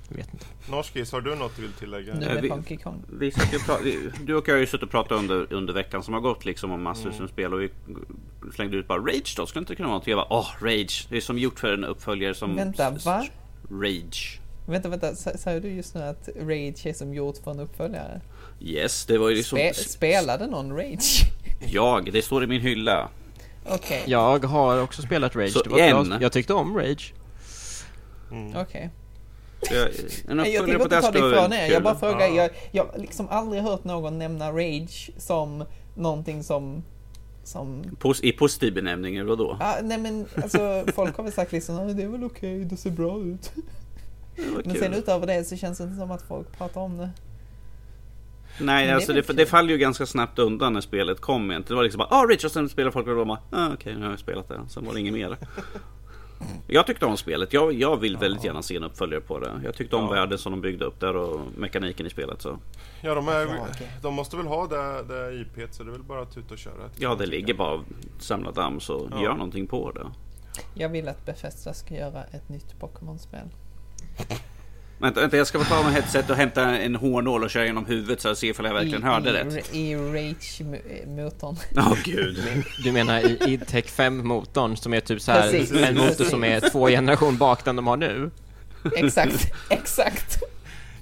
[0.08, 0.46] Jag vet inte.
[0.70, 2.14] Norskis, har du något du vill tillägga?
[2.14, 3.02] Nu med vi- Kong.
[3.12, 6.20] Vi pra- du och jag har ju suttit och pratat under, under veckan som har
[6.20, 7.24] gått liksom om massor Mm.
[7.24, 7.70] av spel och vi
[8.54, 10.10] slängde ut bara Rage då, skulle inte kunna vara någonting?
[10.10, 13.24] Jag bara åh Rage, det är som gjort för en uppföljare som Vänta, va?
[13.70, 17.60] Rage Vänta, vänta, sa- sa du just nu att Rage är som gjort för en
[17.60, 18.20] uppföljare?
[18.60, 21.22] Yes, det var ju liksom Spe, spelade någon Rage?
[21.66, 23.08] Jag, det står i min hylla
[23.68, 25.50] Okej, Jag har också spelat Rage.
[25.52, 26.14] Så det var en.
[26.20, 27.14] Jag tyckte om Rage.
[28.30, 28.56] Mm.
[28.56, 28.90] okej.
[29.70, 29.88] Jag-
[30.36, 31.70] Nej, Jag tänker på inte ta det ifrån er.
[31.72, 32.34] Jag bara frågar, Ja.
[32.34, 35.64] jag, jag har liksom aldrig hört någon nämna Rage som
[35.94, 36.82] någonting som
[37.46, 37.84] som...
[38.22, 39.56] I positiv benämning, eller vadå?
[39.60, 42.76] Ah, nej men alltså folk har väl sagt liksom "Ah, det är väl okej, det
[42.76, 43.52] ser bra ut.
[44.64, 47.10] Men sen utöver det så känns det inte som att folk pratar om det.
[48.60, 51.74] Nej, det alltså det, det faller ju ganska snabbt undan när spelet kom egentligen.
[51.74, 54.10] Det var liksom bara ah sen spelar folk och de bara ah, okej nu har
[54.10, 54.60] jag spelat det.
[54.68, 55.36] Sen var det inget mer.
[56.66, 57.52] Jag tyckte om spelet.
[57.52, 59.60] Jag, jag vill väldigt gärna se en uppföljare på det.
[59.64, 60.10] Jag tyckte om Ja.
[60.10, 62.42] världen som de byggde upp där och mekaniken i spelet.
[62.42, 62.58] Så.
[63.00, 63.48] Ja, de, är,
[64.02, 66.58] de måste väl ha det, det IP så det är väl bara att tuta och
[66.58, 66.90] köra.
[66.98, 67.80] Ja, det ligger bara
[68.18, 69.22] samla damm så Ja.
[69.22, 70.06] gör någonting på det.
[70.74, 73.48] Jag vill att Bethesda ska göra ett nytt Pokémon-spel.
[74.98, 77.86] Vänta, vänta, jag ska få ta med headset och hämta en hårnål och köra genom
[77.86, 79.74] huvudet så jag ser ifall jag verkligen I, hörde i, rätt.
[79.74, 81.56] I Rage-motorn.
[81.76, 82.42] Åh gud.
[82.84, 85.72] Du menar i idtech 5-motorn som är typ så här Precis.
[85.72, 86.30] en motor Precis.
[86.30, 88.30] som är två generation bak den de har nu?
[88.96, 90.38] exakt, exakt.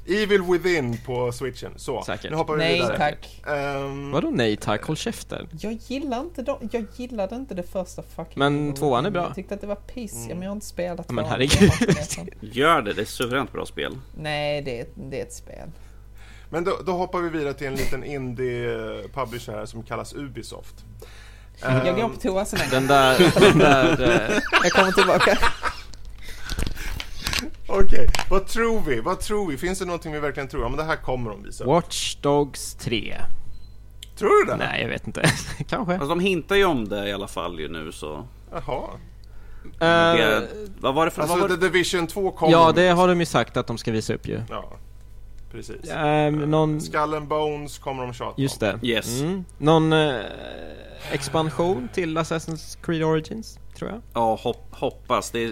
[0.06, 1.72] Evil Within på switchen.
[1.76, 2.30] Så, Säkert.
[2.30, 2.96] nu hoppar vi Nej vidare.
[2.98, 3.42] tack.
[3.46, 5.48] Ehm, Vadå nej tack, håll käften.
[5.60, 6.68] Jag gillar inte dem.
[6.72, 9.22] Jag gillade inte det första fucking Men tvåan är bra.
[9.22, 10.26] Jag tyckte att det var piss.
[10.28, 11.70] Ja, men jag har inte spelat men herregud.
[12.40, 13.98] Gör det, det är ett suveränt bra spel.
[14.18, 15.68] Nej, det är, det är ett spel.
[16.50, 20.84] Men då, då hoppar vi vidare till en liten indie-publisher här som kallas Ubisoft.
[21.62, 22.70] Jag går Ehm, på toa så länge.
[22.70, 25.38] Den där, den där eh, Jag kommer tillbaka.
[27.66, 29.00] Okej, vad tror vi?
[29.00, 29.56] Vad tror vi?
[29.56, 30.62] Finns det någonting vi verkligen tror?
[30.62, 31.64] Ja, men det här kommer de visa.
[31.64, 33.16] Watch Dogs 3.
[34.16, 34.56] Tror du det?
[34.56, 35.22] Nej, jag vet inte.
[35.68, 35.92] Kanske.
[35.92, 38.26] Alltså de hintar ju om det i alla fall ju nu så.
[38.52, 38.82] Jaha.
[39.78, 40.48] Det,
[40.80, 41.22] vad var det för...
[41.22, 41.68] Alltså, vad var The det?
[41.68, 44.28] Division 2 kommer ja, de det har de ju sagt att de ska visa upp
[44.28, 44.40] ju.
[44.50, 44.72] Ja,
[45.52, 45.90] precis.
[45.90, 46.80] Ehm, någon...
[46.80, 48.78] Skull and Bones kommer de tjata Just om.
[48.80, 48.86] det.
[48.88, 49.20] Yes.
[49.20, 49.44] Mm.
[49.58, 50.20] Någon eh,
[51.12, 54.00] expansion till Assassin's Creed Origins, tror jag.
[54.14, 55.30] Ja, hopp, hoppas.
[55.30, 55.50] Det,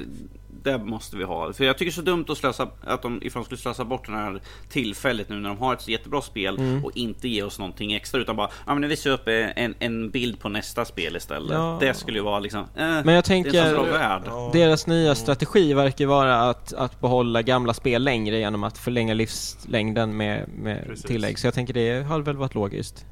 [0.62, 1.52] det måste vi ha.
[1.52, 3.84] För jag tycker det är så dumt att slösa, att de, ifall de skulle slösa
[3.84, 6.84] bort det här tillfället nu när de har ett jättebra spel Mm.
[6.84, 9.64] och inte ge oss någonting extra utan bara, ja men nu visar vi upp eh,
[9.64, 11.52] en, en bild på nästa spel istället.
[11.52, 11.76] Ja.
[11.80, 12.66] Det skulle ju vara liksom, eh,
[13.04, 18.64] Men jag tänker, deras nya strategi verkar vara att, att behålla gamla spel längre genom
[18.64, 21.04] att förlänga livslängden med, med Precis.
[21.04, 21.38] tillägg.
[21.38, 23.06] Så jag tänker det har väl varit logiskt.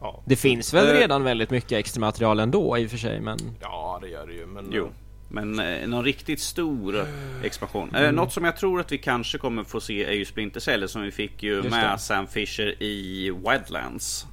[0.00, 0.22] Ja.
[0.26, 0.92] Det finns väl Eh.
[1.00, 3.38] redan väldigt mycket extra material ändå i och för sig, men...
[3.60, 4.46] ja, det gör det ju.
[4.46, 4.88] Men, Jo.
[5.34, 7.06] Men eh, någon riktigt stor
[7.42, 7.94] expansion.
[7.94, 10.88] Eh, något som jag tror att vi kanske kommer få se är ju Splinter Cell
[10.88, 11.98] som vi fick ju Just med det.
[11.98, 14.26] Sam Fisher i Wildlands.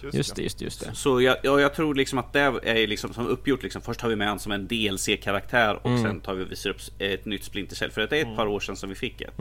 [0.00, 0.94] Just det, just det, just det.
[0.94, 3.82] Så jag, jag, jag tror liksom att det är liksom som uppgjort liksom.
[3.82, 7.24] Först har vi med honom som en DLC-karaktär och sen tar vi visar upp ett
[7.24, 7.90] nytt Splinter Cell.
[7.90, 9.34] För det är ett par år sedan som vi fick ett.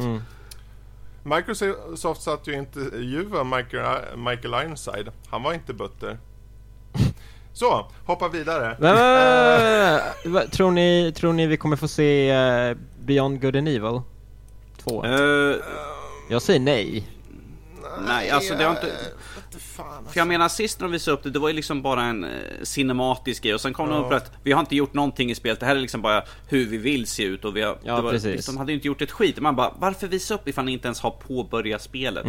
[1.23, 5.11] Microsoft satt ju inte intervjua Michael, Michael Ironside.
[5.29, 6.17] Han var inte butter.
[7.53, 8.75] Så, hoppa vidare.
[8.79, 13.67] Men, men, men, tror, ni, tror ni vi kommer få se eh, Beyond Good and
[13.67, 14.01] Evil
[14.83, 15.05] 2?
[15.05, 15.55] Eh,
[16.29, 17.07] Jag säger nej.
[18.07, 18.91] nej, alltså det har inte...
[19.53, 21.81] vete fan, För jag menar sist när de visade upp det, det var ju liksom
[21.81, 22.29] bara en eh,
[22.63, 25.59] cinematisk grej och sen kom de upp att vi har inte gjort någonting i spelet,
[25.59, 28.01] det här är liksom bara hur vi vill se ut och vi har, Ja, det
[28.01, 28.45] var, precis.
[28.45, 30.87] De hade ju inte gjort ett skit, man bara varför visa upp ifall ni inte
[30.87, 32.25] ens har påbörjat spelet?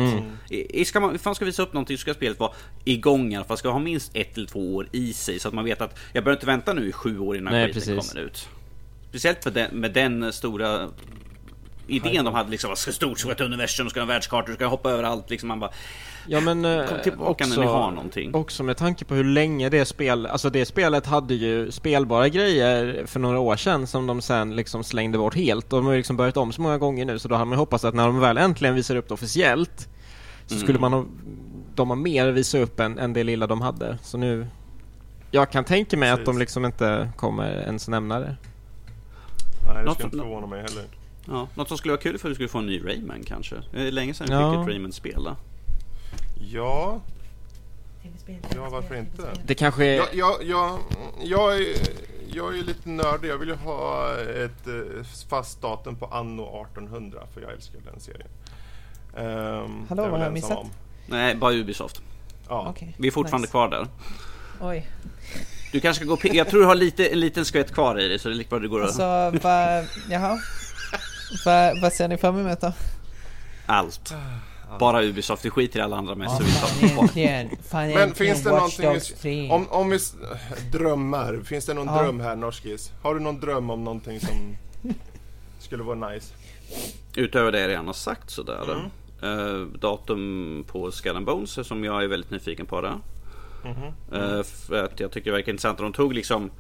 [0.51, 2.53] I, i- ska man, ifall man ska visa upp någonting så ska spelet vara
[2.85, 5.55] igång i alla fall, ska ha minst ett eller två år i sig så att
[5.55, 8.13] man vet att jag behöver inte vänta nu i sju år innan Nej, skiten precis.
[8.13, 8.49] kommer ut.
[9.09, 10.89] Speciellt med den, med den stora
[11.87, 14.67] idén de hade liksom, vad ska stort, ska ett universum, ska ha en världskarta, ska
[14.67, 15.49] hoppa överallt liksom.
[15.49, 15.71] Man bara,
[16.27, 18.35] Ja men eh, Kom tillbaka när ni har någonting.
[18.35, 23.07] Också med tanke på hur länge det spel, alltså det spelet hade ju spelbara grejer
[23.07, 25.73] för några år sedan som de sen liksom slängde bort helt.
[25.73, 27.57] Och de har ju liksom börjat om så många gånger nu så då hade man
[27.57, 29.89] ju hoppats att när de väl äntligen visar upp det officiellt
[30.47, 31.05] så skulle man ha,
[31.75, 33.99] de har mer visa upp än, än det lilla de hade.
[34.03, 34.47] Så nu,
[35.31, 36.41] jag kan tänka mig att de Precis.
[36.41, 38.37] liksom inte kommer ens nämna det.
[39.67, 40.85] Nej, det Något skulle inte förvåna mig heller.
[41.27, 43.57] Ja, något som skulle vara kul för att vi skulle få en ny Rayman kanske.
[43.73, 44.53] Det är länge sedan vi Ja.
[44.53, 45.29] fick ett Rayman-spel.
[46.53, 47.01] Ja,
[48.55, 49.23] ja varför inte?
[49.45, 49.95] Det kanske är...
[49.95, 50.79] Jag, jag, jag,
[51.23, 51.77] jag, är,
[52.29, 53.29] jag är lite nördig.
[53.29, 58.01] Jag vill ju ha ett eh, fast datum på anno 1800 för jag älskar den
[58.01, 58.29] serien.
[59.17, 60.67] Um, Hallå, vad har jag missat?
[61.07, 62.03] Nej, bara Ubisoft.
[62.49, 62.67] Ja.
[62.69, 63.51] Okej, Vi är fortfarande nice.
[63.51, 63.87] kvar där.
[64.61, 64.91] Oj.
[65.73, 68.19] Du kanske ska gå Jag tror du har lite, en liten skvätt kvar i dig
[68.19, 68.87] så det är lika bra du går och...
[68.87, 70.39] Alltså, vad, jaha.
[71.45, 72.73] Vad, vad ser ni fram emot då?
[73.67, 74.15] Allt.
[74.79, 76.37] Bara Ubisoft, vi skiter i alla andra mest.
[76.37, 78.93] så vi tar- fan äntligen, fan Men finns det någonting...
[78.93, 79.51] Dogs 3.
[79.51, 79.99] Om, om vi...
[80.73, 81.41] Drömmar.
[81.45, 82.03] Finns det någon Ja.
[82.03, 82.93] dröm här, Norskis?
[83.03, 84.57] Har du någon dröm om någonting som
[85.59, 86.35] skulle vara nice?
[87.17, 88.63] Utöver det jag redan har sagt sådär.
[88.73, 88.91] Mm.
[89.23, 92.81] Eh, datum på Skull and Bones som jag är väldigt nyfiken på.
[92.81, 92.93] Det.
[93.63, 94.37] Mm-hmm.
[94.39, 95.79] Eh, för att jag tycker det verkar intressant.
[95.79, 96.51] De tog liksom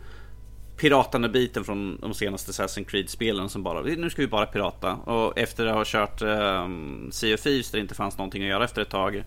[0.76, 4.94] piratande biten från de senaste Assassin's Creed-spelen som bara, nu ska vi bara pirata.
[4.94, 8.48] Och efter att ha kört um, Sea of Thieves där det inte fanns någonting att
[8.48, 9.24] göra efter ett tag.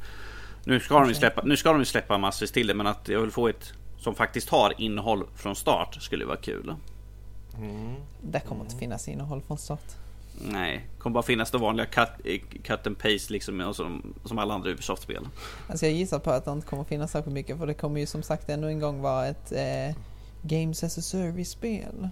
[0.64, 3.10] Nu ska de ju släppa, nu ska de ju släppa massvis till det men att
[3.10, 6.76] jag vill få ett som faktiskt har innehåll från start skulle vara kul.
[8.22, 9.96] Det kommer inte finnas innehåll från start.
[10.42, 14.54] Nej, kommer bara finnas det vanliga cut, eh, cut and paste liksom som, som alla
[14.54, 15.28] andra Ubisoft-spel.
[15.70, 18.06] Alltså jag gissar på att det inte kommer finnas särskilt mycket för det kommer ju
[18.06, 19.96] som sagt ännu en gång vara ett eh,
[20.48, 22.10] Games as a Service-spel.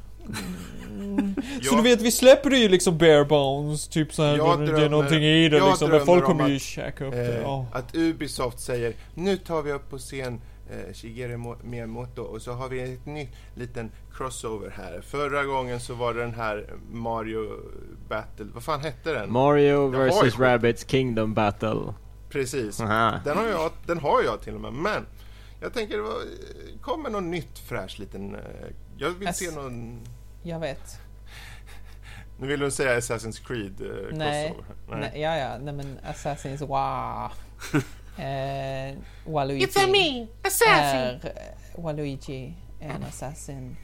[0.90, 1.36] Mm.
[1.62, 4.66] Så Jag- du vet, vi släpper det ju liksom bare bones, typ såhär, Jag det,
[4.66, 6.62] det är drömmer- någonting i det jag liksom, men drömmer folk om kommer ju att,
[6.62, 7.36] käka upp det.
[7.36, 7.66] Eh, ja.
[7.72, 12.52] Att Ubisoft säger nu tar vi upp på scen eh, Shigeru Mo- Miyamoto och så
[12.52, 15.02] har vi ett nytt liten crossover här.
[15.02, 17.50] Förra gången så var det den här Mario
[18.10, 19.32] Battle, vad fan hette den?
[19.32, 20.40] Mario vs skit.
[20.40, 21.94] Rabbids Kingdom Battle.
[22.30, 22.82] Precis.
[22.82, 23.20] Aha.
[23.26, 25.06] Den har, jag, den har jag till och med, men
[25.66, 26.01] jag tänker
[26.82, 28.36] kommer någon nytt fräsch liten...
[28.36, 28.41] eh,
[28.97, 29.99] Jag vill Ass- se någon...
[30.43, 30.99] Jag vet.
[32.39, 34.53] Nu vill du säga Assassin's Creed eh, Nej.
[34.89, 35.11] Nej.
[35.22, 37.32] Ja, ja, nej men Assassins, wow.
[38.26, 38.95] eh,
[39.26, 39.66] Waluigi.
[39.66, 40.99] It's a me, assassin.
[40.99, 43.78] Är, eh, Waluigi är en assassin.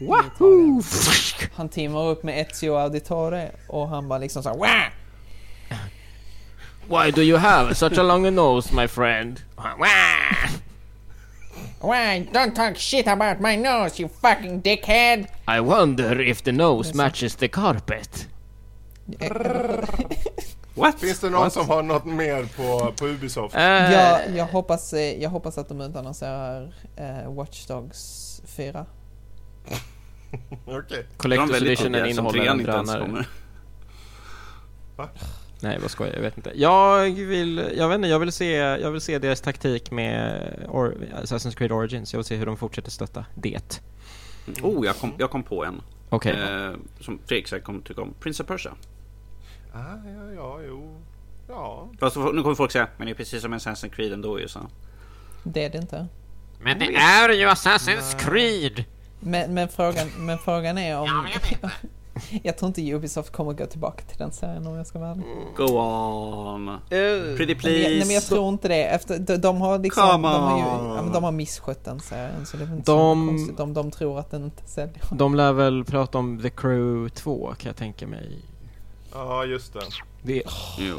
[0.00, 0.82] Wahoo!
[1.54, 4.88] Han teamar upp med Ezio Auditore och han bara liksom såhär Wah!
[6.88, 9.40] Why do you have such a long nose my friend?
[9.56, 10.50] Wah!
[11.82, 12.28] Why?
[12.32, 15.26] Don't talk shit about my nose you fucking dickhead!
[15.48, 18.28] I wonder if the nose matches the carpet.
[20.74, 21.00] What?
[21.00, 23.54] Finns det någon som har något mer på, på Ubisoft?
[23.54, 28.86] Eh, Jag, jag, hoppas, eh, jag hoppas att de utannonserar eh, Watch Dogs 4.
[30.66, 30.98] Okej.
[30.98, 33.24] Är Collector's editionen innehåller en inte ens drönare.
[35.62, 36.52] Nej, vad skojar jag vet inte.
[36.54, 40.94] Jag vill, jag vet inte, jag vill se, jag vill se deras taktik med Or,
[41.22, 42.12] Assassin's Creed Origins.
[42.12, 43.82] Jag vill se hur de fortsätter stötta det.
[44.62, 45.82] Oh, jag kom, jag kom på en.
[46.08, 46.32] Okej.
[46.32, 48.14] Eh, som Fredrik säkert kommer tycka om.
[48.20, 48.72] Prince of Persia.
[49.72, 51.02] Ah, ja, ja, jo.
[51.48, 51.88] Ja.
[52.00, 54.60] Fast nu kommer folk säga, men det är precis som Assassin's Creed ändå ju så.
[55.42, 56.06] Det är det inte.
[56.60, 58.84] Men det är ju Assassin's Creed!
[59.20, 61.28] Men, men, frågan, men frågan är om...
[61.62, 61.70] jag
[62.58, 65.24] tror inte Ubisoft kommer gå tillbaka till den serien om jag ska vara ärlig.
[65.56, 66.78] Go on.
[66.88, 67.88] Pretty Nej, men jag- please.
[67.88, 68.84] Nej, men jag tror inte det.
[68.84, 70.96] Efter, de, de har liksom, Come de har, ju, on.
[70.96, 73.74] ja, men de har misskött den serien så det är inte De- så konstigt om
[73.74, 75.02] de tror att den inte säljer.
[75.10, 78.38] De lär väl prata om The Crew 2 kan jag tänka mig.
[79.14, 79.80] Ja, just det.
[80.22, 80.42] Det,
[80.78, 80.96] Jo.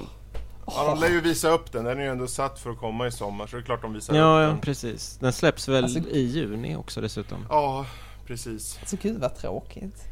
[0.66, 1.84] Ja, de lär ju visa upp den.
[1.86, 3.94] Den är ju ändå satt för att komma i sommar, så det är klart de
[3.94, 4.60] visar ja, upp ja, den.
[4.62, 5.18] precis.
[5.18, 7.46] Den släpps väl Alltså- i juni också dessutom.
[7.50, 7.86] Ja,
[8.28, 8.78] precis.
[8.80, 10.04] Alltså gud vad tråkigt.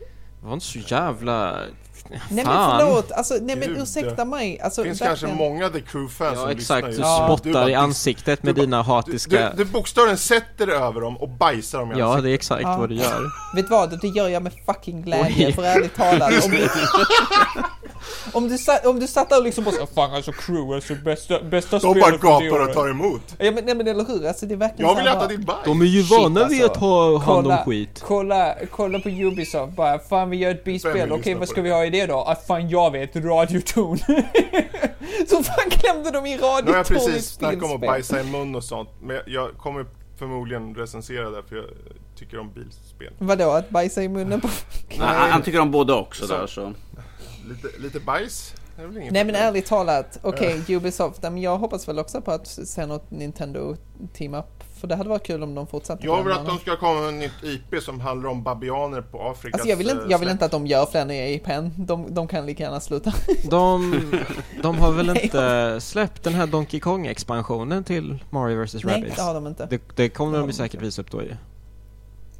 [0.41, 1.57] Det var inte så jävla...
[2.09, 2.79] Nej men Fan.
[2.79, 4.59] förlåt, alltså nej men ursäkta mig.
[4.61, 5.29] Alltså, Det finns verkligen.
[5.37, 7.03] kanske många The Crew-fans som Ja lyssnar exakt, just du.
[7.03, 7.19] Ja.
[7.29, 9.49] Du spottar bara i ansiktet med du dina Du, hatiska...
[9.55, 12.23] du, du bokstavligen sätter dig över dem och bajsar dem i Ja, ansiktet.
[12.23, 12.77] det är exakt Ja.
[12.77, 13.23] vad du gör.
[13.55, 15.53] Vet du vad, det gör jag med fucking glädje Oj.
[15.53, 16.45] för ärligt talat.
[16.45, 16.57] Om du,
[18.33, 20.95] om du, sa- om du satt där och liksom bara så, fan alltså crew alltså
[20.95, 23.21] bästa, bästa De bara spelet från det gapar och året." tar emot.
[23.37, 25.59] Ja men, nej, men eller hur, alltså det är verkligen Jag vill äta ditt bajs.
[25.65, 26.65] De är ju Shit, vana vid alltså.
[26.65, 27.63] att ta hand om Kolla.
[27.65, 28.03] skit.
[28.07, 31.61] Kolla, kolla på Ubisoft bara, fan vi gör ett bispel, okej vad ska det?
[31.61, 32.15] vi ha i det då?
[32.15, 33.97] Ah, fan jag vet, radioton.
[35.27, 38.21] så fan klämde de i Nu har jag radioton i precis snackat om att bajsa
[38.21, 39.85] i mun och sånt, men jag- jag kommer
[40.19, 41.65] förmodligen recensera det för jag
[42.19, 43.13] tycker om bilspel.
[43.17, 44.47] Vadå, att bajsa i munnen på...
[44.89, 46.33] Nej, han, han tycker om både också Så.
[46.33, 46.73] där så.
[47.49, 51.57] Lite, lite bajs, det är väl inget Nej men ärligt talat, okej Ubisoft, men jag
[51.57, 53.75] hoppas väl också på att se något Nintendo
[54.13, 54.63] team-up.
[54.81, 57.09] För det hade varit kul om de fortsatte Jag vill att de ska komma med
[57.09, 60.19] ett nytt IP som handlar om babianer på Afrikas Alltså jag vill, inte, eh, jag
[60.19, 61.69] vill inte att de gör fler nya IPn.
[61.77, 63.13] De, de kan lika gärna sluta.
[63.49, 64.01] De,
[64.61, 69.15] de har väl Nej, inte släppt den här Donkey Kong-expansionen till Mario vs Nej, Rabbids?
[69.15, 69.65] det har de inte.
[69.65, 71.35] Det, det kommer de de säkert visa upp då ju.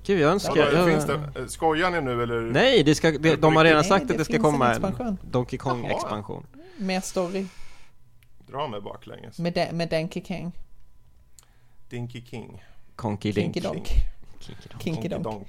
[0.06, 0.56] Gud jag önskar...
[0.56, 2.42] Vadå, jag, finns det, eh, skojar ni nu eller?
[2.42, 4.72] Nej, det ska, det, de har redan Nej, sagt det att det ska komma en
[4.72, 5.18] expansion.
[5.32, 6.46] Donkey Kong-expansion.
[6.78, 7.46] Mer story.
[8.48, 9.40] Dra mig baklänges.
[9.40, 10.52] Med, de, med Donkey King.
[11.90, 12.64] Dinky King.
[12.96, 13.54] Konky Dink.
[13.54, 13.88] Kinky Donk.
[14.80, 15.48] Kinky Donk.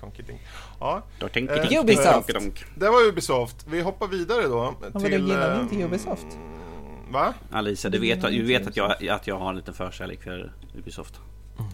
[0.00, 0.40] Kinky Donk.
[0.80, 2.64] Ja, Eh, Ubisoft.
[2.74, 3.66] Det var Ubisoft.
[3.68, 4.74] Vi hoppar vidare då.
[4.80, 6.26] Men vadå, till, gillar du eh, inte Ubisoft?
[7.10, 7.34] Va?
[7.50, 10.52] Alicia, du vet, gillar du vet att, jag, att jag har en liten förkärlek för
[10.74, 11.20] Ubisoft.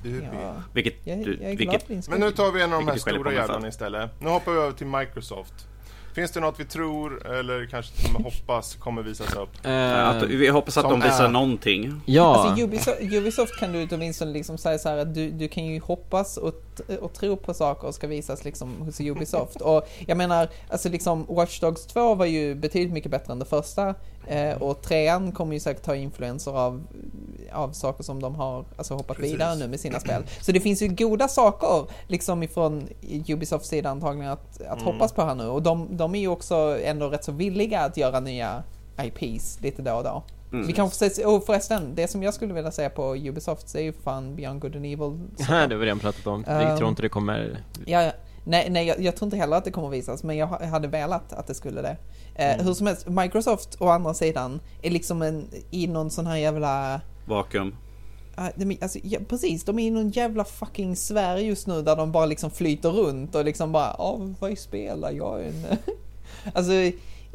[0.04, 0.20] Ubi.
[0.42, 2.10] Ja, Vilket jag, du, jag är glad vilket, för.
[2.10, 4.10] Men nu tar vi en av de här du stora jävlarna istället.
[4.20, 5.54] Nu hoppar vi över till Microsoft.
[6.14, 9.48] Finns det något vi tror, eller kanske till och med hoppas, kommer visas upp?
[9.66, 12.00] Eh, att, vi hoppas att de visar är- någonting.
[12.06, 15.64] ja, Alltså Ubisoft, Ubisoft kan du åtminstone liksom säga så här att du, du kan
[15.66, 16.54] ju hoppas och,
[17.00, 19.60] och tro på saker och ska visas liksom hos Ubisoft.
[19.60, 23.44] Och jag menar, alltså liksom Watch Dogs 2 var ju betydligt mycket bättre än det
[23.44, 23.94] första.
[24.26, 26.86] Eh, och trean kommer ju säkert ta influenser av,
[27.52, 29.32] av saker som de har alltså, hoppat Precis.
[29.32, 30.22] vidare nu med sina spel.
[30.40, 32.88] Så det finns ju goda saker liksom ifrån
[33.28, 35.46] Ubisofts sida antagligen att, att hoppas på här nu.
[35.46, 38.62] Och de, de är ju också ändå rätt så villiga att göra nya
[39.02, 40.22] IPs lite då och då.
[40.52, 40.66] Mm.
[40.66, 43.92] Vi kanske ses, och förresten, det som jag skulle vilja säga på Ubisoft är ju
[43.92, 45.18] fan Beyond Good and Evil.
[45.36, 46.44] det har vi redan pratat om.
[46.48, 47.60] Vi Um, tror inte det kommer...
[47.84, 48.12] Ja.
[48.46, 50.88] Nej, nej jag, jag tror inte heller att det kommer visas, men jag ha- hade
[50.88, 51.96] velat att det skulle det.
[52.34, 56.36] Eh, Hur som helst, Microsoft å andra sidan är liksom en, i någon sån här
[56.36, 57.00] jävla...
[57.26, 57.76] Vakuum.
[58.34, 58.48] ah,
[58.80, 62.26] Alltså, ja, precis, de är i någon jävla fucking sfär just nu där de bara
[62.26, 65.44] liksom flyter runt och liksom bara, ja, vad spelar jag?
[66.54, 66.72] alltså,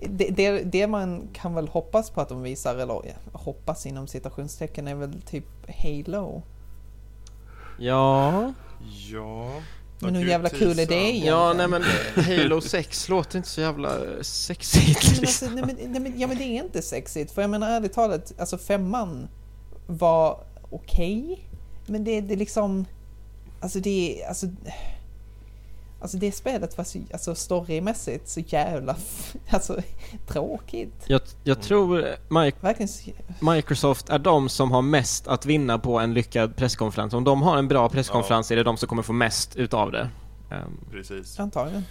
[0.10, 4.08] det, det, det man kan väl hoppas på att de visar, eller ja, hoppas inom
[4.08, 5.46] citationstecken, är väl typ
[5.84, 6.42] Halo.
[7.80, 8.54] Ja...
[9.12, 9.52] Ja...
[10.02, 11.28] Men hur jävla kul är det egentligen?
[11.28, 11.84] Ja, nej men
[12.16, 13.90] Halo 6 låter inte så jävla
[14.24, 15.22] sexigt Men liksom.
[15.22, 17.94] alltså, nej, men, nej, men, ja men det är inte sexigt, för jag menar ärligt
[17.94, 19.28] talat, alltså femman
[19.88, 21.48] var okej,
[21.86, 22.86] men det, det liksom,
[23.60, 24.48] alltså det, alltså,
[26.02, 28.96] alltså det spelet var så, alltså storymässigt så jävla,
[29.50, 29.78] alltså
[30.28, 31.04] tråkigt.
[31.08, 36.00] Jag, jag tror Mike, Verkligen så, Microsoft är de som har mest att vinna på
[36.00, 37.14] en lyckad presskonferens.
[37.14, 40.10] Om de har en bra presskonferens är det de som kommer få mest utav det.
[40.52, 41.40] Ehm, Precis.
[41.40, 41.84] antagligen.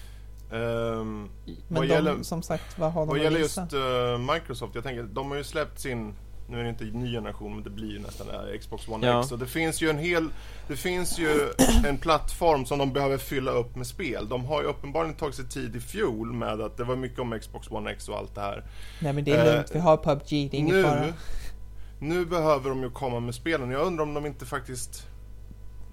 [0.52, 4.74] Ehm, Men vad de, gäller, som sagt, vad har de vad gäller just eh, Microsoft,
[4.74, 6.14] jag tänker, de har ju släppt sin
[6.50, 9.06] nu är det inte ny generation men det blir ju nästan det här, Xbox One
[9.06, 9.20] Ja.
[9.20, 9.32] X.
[9.32, 10.28] Och det finns ju en hel,
[10.68, 11.48] det finns ju
[11.86, 14.28] en plattform som de behöver fylla upp med spel.
[14.28, 17.38] De har ju uppenbarligen tagit sig tid i fjol med att det var mycket om
[17.40, 18.64] Xbox One X och allt det här.
[19.00, 21.00] Nej men det är lugnt, eh, vi har PubG, det är ingen fara.
[21.00, 21.12] Nu,
[22.00, 23.70] nu behöver de ju komma med spelen.
[23.70, 25.06] Jag undrar om de inte faktiskt...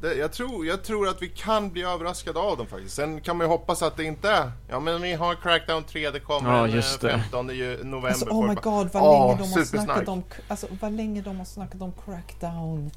[0.02, 2.96] Det, jag, tror, jag tror att vi kan bli överraskade av dem faktiskt.
[2.96, 4.52] Sen kan man ju hoppas att det inte är...
[4.70, 7.10] Ja men vi har Crackdown 3, det kommer Ja, den, eh, just det.
[7.10, 8.10] 15 ju- november.
[8.10, 11.22] Alltså oh my god vad "Åh, länge de har supersnark." snackat om, alltså vad länge
[11.22, 12.92] de har snackat om Crackdown.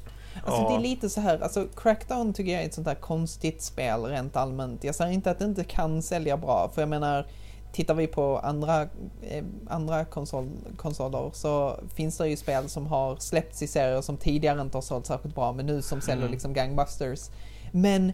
[0.45, 0.69] Alltså Ja.
[0.69, 4.03] det är lite så här, alltså Crackdown tycker jag är ett sånt här konstigt spel
[4.03, 4.83] rent allmänt.
[4.83, 7.25] Jag säger inte att det inte kan sälja bra, för jag menar
[7.71, 8.81] Tittar vi på andra,
[9.21, 14.17] eh, andra konsol, konsoler så finns det ju spel som har släppts i serier som
[14.17, 17.29] tidigare inte har sålt särskilt bra men nu som säljer liksom gangbusters.
[17.71, 18.13] Men,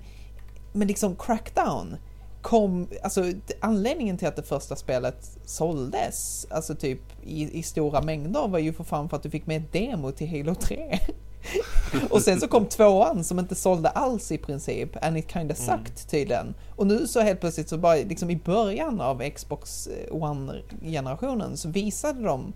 [0.74, 1.98] men liksom Crackdown,
[2.42, 3.24] kom, alltså
[3.60, 8.74] anledningen till att det första spelet såldes, alltså typ i, i stora mängder var ju
[8.74, 11.00] för fan för att du fick med ett demo till Halo 3.
[12.10, 16.10] och sen så kom tvåan som inte sålde alls i princip, and it kinda sucked
[16.10, 16.56] tydligen.
[16.76, 22.24] Och nu så helt plötsligt så bara liksom i början av Xbox One-generationen så visade
[22.24, 22.54] de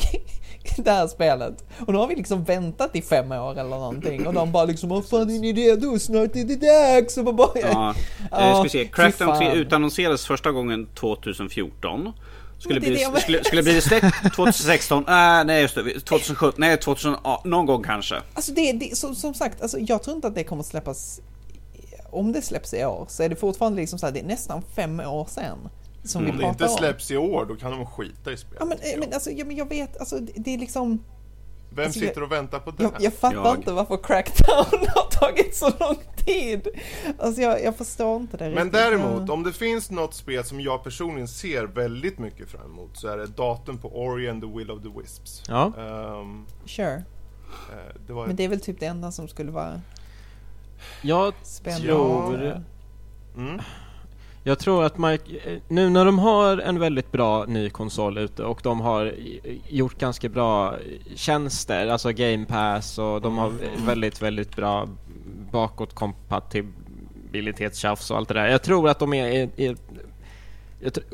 [0.76, 1.64] det här spelet.
[1.86, 4.88] Och nu har vi liksom väntat i fem år eller någonting och de bara liksom
[4.88, 5.98] Vad fan är ni redo?
[5.98, 7.16] Snart är det dags!
[7.16, 7.94] Och bara, Ja,
[8.30, 8.84] Ja, eh, ska vi se.
[8.84, 9.56] Crackdown 3 fan.
[9.56, 12.12] utannonserades första gången 2014.
[12.60, 15.04] Skulle det bli, det skulle, skulle bli släppt 2016?
[15.08, 18.22] Äh, nej just det, 2017, nej 2018, någon gång kanske.
[18.34, 21.20] Alltså det, det som, som sagt, alltså jag tror inte att det kommer släppas
[22.10, 24.62] om det släpps i år så är det fortfarande liksom så här, det är nästan
[24.76, 25.68] fem år sedan
[26.04, 26.78] som Om vi det pratar inte om.
[26.78, 28.56] släpps i år, då kan de skita i spelet.
[28.60, 31.04] Ja men, men alltså, ja, men jag vet, alltså det, det är liksom
[31.72, 32.82] Vem alltså, sitter och väntar på det?
[32.82, 33.56] Jag, jag fattar Jag.
[33.56, 35.96] inte varför Crackdown har tagit så lång
[36.26, 36.68] tid.
[37.18, 38.72] Alltså jag, jag förstår inte det Men riktigt.
[38.72, 43.08] däremot, om det finns något spel som jag personligen ser väldigt mycket fram emot så
[43.08, 45.42] är det datum på Ori and the Will of the Wisps.
[45.48, 45.72] Ja.
[45.78, 46.94] Ehm, Sure.
[47.72, 49.80] eh, det var Men det är väl typ det enda som skulle vara
[51.02, 51.86] Jag spännande.
[51.86, 52.64] tror-
[53.36, 53.60] Mm.
[54.44, 58.60] Jag tror att Mike, nu när de har en väldigt bra ny konsol ute och
[58.62, 59.14] de har
[59.68, 60.74] gjort ganska bra
[61.14, 63.52] tjänster, alltså Game Pass och de har
[63.86, 64.88] väldigt, väldigt bra
[65.50, 68.46] bakåtkompatibilitetstjafs och allt det där.
[68.46, 69.76] Jag tror att de är, är, är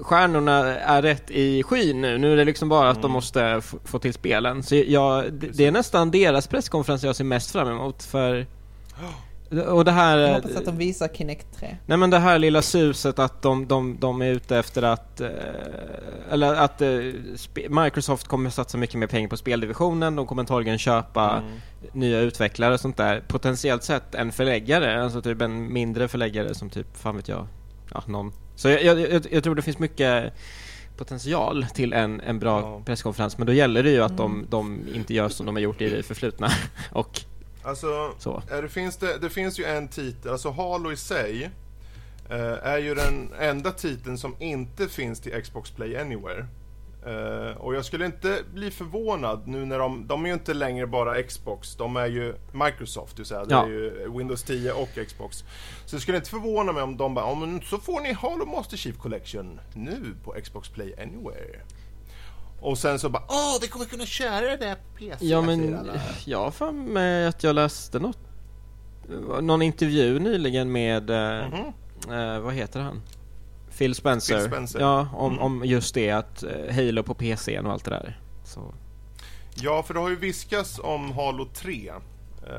[0.03, 2.19] stjärnorna är rätt i skyn nu.
[2.19, 4.63] Nu är det liksom bara att de måste få till spelen.
[4.63, 8.47] Så jag, det, det är nästan deras presskonferens jag ser mest fram emot för...
[9.51, 10.19] Och det här...
[10.19, 11.77] Jag hoppas att de visar Kinect 3.
[11.87, 15.21] Nej men det här lilla suset att de, de, de är ute efter att...
[15.21, 15.29] Eh,
[16.31, 16.89] eller att eh,
[17.69, 20.17] Microsoft kommer satsa mycket mer pengar på speldivisionen.
[20.17, 21.43] De kommer antagligen köpa
[21.93, 23.21] nya utvecklare och sånt där.
[23.29, 27.47] Potentiellt sett en förläggare, alltså typ en mindre förläggare som typ, fan vet jag,
[27.93, 28.33] ja någon.
[28.57, 30.33] Så jag, jag, jag, tror det finns mycket
[30.97, 32.83] potential till en, en bra Ja.
[32.85, 33.39] presskonferens.
[33.39, 35.89] Men då gäller det ju att de, de inte gör som de har gjort i
[35.89, 36.51] det förflutna.
[36.93, 37.21] och
[37.67, 38.43] Alltså, så.
[38.49, 41.51] det, finns det, det finns ju en titel, alltså Halo i sig
[42.31, 46.47] eh, är ju den enda titeln som inte finns till Xbox Play Anywhere.
[47.07, 50.87] Eh, och jag skulle inte bli förvånad nu när de, de är ju inte längre
[50.87, 53.65] bara Xbox, de är ju Microsoft, det vill säga det Ja.
[53.65, 55.45] är ju Windows 10 och Xbox.
[55.87, 58.47] Så det skulle inte förvåna mig om de bara, "Ja, men så får ni Halo
[58.47, 61.61] Master Chief Collection nu på Xbox Play Anywhere.
[62.61, 65.27] Och sen så bara, åh, det kommer kunna köra det där på PC.
[65.27, 65.91] Ja men
[66.25, 68.19] jag har för mig att jag läste något
[69.41, 72.13] någon intervju nyligen med eh, Mhm.
[72.15, 73.03] eh, vad heter han?
[73.79, 74.39] Phil Spencer.
[74.39, 74.81] Phil Spencer.
[74.81, 75.43] Ja, om, Mm.
[75.45, 78.21] om just det att eh, Halo på PC och allt det där.
[78.45, 78.75] Så.
[79.55, 81.93] Ja, för det har ju viskats om Halo 3.
[82.47, 82.53] Eh,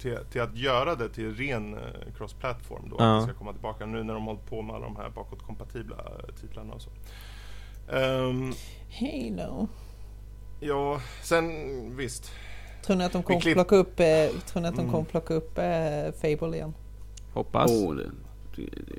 [0.00, 1.80] till, till att göra det till ren eh,
[2.18, 2.96] cross-platform då.
[2.98, 3.16] Ja.
[3.16, 5.96] Att det ska komma tillbaka nu när de hållit på med alla de här bakåtkompatibla
[6.40, 6.90] titlarna och så.
[7.92, 8.52] Ehm,
[9.00, 9.68] Halo.
[10.60, 11.46] ja, sen
[11.96, 12.30] visst.
[12.86, 14.06] Tror ni att de kommer klipp- plocka upp, eh,
[14.52, 14.90] tror ni att de Mm.
[14.92, 15.64] kommer plocka upp eh,
[16.22, 16.74] Fable igen?
[17.34, 17.70] Hoppas.
[17.70, 18.10] Oh, det,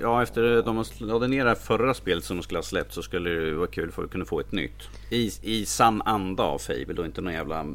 [0.01, 2.93] ja, efter att de lade ner det här förra spelet som de skulle ha släppt
[2.93, 4.89] så skulle det vara kul för att kunna få ett nytt.
[5.09, 7.65] I, i sann anda av Fable och inte någon jävla...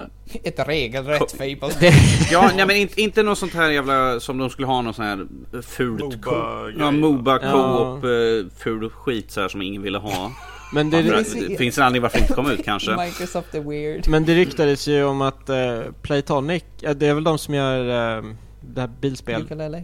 [0.45, 1.75] Ett regelrätt Fable.
[2.31, 5.05] Ja, nej men inte, inte något sånt här jävla som de skulle ha någon sån
[5.05, 5.27] här
[5.63, 6.91] fult Moba co- grej, Ja?
[6.91, 7.53] Moba Ja.
[7.53, 10.33] co-op, eh, ful skit så här som ingen ville ha.
[10.73, 11.17] Men det, Ja,
[11.49, 12.97] det- finns en anledning varför det inte kom ut kanske.
[13.07, 14.09] Microsoft är weird.
[14.09, 18.17] men det ryktades ju om att eh, Playtonic, ja, det är väl de som gör
[18.19, 18.25] eh,
[18.61, 19.43] det här bilspel...
[19.43, 19.83] Ukulele.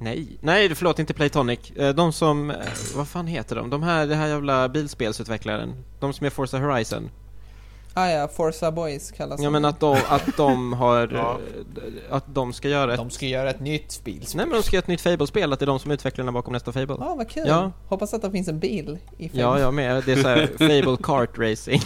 [0.00, 1.72] Nej, nej förlåt inte Playtonic.
[1.94, 2.52] De som,
[2.96, 3.70] vad fan heter de?
[3.70, 5.84] De här, det här jävla bilspelsutvecklaren.
[6.00, 7.10] De som är Forza Horizon.
[7.98, 11.38] Ah ja, Forza Boys kallas Ja men att de, att de har, Ja.
[11.76, 12.98] eh, att de ska göra ett...
[12.98, 14.24] De ska göra ett nytt spel.
[14.34, 16.32] Nej men de ska göra ett nytt Fable-spel, att det är de som är utvecklarna
[16.32, 16.96] bakom nästa Fable.
[17.00, 17.44] Ja, vad kul.
[17.46, 17.72] Ja.
[17.88, 19.40] Hoppas att det finns en bil i Fable.
[19.42, 20.02] Ja, jag med.
[20.06, 21.82] Det är såhär Fable Kart Racing.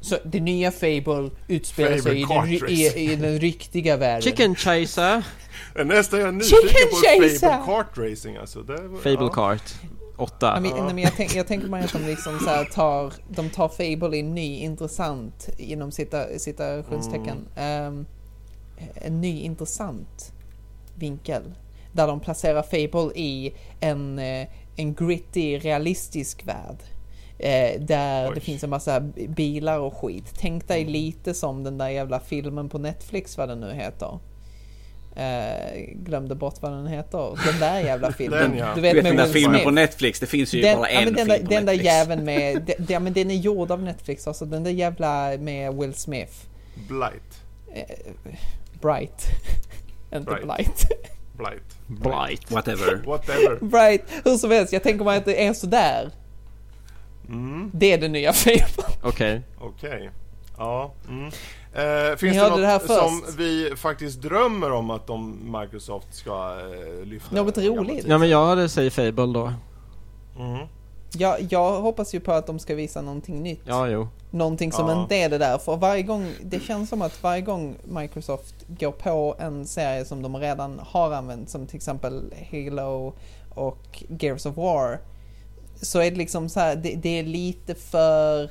[0.00, 4.22] Så det nya Fable utspelar Fable sig i den, i, i den riktiga världen.
[4.22, 5.22] Chicken Chaser.
[5.84, 7.48] Nästan jag är nyfiken Chicken på chaser!
[7.48, 8.62] Fable Kart Racing alltså.
[8.62, 9.28] Det var, Fable ja.
[9.28, 9.74] Kart.
[10.20, 10.60] Ja, 8.
[10.60, 13.50] men, nej, men jag, tänk, jag tänker mig att de liksom så här tar, de
[13.50, 18.06] tar Fable i ny intressant, inom cita, citationstecken, ehm,
[18.94, 20.32] en ny intressant
[20.94, 21.42] vinkel.
[21.92, 26.76] Där de placerar Fable i en, eh, en gritty, realistisk värld.
[27.38, 28.34] Eh, där Oj.
[28.34, 30.34] det finns en massa bilar och skit.
[30.38, 34.18] Tänk dig lite som den där jävla filmen på Netflix, vad den nu heter.
[35.20, 37.38] Eh, glömde bort vad den heter.
[37.52, 38.38] Den där jävla filmen.
[38.50, 38.68] Den, ja.
[38.68, 39.64] Du Du vet vet med den där filmen Smith.
[39.64, 41.66] på Netflix, det finns ju Den, bara ja, en men den, film där, på den
[41.66, 41.84] där Netflix.
[41.94, 45.74] jäveln med, de- ja men den är gjord av Netflix alltså, den där jävla med
[45.74, 46.32] Will Smith.
[46.88, 47.42] Blight.
[47.74, 47.96] Eh,
[48.80, 49.26] Bright.
[50.14, 50.46] Inte Bright.
[50.46, 50.88] Blight.
[51.36, 51.86] Blight.
[51.86, 52.50] Blight.
[52.50, 53.02] Whatever.
[53.06, 53.58] Whatever.
[53.80, 56.10] Right, hur som helst, jag tänker mig att det är sådär.
[57.28, 58.84] Mm, Det är det nya Fable.
[59.02, 59.42] Okej.
[59.60, 60.10] Okej.
[60.58, 60.92] Ja.
[61.08, 61.30] Mm.
[61.72, 66.56] Eh, finns Ni det något det som vi faktiskt drömmer om att de Microsoft ska
[66.60, 67.36] eh, lyfta?
[67.36, 68.04] Något roligt.
[68.08, 69.52] Ja men jag hade säger Fable då.
[70.38, 70.66] Mm.
[71.12, 73.60] Jag, jag hoppas ju på att de ska visa någonting nytt.
[73.64, 74.08] Ja, jo.
[74.30, 75.02] Någonting som Ja.
[75.02, 75.58] inte är det där.
[75.58, 80.22] För varje gång, det känns som att varje gång Microsoft går på en serie som
[80.22, 83.14] de redan har använt, som till exempel Halo
[83.54, 85.00] och Gears of War,
[85.82, 88.50] så är det liksom så här, det, det är lite för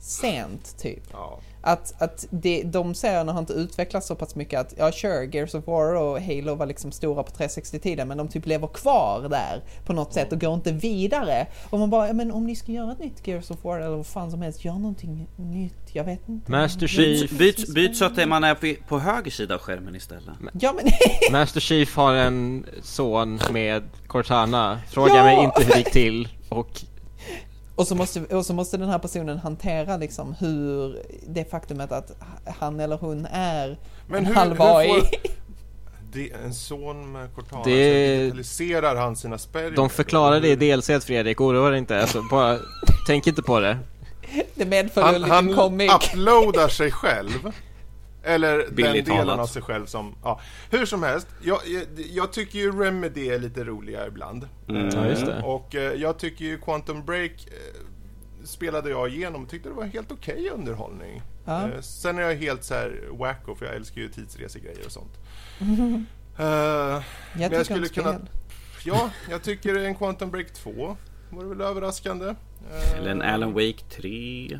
[0.00, 1.02] sent typ.
[1.12, 1.38] Ja.
[1.66, 5.54] Att, att det, de serierna har inte utvecklats så pass mycket att, ja sure, Gears
[5.54, 9.62] of War och Halo var liksom stora på 360-tiden men de typ lever kvar där
[9.84, 11.46] på något sätt och går inte vidare.
[11.70, 14.06] Och man bara, men om ni ska göra ett nytt Gears of War eller vad
[14.06, 16.50] fan som helst, gör någonting nytt, jag vet inte.
[16.50, 17.30] Master Chief.
[17.30, 20.34] Byt, byt så att man är på, på höger sida av skärmen istället.
[20.60, 20.92] Ja men,
[21.40, 24.80] Master Chief har en son med Cortana.
[24.90, 25.24] Fråga Ja!
[25.24, 26.28] mig inte hur det gick till.
[26.48, 26.84] Och
[27.76, 30.98] och, så måste, och så måste den här personen hantera liksom hur
[31.28, 32.12] det faktumet att
[32.60, 34.88] han eller hon är Men en hur, halv hur AI.
[34.88, 35.08] får
[36.12, 39.70] det, en son med Cortana, Det- digitaliserar han sina spärr?
[39.70, 42.00] de förklarar det i DLC Fredrik, oroa dig inte.
[42.00, 42.58] Alltså, bara,
[43.06, 43.78] tänk inte på det.
[44.54, 45.92] Det medföljer en Han, liten han comic.
[46.12, 47.52] uploadar sig själv.
[48.26, 49.38] Eller Billigt den delen talat.
[49.40, 50.40] av sig själv som, ja.
[50.70, 54.48] Hur som helst, jag, jag, jag tycker ju Remedy är lite roliga ibland.
[54.68, 54.86] Mm.
[54.88, 55.42] Eh, Ja, just det.
[55.42, 59.84] Och eh, jag tycker ju Quantum Break eh, spelade jag igenom och tyckte det var
[59.84, 61.22] helt okej underhållning.
[61.44, 61.62] Ja.
[61.62, 65.12] Eh, sen är jag helt så här wacko för jag älskar ju tidsresegrejer och sånt.
[66.38, 67.02] Eh, Jag
[67.34, 68.28] jag tycker skulle om kunna- spel.
[68.84, 70.96] ja, jag tycker en Quantum Break 2
[71.30, 72.34] vore väl överraskande.
[72.96, 74.58] Eller en Alan Wake 3.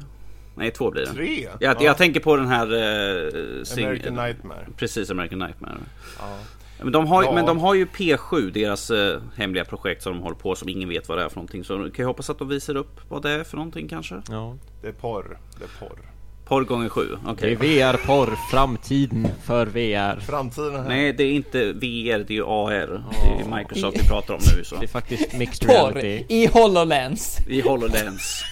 [0.57, 1.13] Nej, 2 blir det.
[1.13, 1.49] 3?
[1.61, 2.67] Jag, jag tänker på den här...
[2.73, 4.67] Uh, American Nightmare.
[4.77, 5.79] Precis, American Nightmare.
[6.19, 6.39] Ja.
[6.83, 7.33] Men de, har, Ja.
[7.33, 10.89] men de har ju P7, deras eh, hemliga projekt som de håller på som ingen
[10.89, 11.65] vet vad det är för någonting.
[11.65, 14.23] Så kan jag hoppas att de visar upp vad det är för någonting kanske.
[14.31, 14.57] Ja.
[14.83, 15.39] Det är porr.
[15.59, 15.99] Det är porr.
[16.45, 17.53] Porr gånger 7, Det okej.
[17.53, 20.21] är VR-porr, framtiden för VR.
[20.21, 20.89] Framtiden här.
[20.89, 23.03] Nej, det är inte VR, det är ju AR.
[23.11, 24.77] Det är Microsoft vi pratar om nu så.
[24.77, 26.25] Det är faktiskt mixed Porr reality.
[26.29, 27.39] i HoloLens.
[27.49, 28.45] I HoloLens.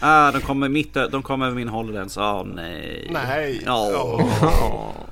[0.00, 2.18] Ah, de kommer mitt de kommer över min HoloLens.
[2.18, 3.08] Ah, nej.
[3.10, 3.62] Nej.
[3.66, 3.90] Ja.
[3.92, 4.94] Ja.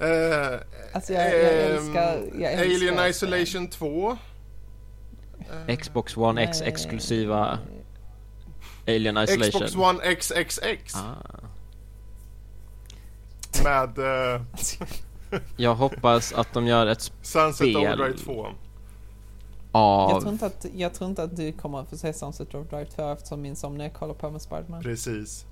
[0.00, 0.58] Eh,
[0.92, 4.16] Alltså jag, jag ehm, älskar, jag älskar Alien Isolation 2.
[5.80, 7.58] Xbox One X exklusiva
[8.86, 9.50] Alien Isolation.
[9.68, 10.94] Xbox One XXX.
[10.94, 11.14] Ah.
[13.64, 14.42] Med eh,
[15.56, 17.76] Jag hoppas att de gör ett Sunset Spel.
[17.76, 18.46] Overdrive 2.
[19.72, 20.32] Jag tror, av...
[20.32, 23.40] inte att, jag tror inte att du kommer att få se Sunset Overdrive 2 eftersom
[23.42, 24.82] min Insomniac håller på med Spiderman.
[24.82, 25.46] Precis.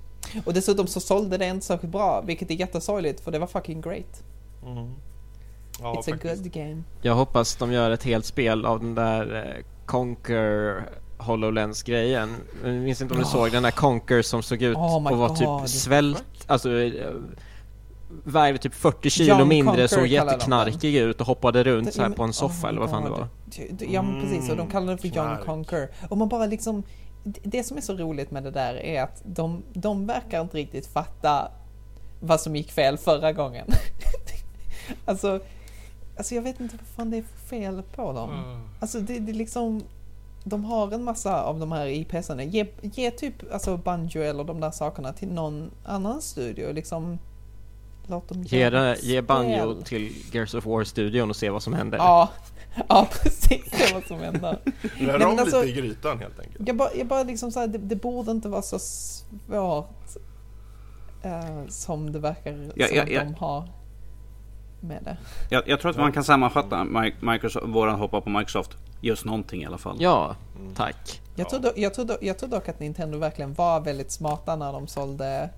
[0.45, 3.81] Och dessutom så sålde det inte särskilt bra, vilket är jättesorgligt för det var fucking
[3.81, 4.23] great.
[4.65, 4.91] Mm.
[5.81, 6.43] Ja, It's a faktiskt.
[6.43, 6.83] good game.
[7.01, 10.83] Jag hoppas de gör ett helt spel av den där eh, Conquer
[11.17, 12.29] HoloLens-grejen.
[12.63, 13.31] Jag minns inte om du Oh.
[13.31, 15.37] såg den där Conquer som såg ut Oh och var God.
[15.37, 17.13] typ svält, alltså eh,
[18.23, 22.09] vägde typ 40 kilo John mindre, Conquer såg jätteknarkig ut och hoppade runt så här
[22.09, 23.17] Det- på en oh soffa my eller vad fan det God.
[23.19, 23.27] var.
[23.79, 25.45] Ja men precis, och de Mm, kallar det för John knark.
[25.45, 25.89] Conquer.
[26.09, 26.83] Och man bara liksom,
[27.23, 30.87] det- som är så roligt med det där är att de, de verkar inte riktigt
[30.87, 31.51] fatta
[32.19, 33.67] vad som gick fel förra gången.
[35.05, 35.39] alltså,
[36.17, 38.29] alltså jag vet inte vad fan det är för fel på dem.
[38.79, 39.83] Alltså det, det är liksom,
[40.43, 42.43] de har en massa av de här IPsarna.
[42.43, 47.19] Ge, ge typ alltså Banjo eller de där sakerna till någon annan studio liksom.
[48.09, 51.97] Låt dem Ge, ge Banjo till Gears of War-studion och se vad som händer.
[51.97, 52.29] Ja,
[52.89, 54.59] ja precis det vad som händer.
[54.99, 56.67] Rör men om alltså- lite i grytan helt enkelt.
[56.67, 60.15] Jag bara, jag bara liksom så här, det, det borde inte vara så svårt
[61.23, 63.23] eh, som det verkar Ja, som ja, att ja.
[63.23, 63.69] de har
[64.81, 65.17] med det.
[65.49, 68.77] Jag, jag tror att man kan sammanfatta Mi- Microsoft, våran hoppa på Microsoft.
[69.01, 69.97] Just någonting i alla fall.
[69.99, 70.35] Ja,
[70.75, 71.21] tack.
[71.35, 74.55] Jag, tror dock, jag, tror dock, jag tror dock att Nintendo verkligen var väldigt smarta
[74.55, 75.49] när de sålde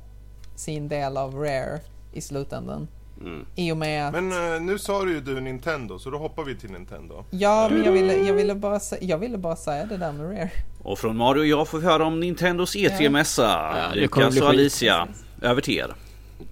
[0.55, 1.79] sin del av Rare
[2.13, 2.87] i slutändan.
[3.21, 3.45] Mm.
[3.55, 4.13] I och med att...
[4.13, 7.25] Men eh, nu sa du ju du Nintendo, så då hoppar vi till Nintendo.
[7.29, 10.49] ja, men jag ville, jag, ville bara jag ville bara säga det där med Rare.
[10.83, 13.41] Och från Mario och jag får vi höra om Nintendos E3-mässa.
[13.77, 14.43] Ja, Lukas och skit.
[14.43, 15.07] Alicia,
[15.41, 15.93] över till er.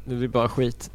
[0.06, 0.92] Det blir bara skit.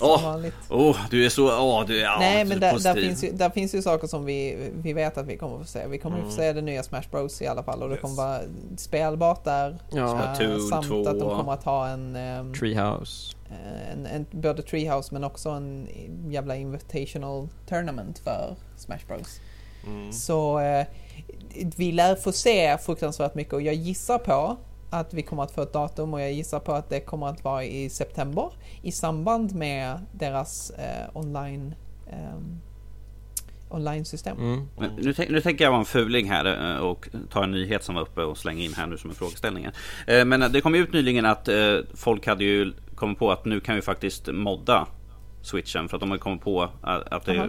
[0.00, 0.54] Åh, vanligt.
[0.70, 1.60] oh, du är så...
[1.62, 3.82] Åh, du är ja, Nej, du men är där, där, finns ju, där finns ju
[3.82, 5.86] saker som vi, vi vet att vi kommer att få se.
[5.86, 8.00] Vi kommer att få se det nya Smash Bros i alla fall och det Yes.
[8.02, 8.40] kommer vara
[8.76, 9.78] spelbart där.
[9.92, 10.02] Ja.
[10.02, 11.08] Eh, Splatoon samt 2.
[11.08, 13.36] att de kommer att ha en, ehm, Treehouse.
[13.92, 15.88] en, en både Treehouse men också en
[16.28, 19.40] jävla invitational tournament för Smash Bros.
[19.86, 20.12] Mm.
[20.12, 20.86] Så eh,
[21.76, 24.56] vi lär få se fruktansvärt mycket och jag gissar på
[24.92, 27.44] att vi kommer att få ett datum och jag gissar på att det kommer att
[27.44, 28.52] vara i september
[28.82, 31.74] i samband med deras eh, online
[32.10, 32.60] ehm,
[33.68, 34.38] online-system.
[34.38, 34.68] Mm.
[34.78, 37.94] Men Nu, nu tänker jag vara en fuling här eh, och ta en nyhet som
[37.94, 39.68] var uppe och slänga in här nu som en frågeställning.
[40.06, 43.60] Eh, Men det kom ut nyligen att eh, folk hade ju kommit på att nu
[43.60, 44.86] kan vi faktiskt modda
[45.42, 47.48] switchen för att de har kommit på att, att, det, Jaha.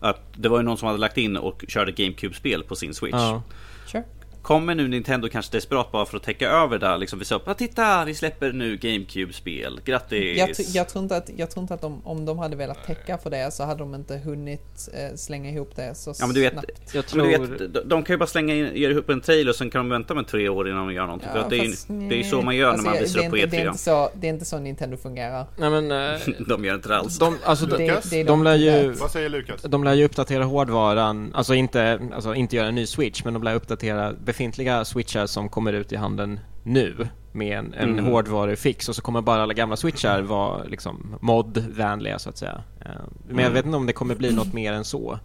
[0.00, 3.14] att det var ju någon som hade lagt in och körde GameCube-spel på sin switch.
[3.14, 3.42] Ja.
[3.86, 4.04] Sure.
[4.46, 7.54] Kommer nu Nintendo kanske desperat bara för att täcka över det liksom visa upp, ja
[7.54, 10.38] titta vi släpper nu GameCube-spel, grattis!
[10.38, 13.18] Jag, jag tror inte att, jag tror inte att de, om de hade velat täcka
[13.18, 16.40] för det så hade de inte hunnit eh, slänga ihop det så Ja men du
[16.40, 16.70] vet, snabbt.
[16.94, 17.46] Jag men du tror...
[17.46, 19.78] vet de, de kan ju bara slänga in, ge ihop en trailer och sen kan
[19.78, 21.28] de vänta med tre år innan de gör någonting.
[21.32, 23.20] för att det, är, ju- det är ju så man gör alltså, när man visar
[23.20, 23.68] det upp på är inte- Det är, E3.
[23.68, 25.46] inte så, det är inte så Nintendo fungerar.
[25.56, 25.90] Nej men...
[26.14, 27.18] eh, De gör inte det alls.
[27.18, 28.04] De, alltså, de, Lukas?
[28.04, 28.90] Det, det är de lär ju...
[28.90, 29.62] Vad säger Lukas?
[29.62, 33.42] De lär ju uppdatera hårdvaran, alltså inte, alltså inte göra en ny switch, men de
[33.42, 38.04] lär uppdatera befintliga switchar som kommer ut i handeln nu med en, en Mm.
[38.04, 42.64] hårdvarufix och så kommer bara alla gamla switchar vara liksom mod-vänliga så att säga.
[42.80, 42.86] Eh,
[43.26, 43.52] Men jag Mm.
[43.52, 45.18] vet inte om det kommer bli något mer än så.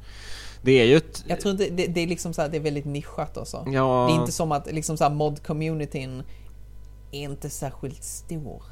[0.61, 1.23] Det är ju ett...
[1.27, 3.63] Jag tror inte, det, det är liksom så här, det är väldigt nischat också.
[3.67, 6.23] Ja, Det är inte som att liksom så mod-communityn
[7.11, 8.63] är inte särskilt stor.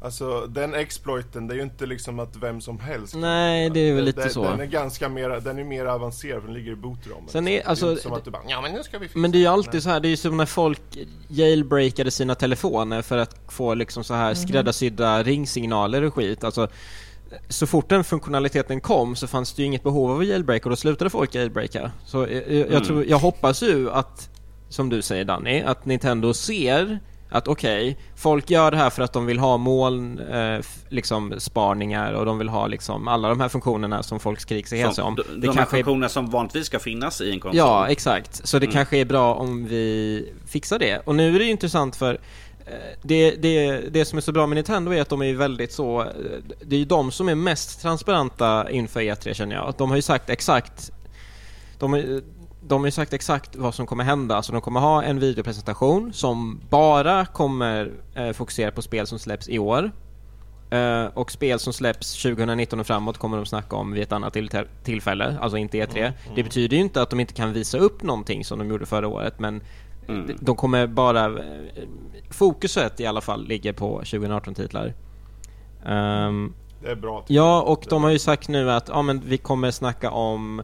[0.00, 3.94] Alltså den exploiten, det är ju inte liksom att vem som helst Nej, det är
[3.94, 4.42] väl lite den, så.
[4.42, 7.28] Den är ganska mer, den är mer avancerad för den ligger i bootramen.
[7.28, 9.18] Sen är- det alltså, inte som att du bara, ja men nu ska vi fixa
[9.18, 9.80] Men det är ju det." alltid Nej.
[9.82, 10.80] så här, det är ju som när folk
[11.28, 16.44] jailbreakade sina telefoner för att få liksom så här skräddarsydda ringsignaler och skit.
[16.44, 16.68] Alltså,
[17.48, 20.70] så fort den funktionaliteten kom så fanns det ju inget behov av att jailbreaka och
[20.70, 21.90] då slutade folk jailbreaka.
[22.06, 22.82] Så jag, jag, jag, Mm.
[22.84, 24.30] tror, jag hoppas ju att,
[24.68, 27.00] som du säger Danny, att Nintendo ser
[27.30, 32.12] att okej, folk gör det här för att de vill ha moln, eh, liksom sparningar
[32.12, 35.14] och de vill ha liksom alla de här funktionerna som folk skriker sig Som, om.
[35.14, 37.56] de, Det de här kanske är funktionerna som vanligtvis ska finnas i en konsol.
[37.58, 38.46] Ja, exakt.
[38.48, 38.74] Så det Mm.
[38.74, 40.98] kanske är bra om vi fixar det.
[41.04, 42.14] Och nu är det ju intressant för
[42.66, 42.72] eh,
[43.02, 46.00] det, det, det som är så bra med Nintendo är att de är väldigt så...
[46.00, 46.06] eh,
[46.62, 49.74] Det är ju de som är mest transparenta inför E3 känner jag.
[49.78, 50.90] De har ju sagt exakt...
[51.78, 52.20] De,
[52.60, 54.36] de har ju sagt exakt vad som kommer hända.
[54.36, 59.48] Alltså de kommer ha en videopresentation som bara kommer eh, fokusera på spel som släpps
[59.48, 59.90] i år.
[60.70, 64.32] Eh, och spel som släpps 2019 och framåt kommer de snacka om vid ett annat
[64.32, 64.50] till-
[64.84, 66.12] tillfälle, alltså inte E3.
[66.34, 69.08] Det betyder ju inte att de inte kan visa upp någonting som de gjorde förra
[69.08, 69.60] året, men
[70.08, 70.36] Mm.
[70.40, 71.24] de- kommer bara...
[71.24, 71.32] eh,
[72.30, 74.94] Fokuset i alla fall ligger på 2018-titlar.
[75.86, 76.52] Ehm,
[76.82, 77.24] Det är bra.
[77.28, 80.62] ja, och de har ju sagt nu att ja, men vi kommer snacka om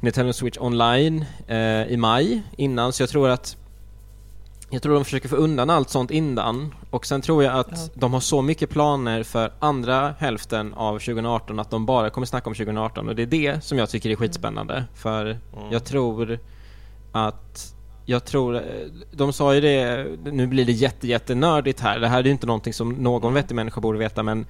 [0.00, 3.56] Nintendo Switch Online eh, i maj innan, så jag tror att
[4.70, 6.74] jag tror de försöker få undan allt sånt innan.
[6.90, 7.76] Och sen tror jag att Ja.
[7.94, 12.50] de har så mycket planer för andra hälften av 2018 att de bara kommer snacka
[12.50, 14.84] om 2018 och det är det som jag tycker är skitspännande.
[14.94, 15.38] För
[15.70, 16.38] jag tror
[17.12, 17.74] att
[18.06, 18.62] jag tror,
[19.12, 22.46] de sa ju det, nu blir det jätte, jättenördigt här, det här är ju inte
[22.46, 24.46] någonting som någon vettig människa borde veta men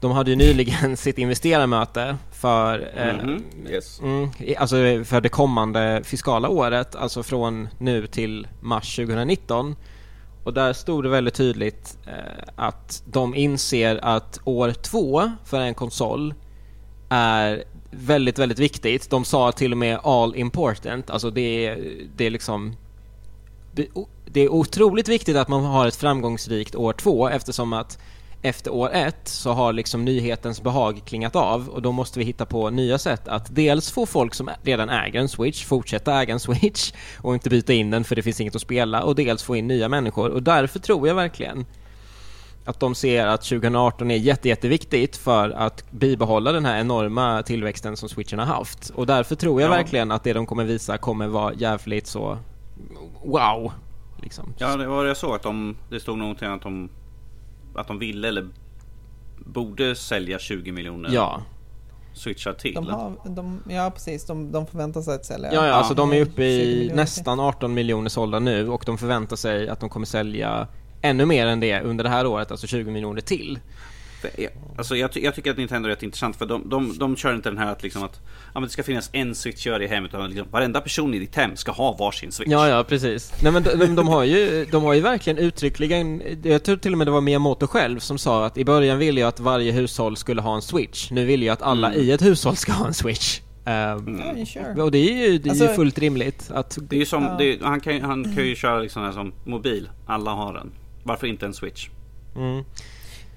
[0.00, 4.00] de hade ju nyligen sitt investerarmöte för eh, Mhm, yes.
[4.00, 9.76] Mm, alltså för det kommande fiskala året, alltså från nu till mars 2019.
[10.44, 15.74] Och där stod det väldigt tydligt eh, att de inser att år två för en
[15.74, 16.34] konsol
[17.08, 19.10] är väldigt, väldigt viktigt.
[19.10, 21.78] De sa till och med all important, alltså det är,
[22.16, 22.76] det är liksom
[24.26, 27.98] det är otroligt viktigt att man har ett framgångsrikt år två eftersom att
[28.42, 32.46] efter år ett så har liksom nyhetens behag klingat av och då måste vi hitta
[32.46, 36.40] på nya sätt att dels få folk som redan äger en Switch fortsätta äga en
[36.40, 36.92] Switch
[37.22, 39.66] och inte byta in den för det finns inget att spela och dels få in
[39.66, 41.66] nya människor och därför tror jag verkligen
[42.64, 47.96] att de ser att 2018 är jätte, jätteviktigt för att bibehålla den här enorma tillväxten
[47.96, 48.90] som Switchen har haft.
[48.90, 49.74] Och därför tror jag Ja.
[49.74, 52.38] verkligen att det de kommer visa kommer vara jävligt så
[53.24, 53.72] wow.
[54.22, 54.54] Liksom.
[54.58, 56.88] Ja, det var det jag såg att de, det stod någonting att de,
[57.80, 58.48] att de ville eller
[59.38, 61.42] borde sälja 20 miljoner Ja,
[62.12, 62.74] switchar till.
[62.74, 65.54] De har, de, ja precis, de, de förväntar sig att sälja.
[65.54, 68.98] ja, ja alltså de är uppe 20 i nästan 18 miljoner sålda nu och de
[68.98, 70.68] förväntar sig att de kommer sälja
[71.02, 73.58] ännu mer än det under det här året, alltså 20 miljoner till.
[74.78, 77.34] Alltså jag, ty- jag tycker att Nintendo är rätt intressant för de, de, de kör
[77.34, 80.10] inte den här att, liksom att ja, men det ska finnas en switch i hemmet
[80.14, 82.50] utan liksom, varenda person i ditt hem ska ha varsin switch.
[82.50, 83.32] Ja, ja, precis.
[83.42, 86.92] Nej men de, de, de, har ju, de har ju verkligen uttryckligen, jag tror till
[86.92, 89.72] och med det var Miyamoto själv som sa att i början ville jag att varje
[89.72, 91.10] hushåll skulle ha en switch.
[91.10, 92.00] Nu vill jag att alla Mm.
[92.00, 93.40] i ett hushåll ska ha en switch.
[93.64, 94.82] Ehm, Ja, sure.
[94.82, 96.78] Och det är ju, det är ju Alltså- fullt rimligt att...
[96.80, 99.32] Det är ju som, är, han, kan, ju- han kan ju köra liksom här som
[99.44, 100.72] mobil, alla har den.
[101.04, 101.88] Varför inte en switch?
[102.36, 102.64] Mm.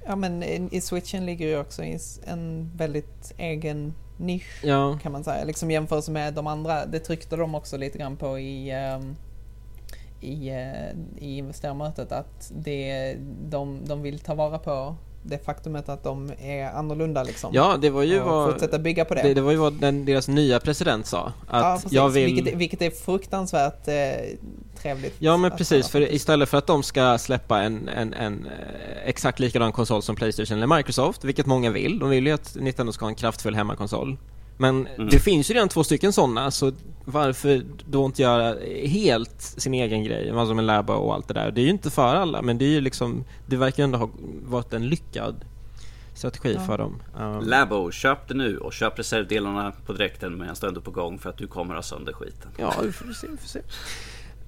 [0.06, 1.84] Ja men i switchen ligger ju också
[2.26, 5.00] en väldigt egen nisch Ja.
[5.02, 5.44] kan man säga.
[5.46, 9.16] Liksom jämfört med de andra, det tryckte de också lite grann på i, ehm,
[10.22, 13.16] i, eh, i investerarmötet att det,
[13.50, 17.52] de, de vill ta vara på det faktumet att de är annorlunda liksom.
[17.54, 18.52] Ja, det var ju och vad...
[18.52, 19.22] fortsätta bygga på det.
[19.22, 21.34] Det, det var ju vad den, deras nya president sa.
[21.48, 22.36] Att ja, precis, jag vill...
[22.36, 23.94] vilket, vilket är fruktansvärt eh,
[24.82, 25.16] trevligt.
[25.20, 29.40] Ja men precis, för istället för att de ska släppa en, en, en eh, exakt
[29.40, 33.06] likadan konsol som Playstation eller Microsoft, vilket många vill, de vill ju att Nintendo ska
[33.06, 34.18] ha en kraftfull hemmakonsol.
[34.58, 35.10] Men Mm.
[35.10, 36.72] det finns ju redan två stycken sådana, så
[37.06, 38.56] varför då inte göra
[38.88, 41.52] helt sin egen grej, alltså med Labo och allt det där.
[41.52, 44.10] Det är ju inte för alla, men det är ju liksom, det verkar ändå ha
[44.46, 45.36] varit en lyckad
[46.14, 46.66] strategi Ja.
[46.66, 47.02] för dem.
[47.20, 50.92] Um, Labo, köp det nu och köp reservdelarna på direkten medan du ändå är på
[50.92, 52.52] gång för att du kommer ha sönder skiten.
[52.58, 53.62] ja, vi får se, vi får se.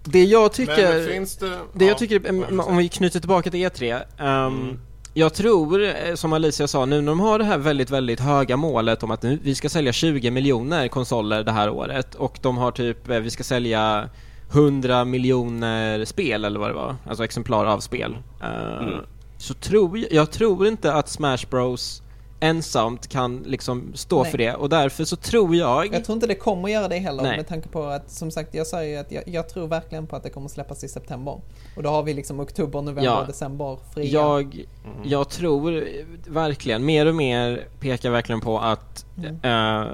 [0.03, 0.93] Det jag tycker...
[0.99, 1.49] Men finns det...
[1.73, 4.03] Det ja, jag tycker, vad om vi knyter tillbaka till E3.
[4.17, 4.79] ehm, Mm.
[5.17, 8.57] Jag tror, eh, som Alicia sa, nu när de har det här väldigt, väldigt höga
[8.57, 12.57] målet om att nu, vi ska sälja 20 miljoner konsoler det här året och de
[12.57, 14.09] har typ, eh, vi ska sälja
[14.51, 18.17] 100 miljoner spel eller vad det var, alltså exemplar av spel.
[18.41, 18.99] Eh, Mm.
[19.37, 22.01] Så tror jag, jag tror inte att Smash Bros
[22.39, 24.31] ensamt kan liksom stå Nej.
[24.31, 25.93] för det och därför så tror jag...
[25.93, 27.37] Jag tror inte det kommer göra det heller Nej.
[27.37, 30.15] med tanke på att som sagt jag sa ju att jag, jag tror verkligen på
[30.15, 31.41] att det kommer släppas i september.
[31.75, 33.21] Och då har vi liksom oktober, november Ja.
[33.21, 34.11] och december fria.
[34.11, 34.65] Jag,
[35.03, 35.83] jag tror
[36.27, 39.39] verkligen, mer och mer pekar verkligen på att Mm.
[39.43, 39.91] eh,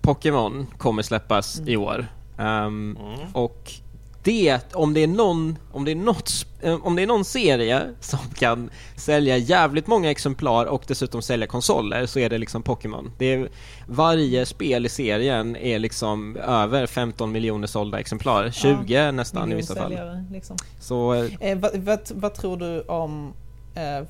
[0.00, 1.68] Pokémon kommer släppas Mm.
[1.72, 2.06] i år.
[2.38, 2.96] Mm.
[3.32, 3.72] Och
[4.22, 6.30] det, om det är någon, om det är något,
[6.60, 11.46] eh, om det är någon serie som kan sälja jävligt många exemplar och dessutom sälja
[11.46, 13.12] konsoler så är det liksom Pokémon.
[13.18, 13.48] Det är,
[13.86, 19.74] varje spel i serien är liksom över 15 miljoner sålda exemplar, 20 nästan i vissa
[19.74, 19.96] fall.
[20.32, 20.56] Liksom.
[20.80, 23.32] Så eh, Eh, vad, vad, vad tror du om
[23.74, 24.06] eh,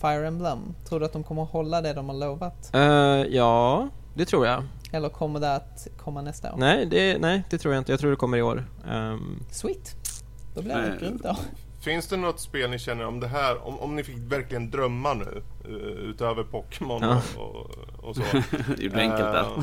[0.00, 0.58] Fire Emblem?
[0.88, 2.74] Tror du att de kommer att hålla det de har lovat?
[2.74, 2.80] eh,
[3.36, 4.62] ja, det tror jag.
[4.92, 6.56] Eller kommer det att komma nästa år?
[6.58, 7.92] Nej det, nej, det tror jag inte.
[7.92, 8.64] Jag tror det kommer i år.
[8.88, 9.96] Ehm, Sweet!
[10.54, 11.36] Då blir det grymt då.
[11.80, 15.14] Finns det något spel ni känner om det här, om, om ni fick verkligen drömma
[15.14, 15.70] nu, eh,
[16.10, 17.22] utöver Pokémon Ja.
[17.36, 17.70] och, och,
[18.08, 18.22] och så.
[18.76, 19.40] det gjorde det enkelt där.
[19.40, 19.62] Eh,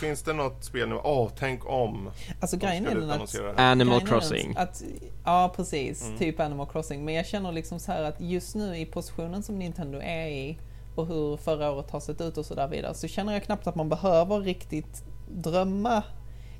[0.00, 2.10] finns det något spel nu, åh tänk om
[2.40, 3.60] Alltså grejen är den att...
[3.60, 4.54] Animal Crossing.
[4.56, 4.82] Att,
[5.24, 6.06] ja, precis.
[6.06, 6.18] Mm.
[6.18, 7.04] Typ Animal Crossing.
[7.04, 10.58] Men jag känner liksom så här att just nu i positionen som Nintendo är i
[10.98, 13.66] och hur förra året har sett ut och så där vidare så känner jag knappt
[13.66, 16.02] att man behöver riktigt drömma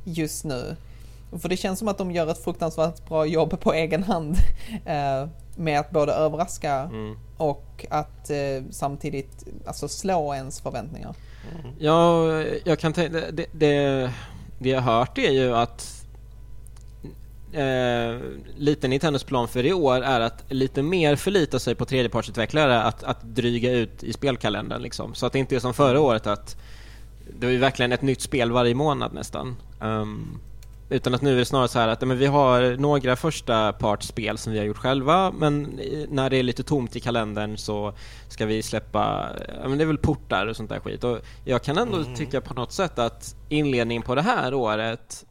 [0.05, 0.77] just nu.
[1.39, 4.37] För det känns som att de gör ett fruktansvärt bra jobb på egen hand
[4.85, 7.17] eh, med att både överraska Mm.
[7.37, 11.15] och att eh, samtidigt alltså, slå ens förväntningar.
[11.79, 12.27] Ja,
[12.65, 13.31] jag kan tänka...
[13.31, 14.11] Det, det,
[14.59, 15.96] det jag har hört är ju att
[17.57, 18.21] eh,
[18.57, 23.03] lite Nintendos plan för i år är att lite mer förlita sig på tredjepartsutvecklare att,
[23.03, 25.15] att dryga ut i spelkalendern liksom.
[25.15, 26.57] Så att det inte är som förra året att
[27.39, 29.57] det är ju verkligen ett nytt spel varje månad nästan.
[29.81, 30.41] Ehm,
[30.89, 34.39] utan att nu är det snarare så här att men vi har några första partsspel
[34.39, 37.93] som vi har gjort själva men när det är lite tomt i kalendern så
[38.29, 39.29] ska vi släppa,
[39.63, 41.05] men det är väl portar och sånt där skit.
[41.05, 45.25] Och jag kan ändå tycka på något sätt att inledningen på det här året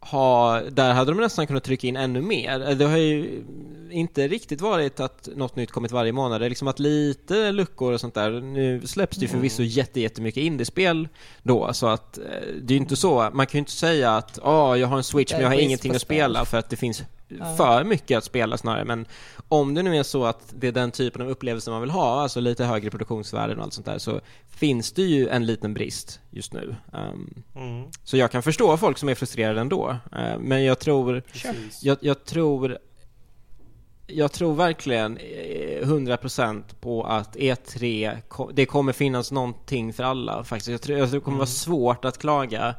[0.00, 2.74] har, där hade de nästan kunnat trycka in ännu mer.
[2.74, 3.44] Det har ju
[3.90, 6.40] inte riktigt varit att något nytt kommit varje månad.
[6.40, 8.30] Det är liksom att lite luckor och sånt där.
[8.30, 11.08] Nu släpps det ju förvisso jätte, jättemycket indiespel
[11.42, 12.24] då, så att eh,
[12.62, 13.30] det är ju inte så.
[13.32, 15.94] Man kan ju inte säga att åh, jag har en switch men jag har ingenting
[15.94, 17.02] att spel." spela för att det finns.
[17.56, 18.84] För mycket att spela snarare.
[18.84, 19.06] Men
[19.48, 22.20] om det nu är så att det är den typen av upplevelse man vill ha,
[22.22, 26.20] alltså lite högre produktionsvärden och allt sånt där, så finns det ju en liten brist
[26.30, 26.76] just nu.
[26.92, 29.96] Ehm, Mm, så jag kan förstå folk som är frustrerade ändå.
[30.16, 31.22] Eh, Men jag tror,
[31.82, 32.78] jag, jag tror
[34.06, 40.44] jag tror verkligen eh, 100% på att E3, ko- det kommer finnas någonting för alla
[40.44, 40.68] faktiskt.
[40.70, 42.74] Jag tror, jag tror det kommer vara svårt att klaga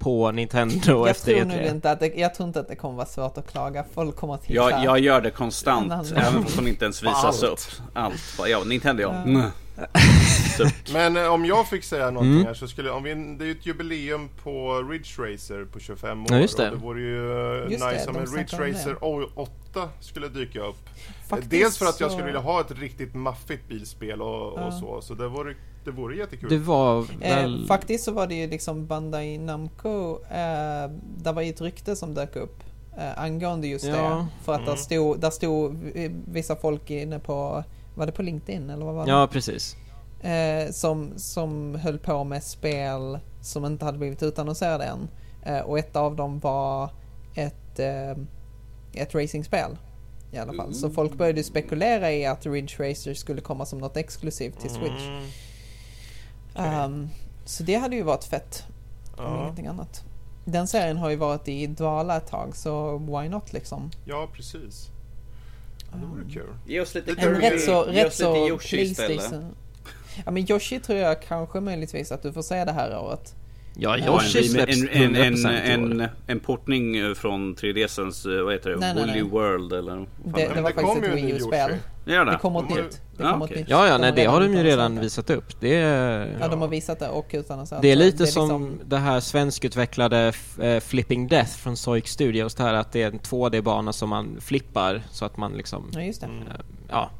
[0.00, 1.70] på Nintendo jag efter tror nog E3.
[1.70, 3.84] inte att det, jag tror inte att det kommer vara svårt att klaga.
[3.94, 4.54] Folk kommer att hitta...
[4.70, 7.42] Jag, jag gör det konstant, även fast de inte ens visas Allt.
[7.42, 7.58] upp.
[7.92, 8.20] Allt.
[8.48, 9.02] Ja, Nintendo.
[9.02, 9.14] Ja.
[9.14, 9.42] Mm.
[10.92, 12.46] Men eh, om jag fick säga någonting Mm.
[12.46, 16.20] här så skulle, om vi, det är ju ett jubileum på Ridge Racer på 25
[16.22, 16.26] år.
[16.30, 16.70] Ja, just det.
[16.70, 17.32] Och det vore ju
[17.64, 18.96] eh, Just det, nice om en Ridge Racer
[19.38, 20.88] 8 skulle dyka upp.
[21.28, 24.72] Faktiskt Dels för att jag skulle vilja ha ett riktigt maffigt bilspel och, och Ja.
[24.72, 25.00] så.
[25.02, 25.54] Så det vore,
[25.84, 26.48] det vore jättekul.
[26.50, 27.64] Det var Eh, väl...
[27.68, 32.14] faktiskt så var det ju liksom Bandai Namco, eh, där var ju ett rykte som
[32.14, 32.62] dök upp
[32.98, 33.92] eh, angående just Ja.
[33.92, 34.26] det.
[34.44, 34.76] För att där Mm.
[34.78, 37.64] stod, där stod eh, vissa folk inne på,
[38.00, 39.12] var det på LinkedIn eller vad var det?
[39.12, 39.76] Ja, precis.
[40.20, 45.08] Eh, som, som höll på med spel som inte hade blivit utannonserade än.
[45.42, 46.90] Eh, och ett av dem var
[47.34, 48.10] ett, eh,
[48.92, 49.76] ett racingspel.
[50.32, 50.74] I alla fall.
[50.74, 55.06] Så folk började spekulera i att Ridge Racer skulle komma som något exklusivt till Switch.
[55.06, 55.24] Mm,
[56.54, 56.64] Okej.
[56.66, 57.08] Ehm,
[57.44, 58.64] så det hade ju varit fett
[59.16, 59.42] om ja.
[59.42, 60.04] ingenting annat.
[60.44, 63.90] Den serien har ju varit i dvala ett tag så why not liksom.
[64.04, 64.90] Ja, precis.
[65.92, 66.54] Ja, det vore kul.
[66.66, 69.32] Ge oss lite Ge- rätt så, ge rätt så Yoshi istället.
[70.24, 73.34] Ja men Yoshi tror jag kanske möjligtvis att du får se det här året.
[73.74, 76.08] Ja, Ja, Yoshi en, släpps en, en, 100% i en, år.
[76.26, 79.30] en portning eh, från 3DSens, eh, vad heter det, Nej, nej, Woolly nej.
[79.30, 81.32] World eller Det, är det Men var det faktiskt kom ett ju en Wii ny
[81.32, 81.70] U-spel.
[82.04, 82.32] Det Det det?
[82.32, 83.00] ett De har- nytt.
[83.16, 83.68] Det Ja, nytt.
[83.68, 85.00] Ja, ja, De nej, det har de ju redan det.
[85.00, 85.60] visat upp.
[85.60, 86.36] Det är...
[86.40, 90.32] Ja, de har visat det och utannonserat Det är lite liksom- som det här svenskutvecklade
[90.60, 92.54] eh, Flipping Death från Zoic Studios.
[92.54, 95.90] Det här att det är en 2D-bana som man flippar så att man liksom...
[95.92, 96.26] Ja, just det.
[96.26, 96.44] Mm.
[96.88, 97.10] Ja,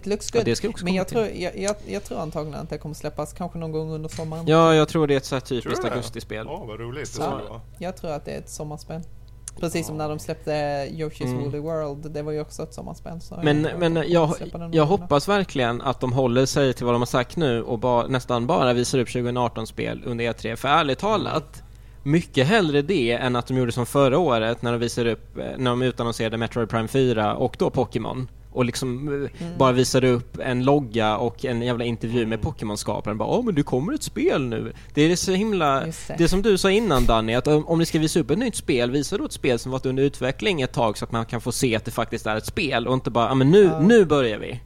[0.00, 0.44] It looks Ja, good.
[0.44, 3.32] det ska också men jag tror, jag, jag, jag tror antagligen att det kommer släppas
[3.32, 4.46] kanske någon gång under sommaren.
[4.46, 6.46] ja jag tror det är ett så här typiskt augustispel.
[6.48, 7.60] Åh, vad roligt Så- vara.
[7.78, 9.00] Jag tror att det är ett sommarspel.
[9.60, 10.50] Precis som när de släppte
[10.90, 11.38] Yoshi's Mm.
[11.42, 12.10] Woolly World.
[12.10, 13.20] Det var ju också ett sommarspel.
[13.20, 14.34] Så Men, jag men jag,
[14.72, 18.06] jag hoppas verkligen att de håller sig till vad de har sagt nu och ba,
[18.06, 20.56] nästan bara visar upp 2018-spel under E3.
[20.56, 21.62] För ärligt talat,
[22.02, 25.44] mycket hellre det än att de gjorde som förra året när de visade upp, eh,
[25.58, 28.28] när de utannonserade Metroid Prime 4 och då Pokémon.
[28.52, 29.14] Och liksom eh,
[29.46, 29.58] Mm.
[29.58, 33.18] bara visade upp en logga och en jävla intervju med Pokémon-skaparen.
[33.18, 34.72] Bara åh men det kommer ett spel nu.
[34.94, 35.84] Det är så himla...
[36.18, 36.28] Det.
[36.28, 39.18] Som du sa innan Danny, att om, ni ska visa upp ett nytt spel, visa
[39.18, 41.76] då ett spel som varit under utveckling ett tag så att man kan få se
[41.76, 43.80] att det faktiskt är ett spel och inte bara, ja men nu, Ja.
[43.80, 44.60] nu börjar vi.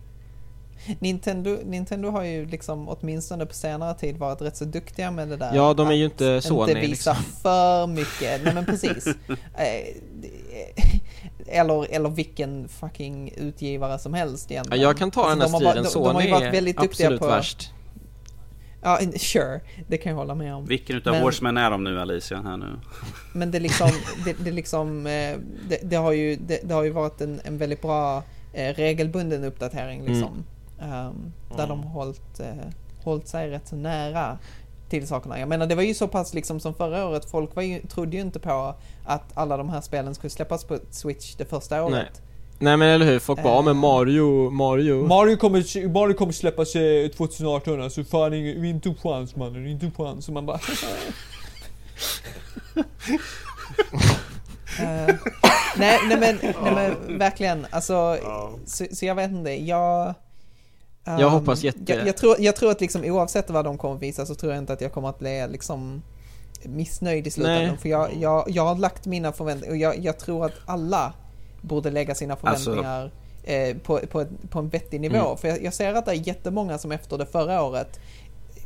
[0.98, 5.36] Nintendo, Nintendo har ju liksom åtminstone på senare tid varit rätt så duktiga med det
[5.36, 5.50] där.
[5.54, 7.16] Ja, de är ju att inte Sony, Inte visa liksom.
[7.42, 8.44] för mycket.
[8.44, 9.04] Nej men precis.
[11.46, 14.82] Eller, eller vilken fucking utgivare som helst Ja, egentligen.
[14.82, 16.30] jag kan ta den här Alltså, de har stilen, varit- de, de har Sony ju
[16.32, 17.26] varit väldigt är duktiga absolut på...
[17.26, 17.70] värst.
[18.82, 19.60] Ja, sure.
[19.86, 20.64] Det kan jag hålla med om.
[20.66, 22.80] Vilken utav Men- är de nu Alicia här nu?
[23.32, 23.90] Men det liksom,
[24.24, 25.36] det, det liksom, eh,
[25.68, 28.22] det, det har ju, det, det har ju varit en, en väldigt bra
[28.52, 30.12] eh, regelbunden uppdatering Mm.
[30.12, 30.44] liksom.
[30.80, 32.46] Ehm, där de har hållit, eh,
[33.04, 34.38] hållit sig rätt så nära
[34.88, 35.38] till sakerna.
[35.38, 38.16] Jag menar det var ju så pass liksom som förra året, folk var ju, trodde
[38.16, 38.74] ju inte på
[39.04, 41.92] att alla de här spelen skulle släppas på Switch det första året.
[41.92, 42.10] Nej.
[42.58, 43.80] Nej men eller hur, folk bara, ja men Eh.
[43.80, 45.06] Mario, Mario.
[45.06, 49.86] Mario kommer, Mario kommer släppas eh, 2018 alltså fan ingen, inte en chans mannen, inte
[49.86, 50.28] en chans.
[50.28, 50.60] Och man bara...
[54.80, 55.14] Eh,
[55.76, 58.18] nej, nej, men, nej men verkligen, alltså,
[58.66, 60.14] så, så jag vet inte, jag...
[61.04, 63.96] Jag ehm, hoppas jätte- Jag, jag, tror, jag tror att liksom oavsett vad de kommer
[63.96, 66.02] visa så tror jag inte att jag kommer att bli liksom
[66.62, 67.68] missnöjd i slutändan.
[67.68, 67.76] Nej.
[67.78, 71.12] För jag, jag, jag har lagt mina förväntningar och jag, jag tror att alla
[71.60, 73.10] borde lägga sina Alltså- förväntningar
[73.44, 75.16] eh, på, på, på en vettig nivå.
[75.26, 75.36] Mm.
[75.36, 78.00] För jag, jag ser att det är jättemånga som efter det förra året,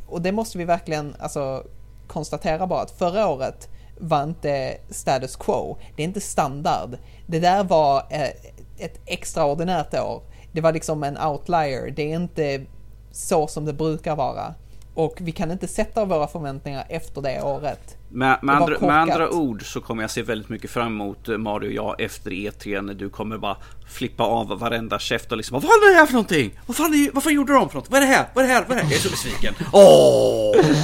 [0.07, 1.63] och det måste vi verkligen alltså,
[2.07, 5.77] konstatera bara att förra året var inte status quo.
[5.95, 6.97] Det är inte standard.
[7.27, 8.29] Det där var eh,
[8.77, 10.21] ett extraordinärt år.
[10.51, 11.91] Det var liksom en outlier.
[11.95, 12.65] Det är inte
[13.11, 14.53] så som det brukar vara.
[14.93, 17.97] Och vi kan inte sätta våra förväntningar efter det året.
[18.09, 21.29] Med, med, Det andra, med andra ord så kommer jag se väldigt mycket fram emot
[21.29, 23.57] eh, Mario och jag efter E3 när du kommer bara
[23.87, 26.59] flippa av varenda käft och liksom Vad fan är det här för någonting?
[26.65, 27.89] Vad fan, är, vad fan gjorde de för något?
[27.89, 28.25] Vad är det här?
[28.33, 28.65] Vad är det här?
[28.67, 28.91] Vad är det här?
[28.91, 29.53] Jag är så besviken.
[29.73, 30.75] Åh!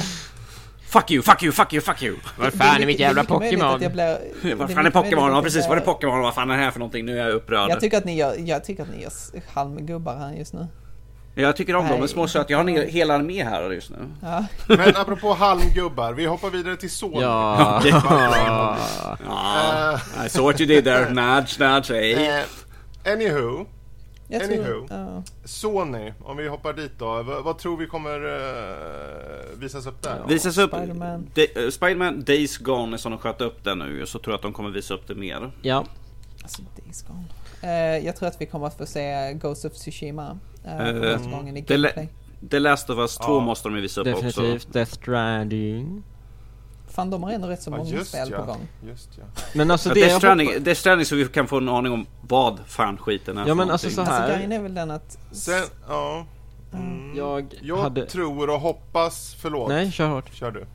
[0.96, 2.16] Fuck you, fuck you, fuck you, fuck you!
[2.38, 3.80] Vad fan är mitt jävla Pokémon?
[4.56, 5.32] Vad det fan är Pokémon?
[5.32, 6.20] Ja precis, vad är Pokémon?
[6.20, 7.04] Vad fan är det här för någonting?
[7.04, 7.70] Nu är jag upprörd.
[7.70, 9.12] Jag tycker att ni gör, jag tycker att ni gör
[9.54, 10.66] halmgubbar här just nu.
[11.34, 12.52] Jag tycker om dem, men små söta.
[12.52, 13.96] Jag har en hel- armé här just nu.
[14.22, 14.44] Ja.
[14.76, 17.20] Men apropå halmgubbar, vi hoppar vidare till Sony.
[17.20, 17.82] Ja.
[19.28, 21.10] Ah, I saw what you did there.
[21.10, 22.12] Nudge, nudge, hey.
[22.12, 23.66] Eh, anywho,
[24.28, 24.64] Jag Anywho.
[24.64, 25.22] tror, ja.
[25.44, 27.22] Sony, om vi hoppar dit då.
[27.22, 30.22] V- vad tror vi kommer eh, visas upp där?
[30.28, 31.30] Visas upp Spider-Man.
[31.34, 34.52] Eh, Spider-Man Days Gone som de sköt upp den nu så tror jag att de
[34.52, 35.50] kommer visa upp det mer.
[35.62, 35.84] Ja,
[36.42, 37.24] Alltså, Days Gone.
[37.62, 41.56] Eh, jag tror att vi kommer att få se Ghost of Tsushima Eh, första gången
[41.56, 42.08] i gameplay.
[42.50, 43.40] The Last of Us 2 Ja.
[43.40, 44.22] måste de ju visa upp också.
[44.26, 44.72] definitivt.
[44.72, 46.02] Death Stranding.
[46.96, 48.38] Fan, de har ändå rätt så Ja, många just spel ja.
[48.38, 48.68] på gång.
[48.86, 49.24] Just ja.
[49.54, 50.62] Men alltså Ja, det Death, jag Stranding, hoppas...
[50.64, 53.54] Death Stranding så vi kan få en aning om vad fan skiten är Ja, för
[53.54, 54.04] men alltså någonting.
[54.06, 55.18] så här- Alltså grejen är väl den att...
[55.32, 56.26] Sen, ja.
[56.72, 57.16] Mm.
[57.16, 58.06] Jag Jag hade...
[58.06, 59.68] tror och hoppas, förlåt.
[59.68, 60.34] Nej, kör hårt.
[60.34, 60.66] Kör du.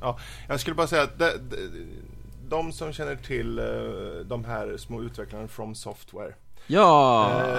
[0.00, 0.18] Ja,
[0.48, 1.86] jag skulle bara säga att de, de,
[2.48, 3.64] de som känner till eh,
[4.26, 6.34] de här små utvecklarna from software.
[6.66, 7.30] Ja!
[7.48, 7.58] Eh,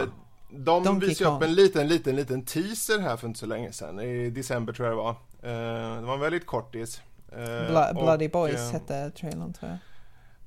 [0.51, 3.99] de Donkey visade upp en liten, liten, liten teaser här för inte så länge sedan.
[3.99, 5.09] I december tror jag det var.
[5.43, 7.01] Eh, det var en väldigt kortis.
[7.31, 9.79] Eh, Bla- och, Bloody Boys eh, hette trailern tror jag.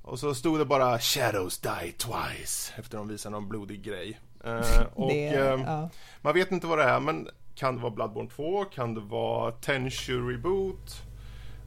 [0.03, 4.21] Och så stod det bara Shadows die twice efter de visade någon blodig grej.
[4.45, 5.91] Eh, och det, ehm, ja.
[6.23, 8.65] man vet inte vad det är men kan det vara Bloodborne 2?
[8.65, 11.03] Kan det vara Tenchu Reboot?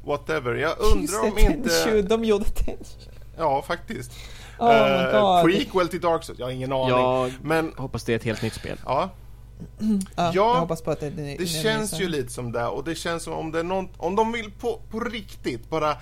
[0.05, 0.55] Whatever.
[0.55, 2.01] Jag Just undrar det, om inte...
[2.01, 3.09] De gjorde Tenchu.
[3.37, 4.11] Ja, faktiskt.
[4.59, 5.43] Oh my god.
[5.51, 6.39] prequel till Dark Souls?
[6.39, 6.89] Jag har ingen aning.
[6.89, 8.77] Jag Men hoppas det är ett helt nytt spel.
[8.85, 9.09] ja,
[9.79, 12.83] Ja, Ja, jag hoppas på att det, det, det känns ju lite som det och
[12.83, 15.97] det känns som om det är någon, om de vill på, på riktigt bara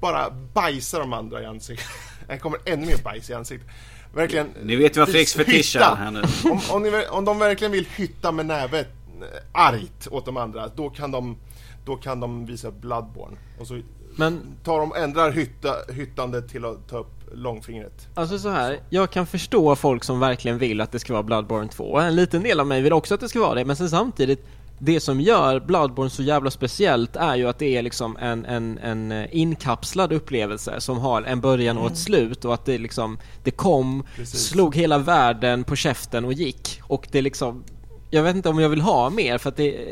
[0.00, 1.86] bara bajsar de andra i ansiktet.
[2.28, 3.70] Det kommer ännu mer bajs i ansiktet.
[4.14, 4.46] Verkligen.
[4.62, 6.22] Ni vet ju vad Fredriks fetisch är här nu.
[6.50, 8.88] Om, om, ni, om de verkligen vill hytta med nävet
[9.20, 11.36] eh, argt åt de andra, då kan de,
[11.84, 13.36] då kan de visa Bloodborne.
[13.60, 13.80] Och så
[14.16, 18.08] Men tar de, ändrar hytta, hyttandet till att ta upp långfingret.
[18.14, 21.68] Alltså så här, jag kan förstå folk som verkligen vill att det ska vara Bloodborne
[21.68, 21.98] 2.
[21.98, 24.46] En liten del av mig vill också att det ska vara det, men sen samtidigt
[24.78, 28.78] det som gör Bloodborne så jävla speciellt är ju att det är liksom en, en,
[28.78, 33.18] en eh, inkapslad upplevelse som har en början och ett slut och att det liksom,
[33.42, 34.40] det kom, Precis.
[34.40, 36.80] slog hela världen på käften och gick.
[36.82, 37.64] Och det liksom,
[38.10, 39.86] jag vet inte om jag vill ha mer för att det,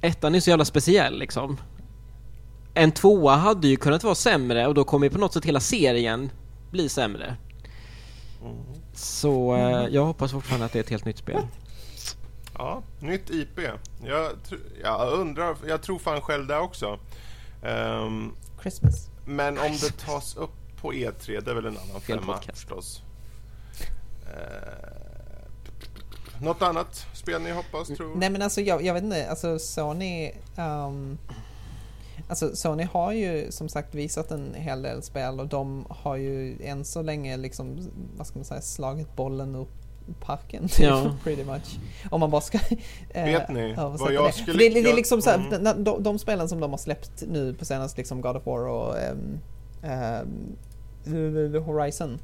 [0.00, 1.58] ettan är så jävla speciell liksom.
[2.74, 5.60] En tvåa hade ju kunnat vara sämre och då kommer ju på något sätt hela
[5.60, 6.30] serien
[6.70, 7.36] bli sämre.
[8.94, 11.46] Så eh, jag hoppas fortfarande att det är ett helt nytt spel.
[12.58, 13.58] Ja, nytt IP.
[14.04, 16.98] Jag, tr- jag undrar, jag tror fan själv det också.
[17.62, 19.08] Ehm, Christmas.
[19.24, 20.50] men om det tas upp
[20.80, 22.58] på E3, det är väl en annan Fel femma podcast.
[22.58, 23.02] förstås.
[24.22, 28.16] Uh, något annat spel ni hoppas, tror?
[28.16, 30.32] Nej men alltså jag, jag vet inte, alltså Sony...
[30.56, 31.18] ehm,
[32.32, 36.62] alltså Sony har ju som sagt visat en hel del spel och de har ju
[36.62, 37.78] än så länge liksom,
[38.16, 39.66] vad ska man säga, slagit bollen ur
[40.20, 41.16] parken typ, Ja.
[41.24, 41.78] pretty much.
[42.10, 42.58] Om man bara ska
[43.10, 44.32] eh, Vet ni vad jag det.
[44.32, 45.64] skulle- det, det är liksom så här, mm.
[45.64, 48.66] de, de, de spelen som de har släppt nu på senaste, liksom God of War
[48.68, 48.94] och
[49.82, 50.56] ehm,
[51.52, 52.18] The Horizon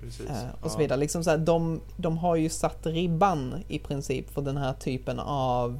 [0.00, 0.26] Precis.
[0.30, 0.78] Eh, och så Ja.
[0.78, 0.98] vidare.
[0.98, 5.18] Liksom så här, de, de har ju satt ribban i princip för den här typen
[5.18, 5.78] av,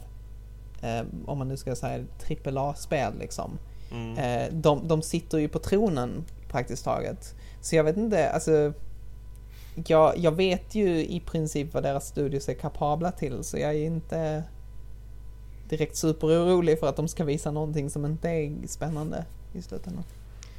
[0.83, 2.05] eh, om man nu ska säga
[2.47, 3.59] AAA-spel liksom.
[3.93, 4.19] Mm.
[4.19, 7.35] Eh, de, de sitter ju på tronen praktiskt taget.
[7.61, 8.73] Så jag vet inte, alltså
[9.87, 13.87] jag, jag vet ju i princip vad deras studios är kapabla till så jag är
[13.87, 14.45] inte
[15.69, 20.05] direkt superorolig för att de ska visa någonting som inte är spännande i slutändan.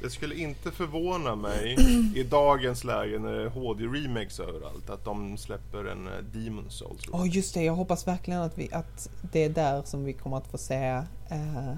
[0.02, 1.76] Det skulle inte förvåna mig
[2.14, 7.02] i dagens läge när det är HD-remakes överallt att de släpper en eh, Demon Souls.
[7.12, 10.36] Ja just det, jag hoppas verkligen att, vi, att det är där som vi kommer
[10.36, 10.84] att få se
[11.30, 11.74] eh,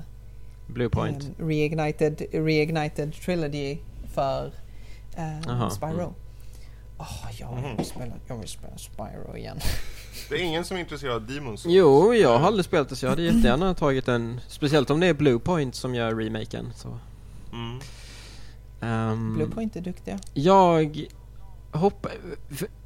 [0.66, 1.24] Bluepoint.
[1.38, 3.78] en reignited, reignited trilogy
[4.14, 4.47] för
[5.16, 5.93] eh, Jaha, Spyro.
[6.01, 6.12] mm.
[6.98, 7.76] Åh, jag, Mhm.
[7.76, 9.59] vill spela, jag vill spela Spyro igen.
[10.28, 11.74] Det är ingen som är intresserad av Demon Souls.
[11.74, 15.06] Jo, jag har aldrig spelat det så jag hade jättegärna tagit en, speciellt om det
[15.06, 16.72] är Bluepoint som gör remaken.
[16.76, 16.98] Så.
[17.52, 17.78] Mm.
[18.80, 20.18] Ehm, Bluepoint är duktiga.
[20.34, 21.05] Jag
[21.72, 22.12] hoppas...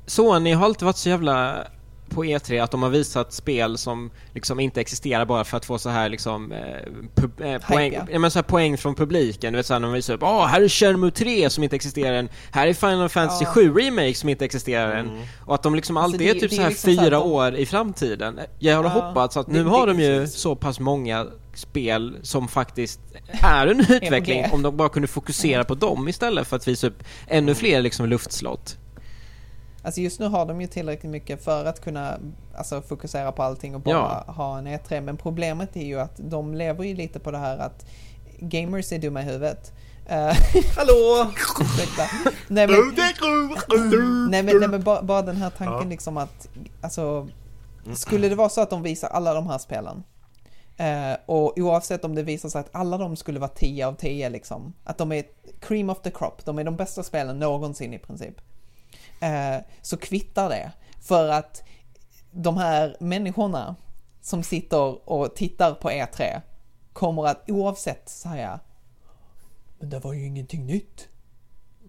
[0.06, 1.66] Sony har alltid varit så jävla
[2.10, 5.78] på E3 att de har visat spel som liksom inte existerar bara för att få
[5.78, 8.18] så här liksom eh, eh, poäng, ja.
[8.18, 9.52] men så här poäng från publiken.
[9.52, 12.12] Du vet såhär när de visar upp Åh, här är Shenmue 3 som inte existerar
[12.14, 12.28] än.
[12.50, 13.50] Här är Final Fantasy Ja.
[13.50, 15.08] 7 Remake som inte existerar än.
[15.08, 15.22] Mm.
[15.46, 17.10] Och att de liksom Alltså, alltid det- är typ det så här liksom så fyra
[17.10, 18.40] de- år i framtiden.
[18.58, 20.40] Jag hade Ja, hoppats att nu det- har de ju precis.
[20.40, 23.00] så pass många spel som faktiskt
[23.42, 27.02] är en utveckling om de bara kunde fokusera på dem istället för att visa upp
[27.26, 28.76] ännu fler liksom luftslott.
[29.82, 32.18] Alltså just nu har de ju tillräckligt mycket för att kunna
[32.56, 35.00] alltså, fokusera på allting och bara ha en E3.
[35.00, 37.86] Men problemet är ju att de lever ju lite på det här att
[38.38, 39.72] gamers är dumma i huvudet.
[40.06, 40.36] Eh,
[40.76, 41.30] Hallå!
[42.48, 42.76] Nej men,
[44.30, 45.88] nej, men, nej, men bara, bara den här tanken Ja.
[45.88, 46.48] liksom att,
[46.80, 47.28] alltså,
[47.94, 50.02] skulle det vara så att de visar alla de här spelen
[50.76, 54.28] eh, och oavsett om det visar sig att alla de skulle vara 10 av 10
[54.28, 55.24] liksom, att de är
[55.60, 58.34] cream of the crop, de är de bästa spelen någonsin i princip.
[59.20, 60.72] Eh, så kvittar det.
[61.00, 61.62] För att
[62.30, 63.76] de här människorna
[64.20, 66.40] som sitter och tittar på E3
[66.92, 68.60] kommer att oavsett säga
[69.78, 71.08] Men det var ju ingenting nytt.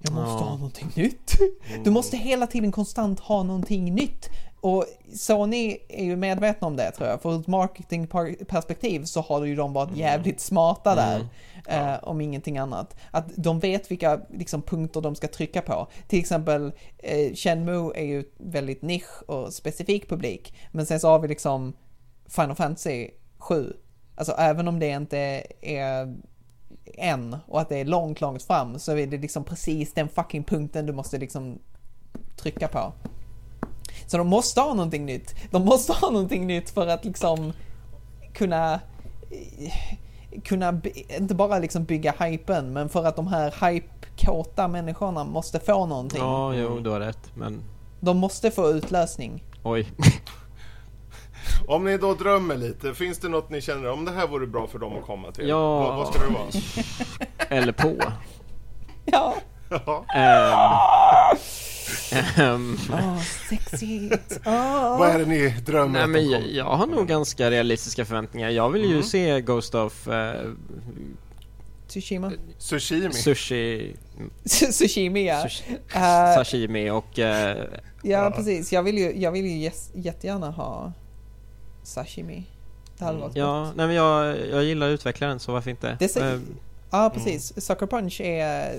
[0.04, 0.38] Jag måste Ja.
[0.50, 1.38] ha någonting nytt.
[1.84, 4.30] Du måste hela tiden konstant ha någonting nytt.
[4.62, 7.22] Och Sony är ju medvetna om det tror jag.
[7.22, 11.28] För ur ett marketingperspektiv så har ju de varit jävligt smarta där.
[11.68, 12.96] Eh, om ingenting annat.
[13.12, 15.88] Att de vet vilka liksom, punkter de ska trycka på.
[16.08, 20.54] Till exempel eh, Shenmue är ju väldigt nisch och specifik publik.
[20.72, 21.74] Men sen så har vi liksom
[22.26, 23.74] Final Fantasy 7.
[24.16, 26.16] Alltså även om det inte är
[26.98, 30.44] än och att det är långt, långt fram så är det liksom precis den fucking
[30.44, 31.60] punkten du måste liksom
[32.36, 32.94] trycka på.
[34.12, 35.36] Så de måste ha någonting nytt.
[35.52, 37.54] De måste ha någonting nytt för att liksom
[38.34, 38.80] kunna
[40.44, 40.82] kunna,
[41.20, 46.20] inte bara liksom bygga hypen, men för att de här hype-kåta människorna måste få någonting.
[46.22, 47.32] Ja, jo, du har rätt.
[47.36, 47.62] Men
[48.00, 49.44] De måste få utlösning.
[49.64, 49.92] oj.
[51.68, 54.68] Om ni då drömmer lite, finns det något ni känner om det här vore bra
[54.68, 55.48] för dem att komma till?
[55.48, 55.80] Ja.
[55.80, 56.48] Vad, vad ska det vara?
[57.60, 57.96] Eller på.
[59.06, 59.34] Ja,
[59.70, 60.06] Ja.
[60.16, 61.38] Ehm,
[62.38, 62.78] ehm,
[63.50, 64.40] sexigt.
[64.46, 65.00] Åh.
[65.00, 68.50] Vad är det ni drömmer nej men jag, jag har nog ganska realistiska förväntningar.
[68.50, 69.04] Jag vill ju Mm.
[69.04, 70.34] se Ghost of eh,
[71.88, 72.32] Tsushima?
[72.58, 73.14] Sushimi.
[73.14, 73.96] Sushi,
[74.72, 75.42] Sushimi ja.
[75.42, 75.64] sushi
[75.96, 77.20] Eh, sashimi och...
[77.20, 77.58] eh,
[78.04, 80.94] ja precis, jag vill ju, jag vill ju jäs- jättegärna ha
[81.84, 82.44] sashimi.
[82.98, 83.36] Det hade varit gott.
[83.38, 85.98] ja, nej men jag, jag gillar utvecklaren så varför inte?
[86.00, 86.40] Det ser-
[86.92, 88.76] Ja precis, Sucker Punch är...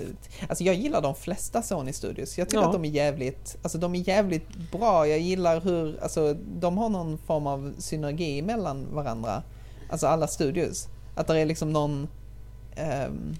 [0.49, 2.37] Alltså jag gillar de flesta Sony Studios.
[2.37, 2.67] Jag tycker Ja.
[2.67, 3.57] att de är jävligt...
[3.61, 5.07] Alltså de är jävligt bra.
[5.07, 6.03] Jag gillar hur...
[6.03, 9.43] Alltså de har någon form av synergi mellan varandra.
[9.89, 10.87] Alltså alla studios.
[11.15, 12.07] Att det är liksom någon...
[12.75, 13.35] ehm,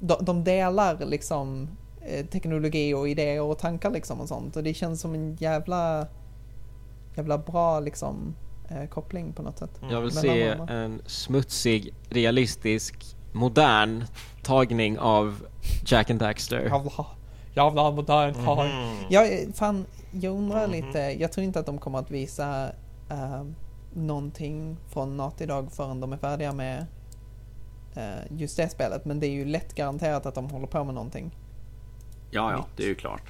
[0.00, 1.68] de, de delar liksom
[2.06, 4.56] eh, teknologi och idéer och tankar liksom och sånt.
[4.56, 6.06] Och det känns som en jävla...
[7.16, 8.34] Jävla bra liksom
[8.68, 9.70] eh, koppling på något sätt.
[9.90, 14.04] Jag vill se en smutsig, realistisk, modern
[14.42, 15.46] tagning av
[15.84, 16.60] Jack and Daxter.
[16.62, 17.06] Jävla,
[17.54, 18.96] jävla modern Mhm.
[19.10, 22.66] Jag, fan, jag undrar lite, jag tror inte att de kommer att visa
[23.12, 23.44] uh,
[23.92, 26.86] någonting från Naughty Dog förrän de är färdiga med
[27.94, 29.04] eh, just det spelet.
[29.04, 31.36] Men det är ju lätt garanterat att de håller på med någonting
[32.30, 33.22] Ja, ja, det är ju klart.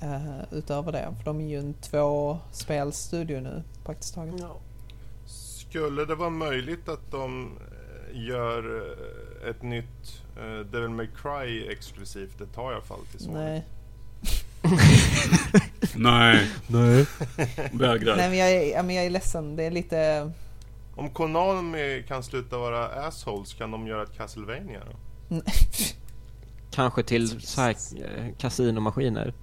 [0.00, 1.14] eh, utöver det.
[1.18, 4.34] För de är ju en två spelstudio nu praktiskt taget.
[5.26, 7.50] Skulle det vara möjligt att de
[8.12, 8.82] gör
[9.42, 12.38] eh, ett nytt uh, Devil May Cry exklusivt?
[12.38, 13.38] Det tar jag i alla fall till Sony.
[13.38, 13.64] Nej.
[15.94, 17.06] Nej, Nej.
[17.72, 18.16] vägrar.
[18.16, 20.30] Nej men jag, är, ja, men jag är ledsen, det är lite...
[20.94, 25.40] Om Konami kan sluta vara assholes kan de göra ett Castlevania då?
[26.70, 29.34] Kanske till så här, eh, kasinomaskiner.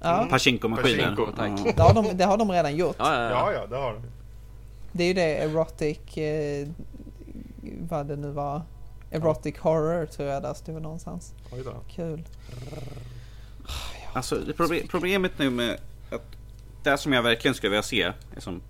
[0.00, 1.16] Ja, Pachinko-maskiner.
[1.16, 1.76] Pachinko, tack.
[1.76, 2.96] det har, de, det har de redan gjort.
[2.98, 3.52] Ja, ja, Ja, ja.
[3.52, 4.02] ja, det har de.
[4.92, 6.68] Det är ju det erotic, eh,
[7.78, 8.62] vad det nu var.
[9.10, 11.34] Erotic horror tror jag där stod någonstans.
[11.52, 11.74] Oj då.
[11.88, 12.22] Kul.
[14.12, 15.78] Alltså, det proble- problemet nu med
[16.10, 16.22] att
[16.82, 18.62] det som jag verkligen skulle vilja se, är som,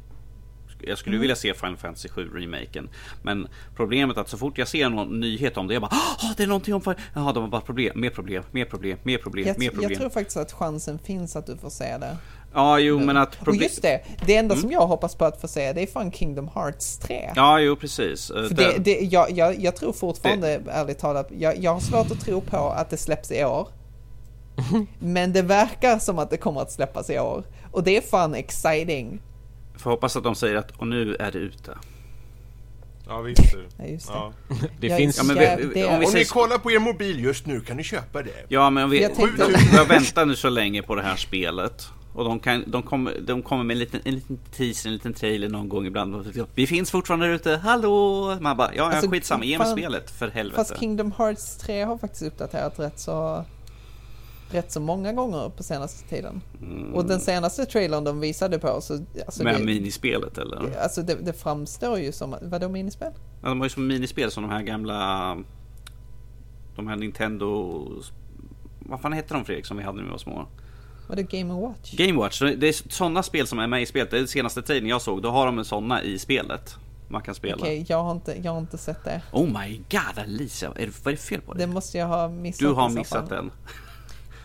[0.81, 2.89] jag skulle vilja se Final Fantasy 7 remaken.
[3.23, 6.31] Men problemet är att så fort jag ser någon nyhet om det, jag bara Åh,
[6.37, 6.83] det är någonting om...
[7.15, 9.99] Jaha, de har bara problem, mer problem, mer problem, mer problem, Jag, mer jag problem.
[9.99, 12.17] tror faktiskt att chansen finns att du får se det.
[12.55, 15.49] Ja, jo, men att Och just det, det enda som jag hoppas på att få
[15.49, 17.31] se det är fan Kingdom Hearts 3.
[17.37, 18.31] Ja, jo, precis.
[18.31, 22.11] Eh, För det, det, jag, jag, jag tror fortfarande, ärligt talat, jag, jag har svårt
[22.11, 23.69] att tro på att det släpps i år.
[24.99, 27.45] Men det verkar som att det kommer att släppas i år.
[27.71, 29.21] Och det är fan exciting.
[29.77, 31.79] Får hoppas att de säger att och nu är det ute.
[33.09, 33.65] Ja, visst du.
[33.79, 34.13] Ja, just det.
[34.15, 34.33] Ja.
[34.81, 35.17] Det Jag finns...
[35.19, 35.43] Ja, men vi-
[35.75, 38.45] det om vi Om ni kollar på er mobil just nu kan ni köpa det.
[38.49, 41.89] Ja, men vi, Jag tänkte- vi har väntat nu så länge på det här spelet.
[42.13, 45.15] Och de, kan, de, kommer, de kommer med en liten, en liten teaser, en liten
[45.15, 46.47] trailer någon gång ibland.
[46.55, 48.37] Vi finns fortfarande där ute, hallå!
[48.41, 50.57] Man bara, ja, Alltså, skitsamma, ge mig spelet för helvete.
[50.57, 53.45] Fast Kingdom Hearts 3 har faktiskt uppdaterat rätt så
[54.51, 56.41] rätt så många gånger på senaste tiden.
[56.95, 60.79] Och den senaste trailern de visade på så alltså, med det, minispelet eller?
[60.83, 63.13] alltså det, det framstår ju som, vadå minispel?
[63.43, 65.37] Ja, de har ju som minispel som de här gamla...
[66.77, 67.87] De här Nintendo...
[68.79, 70.47] Vad fan hette de Fredrik som vi hade när vi var små?
[71.11, 71.93] Vadå Game Watch?
[71.93, 74.11] Gamewatch, det är sådana spel som är med i spelet.
[74.11, 76.77] Det är den senaste trailern jag såg, då har de såna i spelet.
[77.09, 77.57] Man kan spela.
[77.57, 79.23] Okej, jag, har inte, jag har inte sett det.
[79.33, 81.67] Oh my god Alicia, är det, vad är det fel på dig?
[81.67, 83.51] Det måste jag ha missat Du har missat den.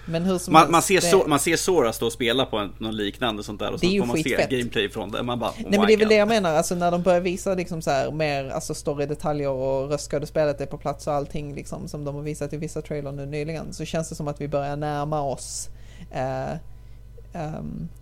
[0.08, 2.46] Men hur som Man, helst, man, ser det, så, man ser Sora stå och spela
[2.46, 5.24] på en, någon liknande sånt där och är så får man se gameplay från det.
[5.24, 7.20] Man bara, oh Nej men det är väl det jag menar, alltså när de börjar
[7.20, 11.88] visa liksom så här mer alltså story-detaljer och röstskådespelet är på plats och allting liksom
[11.88, 14.48] som de har visat i vissa trailer nu nyligen så känns det som att vi
[14.48, 15.70] börjar närma oss
[16.12, 16.60] ehm,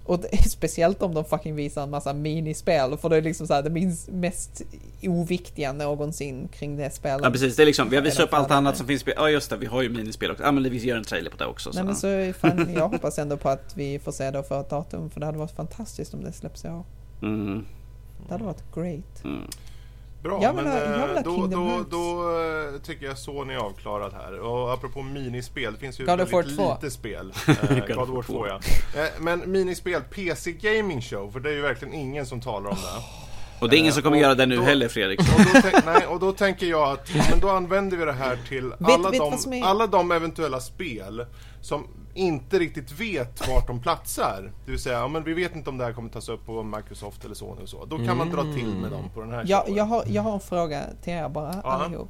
[0.05, 3.53] och det, speciellt om de fucking visar en massa minispel för det är liksom så
[3.53, 4.61] här det minst, mest
[5.03, 7.21] oviktiga någonsin kring det spelet.
[7.23, 8.77] Ja precis, det är liksom, vi har visat upp allt annat nej.
[8.77, 9.05] som finns.
[9.15, 10.43] Ja just det, vi har ju minispel också.
[10.43, 11.69] Ja men vi gör en trailer på det också.
[11.73, 11.85] Nej så.
[11.85, 11.95] men
[12.33, 15.19] så fan, jag hoppas ändå på att vi får se det för ett datum för
[15.19, 16.83] det hade varit fantastiskt om det släpps i år.
[17.21, 17.65] Mm,
[18.27, 19.23] Det hade varit great.
[19.23, 19.41] mm.
[20.23, 21.89] Bra, Jag vill men ha- jag vill ha eh, då, då, Hearts.
[21.89, 22.21] då
[22.75, 24.39] eh, tycker jag Sony är avklarad här.
[24.39, 26.73] Och apropå minispel, det finns ju God väldigt 2.
[26.81, 27.33] lite spel.
[27.47, 28.59] Eh, God of War 2 ja.
[29.19, 33.03] Men minispel, PC Gaming Show, för det är ju verkligen ingen som talar om det.
[33.59, 35.19] Och det är ingen som kommer och göra det nu då- heller Fredrik.
[35.19, 38.73] Och då, nej, och då tänker jag att men då använder vi det här till
[38.83, 41.25] alla, vet de, är- alla de eventuella spel
[41.64, 44.52] som inte riktigt vet vart de platsar.
[44.65, 46.64] Det vill säga, ja, men vi vet inte om det här kommer tas upp på
[46.64, 47.85] Microsoft eller Sony och så.
[47.85, 49.76] Då kan man dra till med dem på den här Jag, showen.
[49.77, 51.72] jag, har, jag har en fråga till er bara Ja.
[51.72, 52.10] allihop.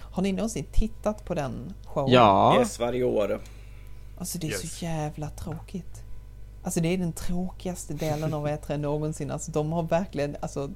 [0.00, 2.12] Har ni någonsin tittat på den showen?
[2.12, 2.56] Ja.
[2.58, 3.40] Yes, varje år.
[4.18, 4.78] Alltså det är Yes.
[4.78, 6.02] så jävla tråkigt.
[6.64, 9.30] Alltså det är den tråkigaste delen av E3 någonsin.
[9.30, 10.70] Alltså de har verkligen, alltså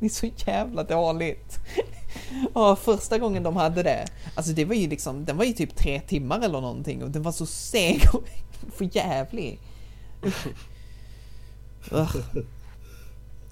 [0.00, 1.58] det är så jävla dåligt.
[2.52, 5.76] Och första gången de hade det, alltså det var ju liksom, den var ju typ
[5.76, 8.24] tre timmar eller någonting och den var så seg och
[8.76, 9.60] för jävlig.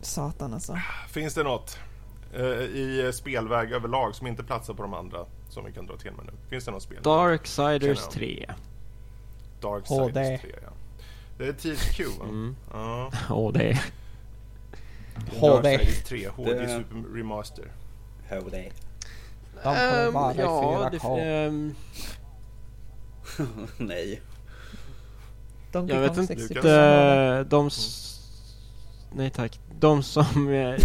[0.00, 0.78] Satan alltså.
[1.08, 1.78] Finns det något
[2.34, 5.18] eh, i spelväg överlag som inte platsar på de andra
[5.48, 6.32] som vi kan dra till med nu?
[6.50, 7.02] Finns det något spel?
[7.02, 8.46] Darksiders Känner 3.
[9.60, 10.38] Darksiders HD.
[10.38, 10.70] 3 ja.
[11.38, 12.24] Det är THQ va?
[12.24, 12.56] Mm.
[12.72, 13.10] Ja.
[13.30, 13.84] Åh, det är...
[15.40, 15.62] HD.
[15.62, 17.64] Darksiders 3, HD Det- Super Remaster.
[18.50, 18.70] Det.
[19.54, 21.16] De kommer vara i ja, 4K.
[21.16, 21.74] det, ehm,
[23.78, 24.20] Nej.
[25.72, 26.36] Donkey jag vet inte.
[26.36, 27.38] 64.
[27.38, 27.66] eh, De...
[27.66, 28.20] s-
[29.12, 29.60] Nej tack.
[29.80, 30.24] De som,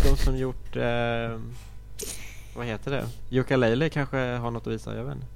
[0.10, 0.76] de som gjort...
[0.76, 1.40] Eh,
[2.56, 3.06] vad heter det?
[3.30, 5.28] Yooka-Laylee kanske har något att visa, jag vet inte.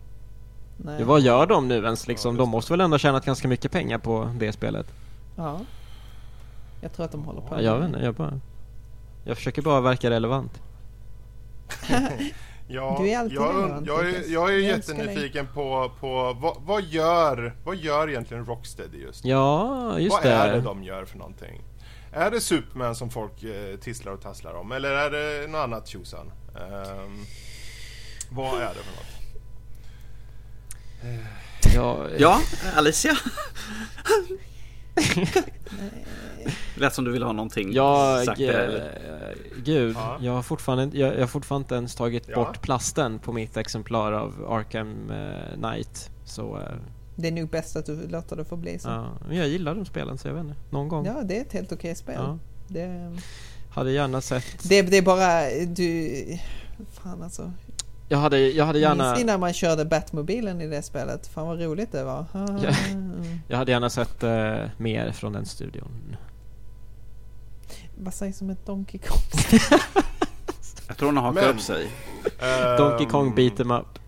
[0.78, 0.96] Nej.
[1.00, 2.36] Ja, Vad gör de nu ens liksom?
[2.36, 4.88] just De måste väl ändå ha tjänat ganska mycket pengar på det spelet?
[5.36, 5.60] Ja.
[6.82, 8.40] Jag tror att de håller på Ja, jag vet inte, jag bara...
[9.28, 10.62] Jag försöker bara verka relevant.
[12.70, 14.28] Ja, Du är alltid jag, relevant, jag, är, Lukas.
[14.28, 19.30] jag är Jag jättenyfiken på, på vad, vad, gör, vad gör egentligen Rocksteady just nu?
[19.30, 20.32] Ja, just Vad det.
[20.32, 21.62] är det de gör för någonting?
[22.12, 24.72] Är det Superman som folk eh, tisslar och tasslar om?
[24.72, 26.32] Eller är det något annat tjosan?
[26.56, 27.20] Ehm,
[28.32, 29.14] vad är det för något?
[31.76, 32.42] Ja, Ja,
[32.76, 33.18] Alicia?
[36.76, 38.26] Lät som du ville ha någonting Jag...
[38.26, 38.94] sagt där, eller?
[39.64, 40.18] gud, Ja.
[40.22, 42.36] jag har fortfarande inte- jag, jag har fortfarande inte ens tagit Ja.
[42.36, 46.10] bort plasten på mitt exemplar av Arkham eh, Knight.
[46.26, 46.64] Så, eh,
[47.16, 48.90] Det är nog bäst att du låter det få bli så.
[48.90, 49.08] ja.
[49.28, 50.56] Men jag gillar de spelen så jag vet inte.
[50.70, 51.06] Någon gång.
[51.06, 52.16] Ja, det är ett helt okej spel.
[52.18, 52.38] Ja.
[52.68, 53.12] Det,
[53.70, 54.70] Hade gärna sett...
[54.70, 56.14] det, det är bara, du...
[56.92, 57.52] Fan alltså.
[58.10, 59.04] Jag hade, jag hade gärna...
[59.04, 61.28] Minns ni när man körde Batmobilen i det spelet?
[61.28, 62.26] Fan vad roligt det var.
[62.34, 62.74] Ja.
[63.48, 66.16] Jag hade gärna sett eh, mer från den studion.
[67.98, 69.60] Vad sägs om ett Donkey Kong?
[70.88, 71.90] Jag tror hon har hakat Men- upp sig.
[72.78, 74.00] Donkey Kong Ehm, beat em up.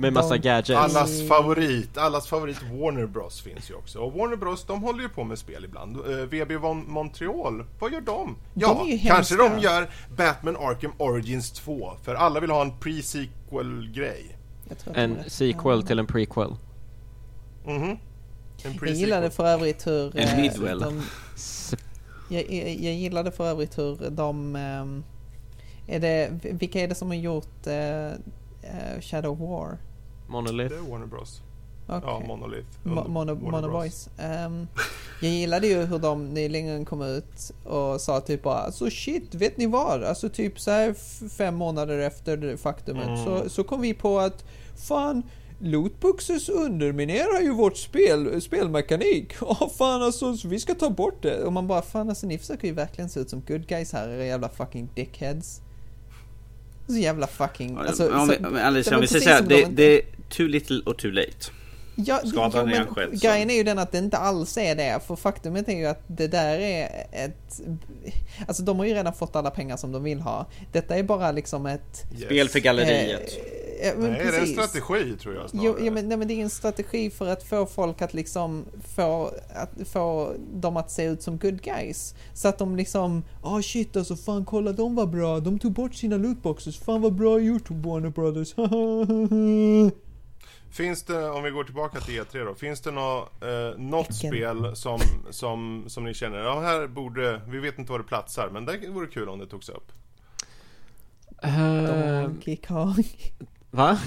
[0.00, 0.70] Med massa gadgets.
[0.96, 3.98] Allas favorit, allas favorit Warner Bros finns ju också.
[3.98, 5.96] Och Warner Bros de håller ju på med spel ibland.
[5.96, 8.36] Uh, VB Von Montreal, vad gör de?
[8.54, 11.92] Ja, ju kanske de gör Batman Arkham Origins 2.
[12.02, 14.36] För alla vill ha en pre-sequel grej.
[14.68, 16.54] Jag tror att det En sequel till en prequel.
[17.66, 17.98] Mhm.
[18.64, 20.16] En Jag gillade för övrigt hur...
[20.18, 20.78] En eh, midwell.
[20.80, 21.02] de-
[22.28, 24.56] Jag, jag, jag gillade för övrigt hur de...
[24.56, 25.04] ehm,
[25.86, 28.06] är det, vilka är det som har gjort eh,
[28.62, 29.78] eh, Shadow War?
[30.30, 30.74] Monolith.
[30.74, 31.40] Det är Warner Bros.
[31.86, 32.00] Okej.
[32.04, 32.68] Ja, Monolith.
[32.84, 33.72] Mo- Mono, Warner Mono Bros.
[33.72, 34.08] Boys.
[34.18, 34.66] Ehm,
[35.22, 39.56] jag gillade ju hur de nyligen kom ut och sa typ bara alltså shit, vet
[39.56, 40.04] ni vad?
[40.04, 40.94] Alltså typ så här
[41.28, 43.24] fem månader efter det faktumet Mm.
[43.24, 44.44] så, så kom vi på att
[44.88, 45.22] fan
[45.62, 49.32] Lootboxes underminerar ju vårt spel, spelmekanik.
[49.40, 51.44] Ja fan alltså, så vi ska ta bort det.
[51.44, 54.08] Och man bara fan alltså ni försöker ju verkligen se ut som good guys här,
[54.08, 55.60] era jävla fucking dickheads.
[56.86, 57.76] Så jävla fucking...
[57.78, 59.74] Alltså, om så- vi, men Alicia, om vi säger precis så här, som det, de-
[59.74, 61.50] det too little och too late.
[62.06, 65.00] Ja, Skadan ja, skedd, så- grejen är ju den att det inte alls är det.
[65.06, 67.60] För faktumet är ju att det där är ett...
[68.48, 70.46] Alltså de har ju redan fått alla pengar som de vill ha.
[70.72, 72.04] Detta är bara liksom ett...
[72.12, 72.24] Yes.
[72.24, 73.38] Spel för galleriet.
[73.80, 74.52] Eh, eh, men Nej, det är en precis.
[74.52, 75.66] strategi tror jag snarare.
[75.78, 78.64] Jo, ja, men, nej, men det är en strategi för att få folk att liksom
[78.94, 82.14] få, att få dem att se ut som good guys.
[82.34, 85.72] Så att de liksom, ah oh shit alltså fan kolla de var bra, de tog
[85.72, 88.54] bort sina lootboxes, fan vad bra gjort Warner Brothers.
[90.70, 94.76] Finns det, om vi går tillbaka till E3 då, finns det nå, eh, något spel
[94.76, 98.64] som, som, som ni känner, ja här borde, vi vet inte var det platsar, men
[98.66, 99.92] det vore kul om det togs upp.
[101.42, 103.04] Eh, Donkey Kong.
[103.70, 103.98] va?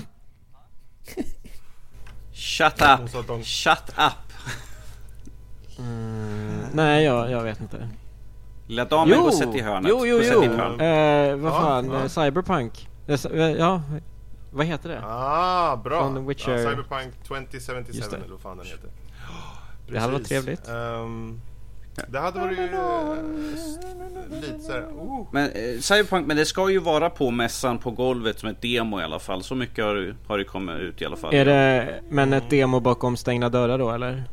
[2.34, 3.10] Shut up!
[3.46, 4.34] Shut up!
[5.80, 7.90] Mm, nej, jag, jag vet inte.
[8.68, 9.90] Lilla damen, gå och sätt i hörnet.
[9.92, 10.44] jo, jo, jo.
[10.44, 12.02] Eh, vad Ja, fan, ja.
[12.02, 12.90] eh, Cyberpunk.
[13.08, 13.82] Eh, Ja,
[14.54, 15.02] vad heter det?
[15.06, 16.00] ah bra!
[16.00, 16.52] Från Witcher.
[16.52, 18.18] Ja, Cyberpunk 2077 Just det.
[18.18, 18.90] eller vad fan den heter.
[19.88, 20.44] Det hade varit Precis.
[20.44, 20.68] trevligt.
[20.68, 21.42] Ehm,
[22.08, 25.28] det hade varit ju eh, lite såhär, oh.
[25.32, 29.00] Men eh, Cyberpunk, men det ska ju vara på mässan på golvet som ett demo
[29.00, 29.44] i alla fall.
[29.44, 31.34] Så mycket har, det- har det kommit ut i alla fall.
[31.34, 34.24] Är det, men ett demo bakom stängda dörrar då eller?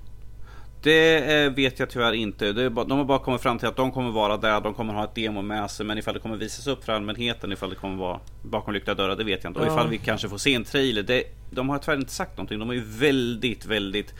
[0.82, 2.52] Det eh, vet jag tyvärr inte.
[2.52, 5.14] De har bara kommit fram till att de kommer vara där, de kommer ha ett
[5.14, 5.86] demo med sig.
[5.86, 9.16] Men ifall det kommer visas upp för allmänheten, ifall det kommer vara bakom lyckta dörrar,
[9.16, 9.60] det vet jag inte.
[9.60, 11.02] Och ifall vi kanske får se en trailer.
[11.02, 12.58] Det, de har tyvärr inte sagt någonting.
[12.58, 14.14] De är ju väldigt, väldigt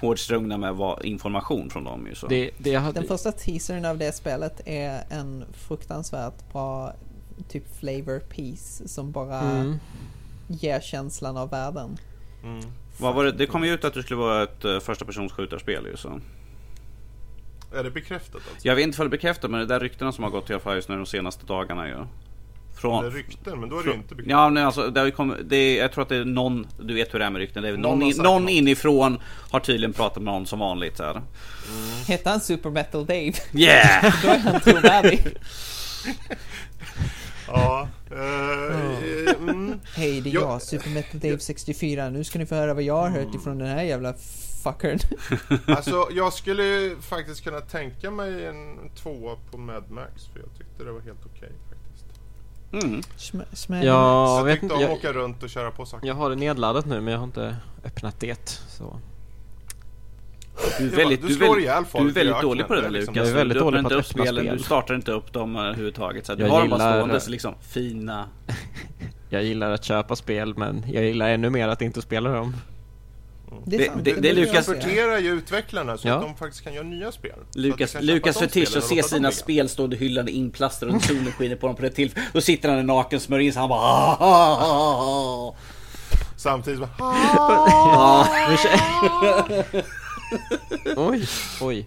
[0.00, 2.06] hårdstrungna med vad, information från dem.
[2.06, 2.26] Ju, så.
[2.26, 6.92] Det, det hade, Den första teasern av det spelet är en fruktansvärt bra
[7.48, 9.78] typ flavor piece som bara mm.
[10.48, 11.96] ger känslan av världen.
[12.44, 12.60] Mm.
[13.00, 13.32] Vad var det?
[13.32, 16.20] det kom ju ut att det skulle vara ett uh, första persons skjutarspel ju, så.
[17.74, 18.68] Är det bekräftat alltså?
[18.68, 20.52] Jag vet inte ifall det är bekräftat, men det där ryktena som har gått i
[20.52, 21.94] alla fall just nu de senaste dagarna ju.
[22.80, 24.30] Från, Det är rykten, men då är det ju inte bekräftat.
[24.30, 26.94] Ja, men alltså, det har kommit, det är, jag tror att det är någon, du
[26.94, 29.20] vet hur det är med rykten, det är Någon någon, in, någon inifrån
[29.50, 31.22] har tydligen pratat med någon som vanligt här.
[32.06, 33.32] Hette han Super Metal Dave?
[33.52, 34.14] Yeah!
[34.22, 35.26] Då är han trovärdig.
[37.52, 37.88] Ja.
[38.10, 39.80] eh, mm.
[39.94, 40.40] Hej, det är Ja.
[40.40, 42.10] jag, Super Metal Dave 64.
[42.10, 44.14] Nu ska ni få höra vad jag har hört ifrån den här jävla
[44.64, 44.98] fuckern.
[45.76, 50.84] Alltså jag skulle faktiskt kunna tänka mig en tvåa på Mad Max för jag tyckte
[50.84, 52.20] det var helt okej faktiskt.
[52.72, 53.00] Mm.
[53.00, 53.86] Sm- smäll.
[53.86, 56.06] Jag jag vet tyckte inte, om jag, att åka runt och köra på saker.
[56.06, 58.48] jag har det nedladdat nu men jag har inte öppnat det.
[58.68, 59.00] Så.
[60.78, 62.42] Du är Det väldigt, du du är slår väldigt, ihjäl folk du är i väldigt
[62.42, 63.30] dålig på det det där är liksom- Lukas.
[63.34, 64.56] Väldigt du dålig öppnar inte upp spelen, spel.
[64.58, 66.26] du startar inte upp dem eh, överhuvudtaget.
[66.26, 68.28] Så du Jag har dem bara gillar- stående så liksom fina.
[69.32, 72.56] Jag gillar att köpa spel men jag gillar ännu mer att inte spela dem.
[73.64, 74.04] Det är Det- sant.
[74.04, 76.14] det- Lukas- ju utvecklarna så Ja.
[76.14, 77.32] att de faktiskt kan göra nya spel.
[77.54, 81.76] Lukas, Lukas fetisch att se sina spel stående hyllade inplastrade och solen skiner på dem
[81.76, 82.14] på det till.
[82.32, 85.54] Då sitter han naken, smörjer in sig, han bara "Ah, ah, ah, ah."
[86.36, 86.90] Samtidigt bara,
[88.56, 89.82] kä-
[90.96, 91.26] oj,
[91.60, 91.86] oj.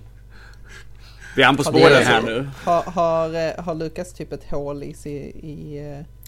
[1.35, 2.49] Vi är han på spåren här nu.
[2.63, 5.79] Har, har, eh, har Lukas typ ett hål i, i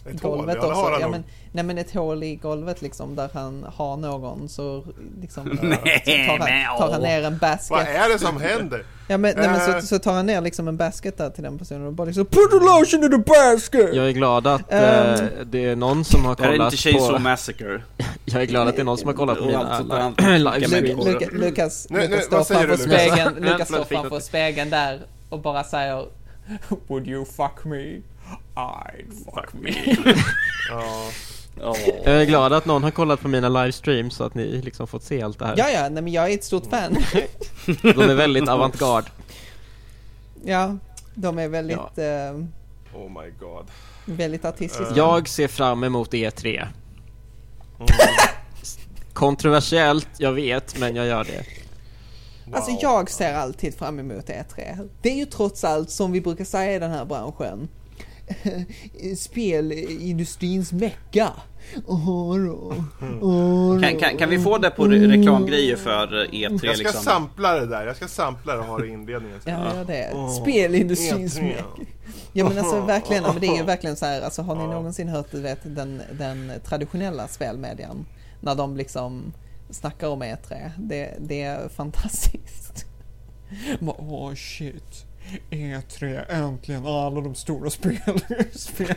[0.06, 0.98] Ett hål, golvet ja, det också?
[1.02, 4.84] ja, men, nej men ett hål i golvet liksom där han har någon så
[5.22, 7.70] liksom Nej, så tar, han, tar han ner en basket.
[7.70, 8.84] vad är det som händer?
[9.08, 9.80] Ja men, nej, men Eh.
[9.80, 12.26] så, så tar han ner liksom en basket där till den personen och bara liksom
[12.26, 13.96] Put the lotion in the basket!
[13.96, 15.14] Jag är glad att Ehm.
[15.14, 17.20] eh, det är någon som har Det här är kollat inte Chainsaw på...
[17.24, 17.82] Massacre.
[18.26, 19.80] Jag är glad att det är någon som har kollat på mina
[20.38, 21.32] livestreams.
[21.32, 25.00] Lukas, står framför spegeln, Lukas står framför spegeln där
[25.30, 26.06] och bara säger
[26.88, 28.02] Would you fuck me?
[28.56, 29.72] I'd fuck me.
[30.70, 31.10] Ja.
[31.60, 31.76] Ja.
[32.04, 35.04] Jag är glad att någon har kollat på mina livestreams så att ni liksom fått
[35.04, 35.56] se allt det här.
[35.58, 36.98] Ja, ja, nej men jag är ett stort fan.
[37.82, 39.08] De är väldigt avantgarde.
[40.44, 40.78] Ja,
[41.16, 42.36] de är väldigt, eh,
[42.94, 43.66] Oh my god.
[44.06, 44.94] väldigt artistiska.
[44.96, 46.56] Jag ser fram emot E3.
[46.58, 47.88] Mm.
[49.14, 51.46] Kontroversiellt, jag vet, men jag gör det.
[52.46, 52.56] Wow.
[52.56, 54.90] Alltså jag ser alltid fram emot E3.
[55.02, 57.68] Det är ju trots allt som vi brukar säga i den här branschen.
[59.18, 61.34] Spelindustrins mecka.
[61.86, 62.74] Åh då.
[63.22, 66.68] Åh Kan, kan, kan vi få det på re reklamgrejer för eh, E3 Jag ska
[66.72, 67.04] liksom?
[67.04, 69.42] sampla det där, jag ska sampla det och ha det i inledningen.
[69.42, 69.54] sen.
[69.54, 70.12] Ja, gör det.
[70.14, 71.44] Åh, Spelindustrins E3.
[71.44, 71.64] mecka.
[72.34, 75.08] Ja men alltså verkligen, men det är ju verkligen så här, alltså har ni någonsin
[75.08, 78.06] hört du vet, den, den traditionella spelmedian?
[78.42, 79.34] När de liksom
[79.70, 80.70] snackar om E3.
[80.78, 82.86] Det, det är fantastiskt.
[83.98, 85.05] Åh shit.
[85.50, 87.98] E3, äntligen alla de stora spel,
[88.52, 88.96] spel,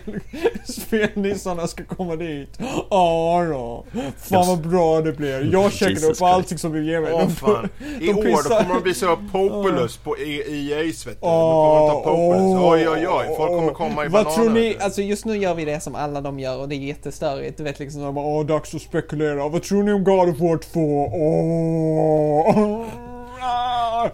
[0.65, 2.59] spelnissarna ska komma dit.
[2.91, 3.85] Ja då.
[4.19, 5.53] Fan vad bra det blir.
[5.53, 7.13] Jag Jesus upp allting som du ger mig.
[7.13, 7.69] Åh De- fan.
[8.01, 11.21] I de år då kommer de visa upp Populous på E- EA's vet du.
[11.21, 12.63] Kommer de ta Populous.
[12.63, 14.45] Oj oj oj, folk kommer komma i Vad bananer.
[14.45, 16.75] tror ni, vet alltså just nu gör vi det som alla de gör och det
[16.75, 17.57] är jättestörigt.
[17.59, 19.49] Du vet liksom, de bara, åh dags att spekulera.
[19.49, 20.81] Vad tror ni om God of War 2?
[21.13, 22.87] Åh!
[23.43, 24.09] Ah!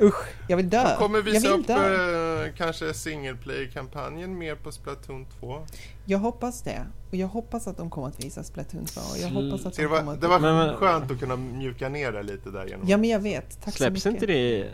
[0.00, 0.88] Usch, jag vill dö.
[0.88, 2.44] De kommer jag visa vill upp dö.
[2.44, 5.66] eh, kanske single player-kampanjen mer på Splatoon 2.
[6.04, 6.86] Jag hoppas det.
[7.10, 9.00] Och jag hoppas att de kommer att visa Splatoon 2.
[9.00, 10.20] Och jag hoppas att de det kommer var, att...
[10.20, 13.10] det var Men- men- skönt att kunna mjuka ner det lite där genom Ja men
[13.10, 13.62] jag vet.
[13.64, 14.22] Tack Släpps så mycket.
[14.22, 14.70] inte det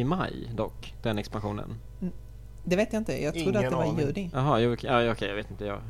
[0.00, 1.74] i maj dock, den expansionen?
[2.64, 3.22] Det vet jag inte.
[3.22, 4.30] Jag trodde Ingen att det var i juli.
[4.34, 5.64] Jaha, okej, ja, okej, jag vet inte.
[5.64, 5.80] Jag,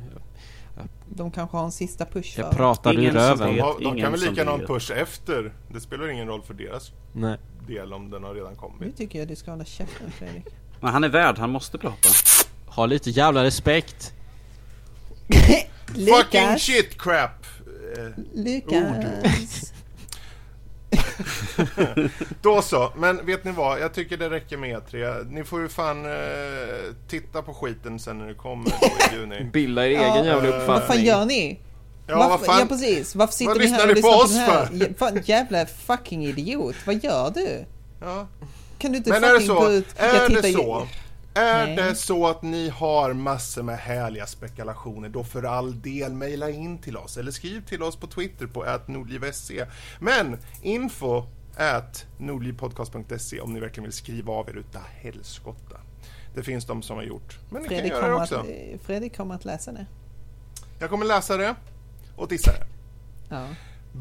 [1.09, 3.47] De kanske har en sista push jag för pratar ur röven.
[3.49, 3.57] vet.
[3.57, 5.53] Ja, de kan väl lika någon push efter.
[5.73, 7.37] Det spelar ingen roll för deras Nej.
[7.67, 8.97] del om den har redan Nu kommit.
[8.97, 10.45] tycker jag du ska hålla käften Fredrik.
[10.81, 12.09] Men han är värd, han måste prata.
[12.65, 14.13] Ha lite jävla respekt.
[15.87, 17.45] Fucking shit crap!
[17.97, 19.73] Eh, Lukas!
[22.41, 23.79] Då så, men vet ni vad?
[23.81, 25.25] Jag tycker det räcker med E3.
[25.31, 26.11] Ni får ju fan eh,
[27.09, 29.43] titta på skiten sen när det kommer i juni.
[29.53, 29.99] Bilda er Ja.
[30.13, 31.05] egen jävla Eh, Vad fan uppfattning.
[31.05, 31.59] gör ni?
[32.07, 32.59] Ja, Varför, vad fan?
[32.59, 34.39] ja precis, varför sitter Vad ni här och på lyssnar på oss den
[34.81, 34.93] här?
[34.97, 37.65] Fan, jävla fucking idiot, vad gör du?
[38.01, 38.27] Ja.
[38.79, 39.71] Kan du inte Men är det fucking gå så?
[39.71, 39.85] ut?
[39.97, 40.87] Jag Är det ju- så?
[41.39, 41.75] Är Nej.
[41.75, 46.77] det så att ni har massor med härliga spekulationer, då för all del mejla in
[46.77, 49.65] till oss eller skriv till oss på Twitter på @nordliv.se.
[49.99, 51.23] Men info
[51.57, 55.77] at nordlivpodcast.se om ni verkligen vill skriva av er utav helskotta.
[56.35, 58.35] Det finns de som har gjort, men ni Fredrik kan göra det också.
[58.35, 59.85] att, Fredrik kommer att läsa det.
[60.79, 61.55] Jag kommer läsa det
[62.15, 62.67] och dissa det.
[63.29, 63.45] Ja.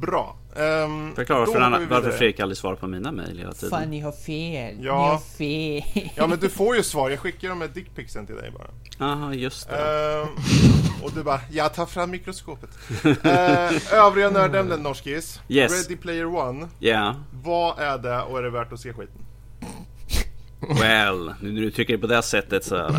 [0.00, 0.36] Bra.
[0.56, 3.70] Um, Förklara för han, varför Fredrik aldrig svarar på mina mejl hela tiden.
[3.70, 4.94] Fan ni har fel, ni Ja.
[5.10, 6.10] har fel.
[6.14, 8.68] Ja men du får ju svar, jag skickar de här dickpicsen till dig bara.
[8.98, 9.76] Jaha, just det.
[10.22, 10.28] Ehm,
[11.02, 12.70] och du bara, jag tar fram mikroskopet.
[13.04, 15.40] Uh, övriga nördämnen Norskis.
[15.48, 15.72] Yes.
[15.88, 16.68] Ready Player One.
[16.78, 19.24] Ja, Vad är det och är det värt att se skiten?
[20.80, 22.98] well, nu när du tycker det på det sättet så är det...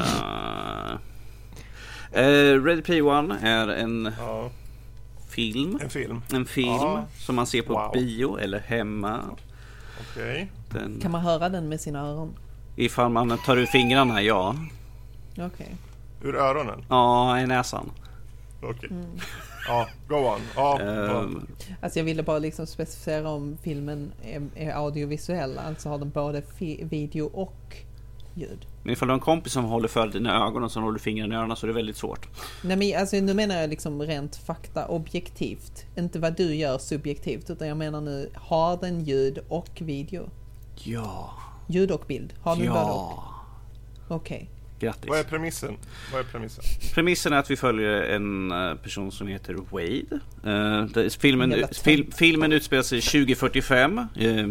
[2.55, 4.49] Uh, Ready Player One är en Ja,
[5.29, 5.79] film.
[5.81, 6.21] en film.
[6.33, 7.05] En film Ja.
[7.17, 7.91] som man ser på Wow.
[7.93, 9.19] bio eller hemma.
[10.11, 10.51] Okej.
[10.71, 12.33] Den, Kan man höra den med sina öron?
[12.75, 14.55] ifall man tar ur fingrarna, ja.
[15.37, 15.75] Okej.
[16.23, 16.85] Ur öronen?
[16.89, 17.91] Ja, i näsan.
[18.61, 18.89] Okej.
[18.91, 19.05] Mm.
[19.67, 20.39] Ja, go on.
[20.55, 21.47] Ja, Ehm,
[21.81, 26.43] Alltså jag ville bara liksom specificera om filmen är, är audiovisuell, alltså har den både
[26.83, 27.75] video och
[28.33, 28.65] ljud.
[28.83, 31.35] Men ifall du har en kompis som håller för dina ögon och som håller fingrarna
[31.35, 32.27] i öronen så är det väldigt svårt.
[32.61, 35.85] Nej men alltså nu menar jag liksom rent fakta objektivt.
[35.97, 40.29] Inte vad du gör subjektivt utan jag menar nu, har den ljud och video?
[40.83, 41.33] Ja.
[41.67, 42.33] Ljud och bild?
[42.41, 42.89] Har den både och?
[42.89, 43.23] Ja.
[44.07, 44.49] Okej.
[44.79, 45.09] Grattis.
[45.09, 45.77] vad är premissen?
[46.11, 46.63] Vad är premissen?
[46.93, 50.19] Premissen är att vi följer en eh, person som heter Wade.
[50.93, 53.97] Det- filmen, fil, filmen utspelar sig 2045.
[53.97, 54.47] Eh,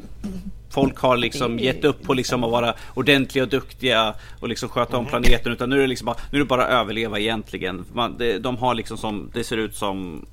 [0.70, 4.96] folk har liksom gett upp på liksom att vara ordentliga och duktiga och liksom sköta
[4.96, 5.52] om planeten.
[5.52, 7.84] Utan nu är det liksom bara, nu är bara överleva egentligen.
[7.92, 10.26] Man, det, de har liksom som, det ser ut som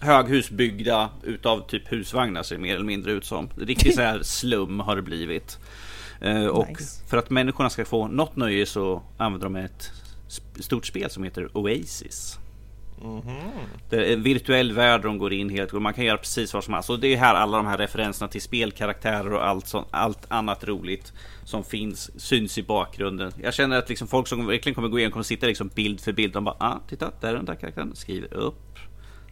[0.00, 3.48] höghus byggda utav typ husvagnar ser det mer eller mindre ut som.
[3.58, 5.58] Riktigt så här slum har det blivit.
[6.20, 7.04] Eh, och Nice.
[7.10, 9.90] för att människorna ska få något nöje så använder de ett
[10.60, 12.38] stort spel som heter Oasis.
[13.90, 16.64] Det är en virtuell värld de går in helt och man kan göra precis vad
[16.64, 16.90] som helst.
[16.90, 20.64] Och det är här alla de här referenserna till spelkaraktärer och allt, sånt, allt annat
[20.64, 21.12] roligt
[21.44, 23.32] som finns syns i bakgrunden.
[23.42, 26.12] Jag känner att liksom folk som verkligen kommer gå igenom kommer sitta liksom bild för
[26.12, 26.32] bild.
[26.32, 27.96] De bara, ah, titta, där är den där karaktären.
[27.96, 28.78] Skriver upp.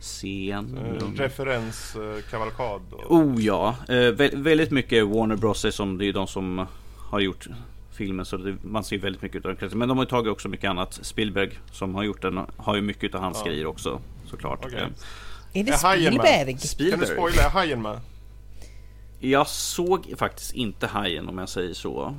[0.00, 0.78] Scen.
[0.78, 1.18] Eh.
[1.18, 2.96] Referenskavalkad då?
[3.08, 6.66] Oh ja, eh, vä- väldigt mycket Warner Bros som det är de som
[7.10, 7.46] har gjort
[8.06, 10.48] filmen så det, man ser väldigt mycket av den Men de har ju tagit också
[10.48, 10.98] mycket annat.
[11.02, 13.50] Spielberg som har gjort den har ju mycket av hans Ja.
[13.50, 14.00] grejer också
[14.30, 14.64] såklart.
[14.64, 14.78] Okej.
[14.78, 15.76] Eh, Är det
[16.16, 16.60] med?
[16.60, 16.90] Spielberg?
[16.90, 17.06] Kan du Spielberg.
[17.06, 17.42] spoila?
[17.42, 18.00] Är hajen med?
[19.20, 22.14] Jag såg faktiskt inte Hajen om jag säger så.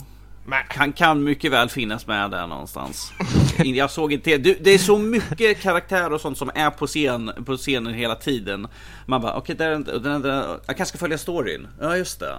[0.46, 0.66] Nej.
[0.70, 3.12] Han kan mycket väl finnas med där någonstans.
[3.64, 7.32] Jag såg inte du, Det är så mycket karaktär och sånt som är på, scen,
[7.46, 8.68] på scenen hela tiden.
[9.06, 10.26] Man bara, okej, där, är en- den, den,
[10.68, 11.68] jag kanske ska följa storyn.
[11.82, 12.36] Ja, just det.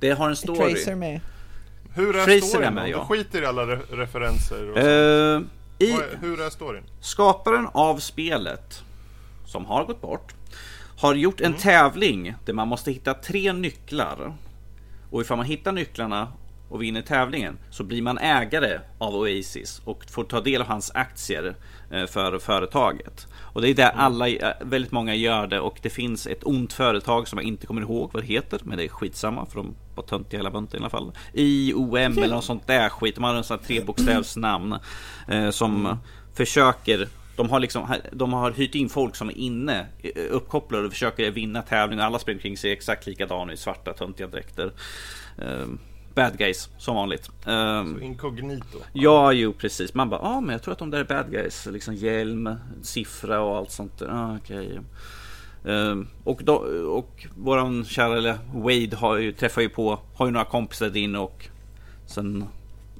[0.00, 0.74] Det har en story.
[0.74, 1.20] Tracer med?
[1.94, 2.98] Hur är Fraser är storyn med, ja.
[2.98, 4.78] Du skiter i alla re referenser och.
[4.78, 5.40] Eh,
[5.78, 6.82] i, är- Hur är storyn?
[7.00, 8.82] Skaparen av spelet,
[9.46, 10.34] som har gått bort,
[10.98, 14.34] har gjort en tävling där man måste hitta tre nycklar.
[15.10, 16.28] Och ifall man hittar nycklarna
[16.68, 20.90] och vinner tävlingen så blir man ägare av Oasis och får ta del av hans
[20.94, 21.54] aktier
[21.90, 23.26] eh, för företaget.
[23.52, 26.72] Och det är där alla, eh, väldigt många gör det och det finns ett ont
[26.72, 29.74] företag som jag inte kommer ihåg vad det heter, men det är skitsamma för de
[29.94, 31.12] var töntiga hela bunten i alla fall.
[31.32, 34.76] IOM eller något sånt där skit, de har en sån här trebokstävsnamn
[35.28, 35.98] eh, som
[36.34, 40.92] försöker de har, liksom, de har hyrt in folk som är inne, eh, uppkopplade och
[40.92, 42.06] försöker vinna tävlingar.
[42.06, 44.72] Alla springer kring sig exakt likadana i svarta töntiga dräkter.
[46.16, 47.30] Um, bad guys, som vanligt.
[47.46, 48.78] Um, Inkognito.
[48.92, 49.94] ja, jo precis.
[49.94, 51.66] Man bara, ja ah, men jag tror att de där är bad guys.
[51.66, 54.08] Liksom hjälm, siffra och allt sånt där.
[54.10, 54.80] Ah, okej.
[55.64, 56.54] Ehm, och, då,
[56.88, 61.18] och våran kära Wade har ju, träffar ju på, har ju några kompisar där inne
[61.18, 61.48] och
[62.06, 62.44] sen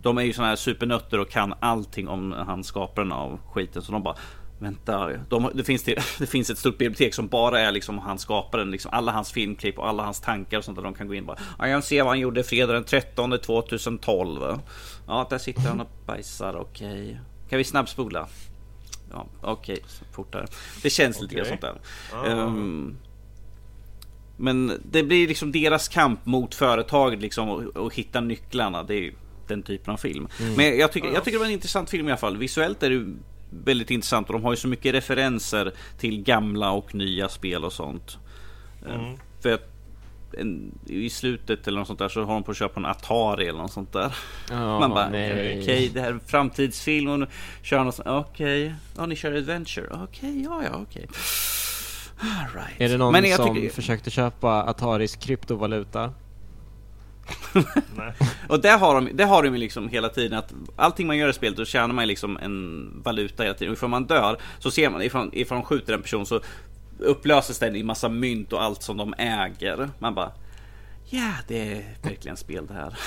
[0.02, 3.82] de är ju såna här supernötter och kan allting om han skaparen av skiten.
[3.82, 4.16] Så de bara
[4.62, 8.18] Vänta, de, det, finns det, det finns ett stort bibliotek som bara är liksom han
[8.18, 11.14] skaparen, liksom alla hans filmklipp och alla hans tankar och sånt där de kan gå
[11.14, 11.38] in och bara.
[11.58, 14.58] Ja, Jag ser vad han gjorde fredag den 13 2012
[15.06, 17.20] Ja, där sitter han och bajsar, okej.
[17.48, 18.28] Kan vi snabbspola?
[19.10, 19.78] Ja, okej,
[20.12, 20.46] fortare
[20.82, 21.80] Det känns lite grann sånt där.
[22.26, 22.96] Ehm,
[24.36, 28.82] Men det blir liksom deras kamp mot företaget liksom och, och hitta nycklarna.
[28.82, 29.12] Det är
[29.48, 30.28] den typen av film.
[30.56, 32.36] Men jag tycker, jag tycker det var en intressant film i alla fall.
[32.36, 33.14] Visuellt är det
[33.64, 37.72] väldigt intressant och de har ju så mycket referenser till gamla och nya spel och
[37.72, 38.18] sånt.
[38.88, 39.68] Eh, För att
[40.38, 43.46] en, i slutet eller något sånt där så har de på att köpa en Atari
[43.48, 44.14] eller något sånt där.
[44.50, 47.26] Ja, Man bara, okej det här är en framtidsfilm och nu
[47.62, 51.06] kör något sånt, okej, ja ni kör adventure, okej, ja ja okej.
[52.20, 52.80] All right.
[52.80, 56.12] Är det någon Men jag som tycker- försökte köpa Ataris kryptovaluta?
[58.48, 61.28] Och där har de, där har de ju liksom hela tiden att allting man gör
[61.28, 63.72] i spelet då tjänar man liksom en valuta hela tiden.
[63.72, 66.40] Och ifall man dör så ser man ifall, ifall de skjuter en person så
[66.98, 69.90] upplöses den i massa mynt och allt som de äger.
[69.98, 70.32] Man bara
[71.14, 72.98] Ja, det är verkligen spel det här.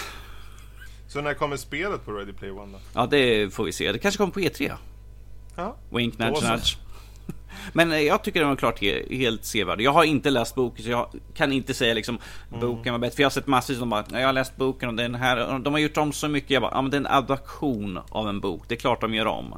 [1.07, 2.79] Så när kommer spelet på Ready Player One då?
[2.93, 3.91] Ja, det får vi se.
[3.91, 4.71] Det kanske kommer på E3.
[5.55, 5.75] Ja.
[5.89, 6.77] Wink, nudge, nudge.
[7.73, 9.82] Men eh, jag tycker den var klart he- helt sevärd.
[9.82, 12.18] Jag har inte läst boken så jag kan inte säga liksom
[12.61, 13.15] boken var bättre.
[13.15, 15.53] För jag har sett massor som bara, "Ja, jag har läst boken och den här,
[15.53, 16.49] och de har gjort om så mycket.
[16.52, 18.64] Jag bara, ja men det är en adaption av en bok.
[18.68, 19.56] Det är klart de gör om.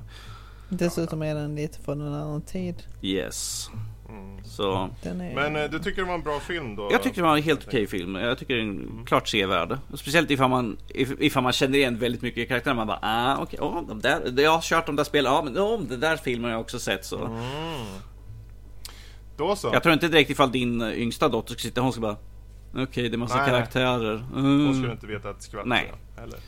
[0.70, 2.76] Dessutom är den lite från en annan tid.
[3.02, 3.70] Yes.
[4.44, 5.36] Så Den är...
[5.36, 6.90] Men eh, du tycker det var en bra film då?
[6.92, 8.16] jag tycker det var en helt okej film.
[8.16, 9.78] Jag tycker den är klart sevärd.
[9.94, 12.78] Speciellt ifall man, if- ifall man känner igen väldigt mycket i karaktären.
[12.78, 15.34] Man bara, ah okej, okay, de där, jag har kört de där spelen.
[15.34, 17.40] Ja men oh, den där filmen har jag också sett så.
[19.38, 19.70] Då så.
[19.74, 22.18] Jag tror inte direkt ifall din eh, yngsta dotter ska sitta hon ska bara
[22.76, 24.74] Okej det är massa Nej, karaktärer Hon mm.
[24.74, 25.94] skulle inte veta ett skvatt Nej.
[26.24, 26.40] Eller?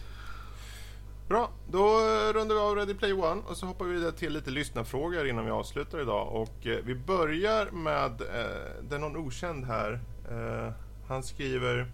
[1.30, 4.34] Bra, då eh, rundar vi av Ready Play One och så hoppar vi vidare till
[4.34, 6.36] lite lyssnarfrågor innan vi avslutar idag.
[6.36, 10.00] Och eh, vi börjar med, eh, det är någon okänd här.
[10.32, 10.74] Eh,
[11.08, 11.92] han skriver,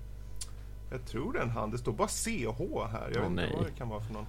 [0.91, 2.31] jag tror det är en han, det står bara CH
[2.91, 3.11] här.
[3.13, 3.53] Jag Åh, vet inte nej.
[3.55, 4.27] vad det kan vara för någon.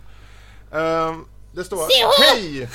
[0.72, 1.78] Ehm, det står
[2.22, 2.68] Hej!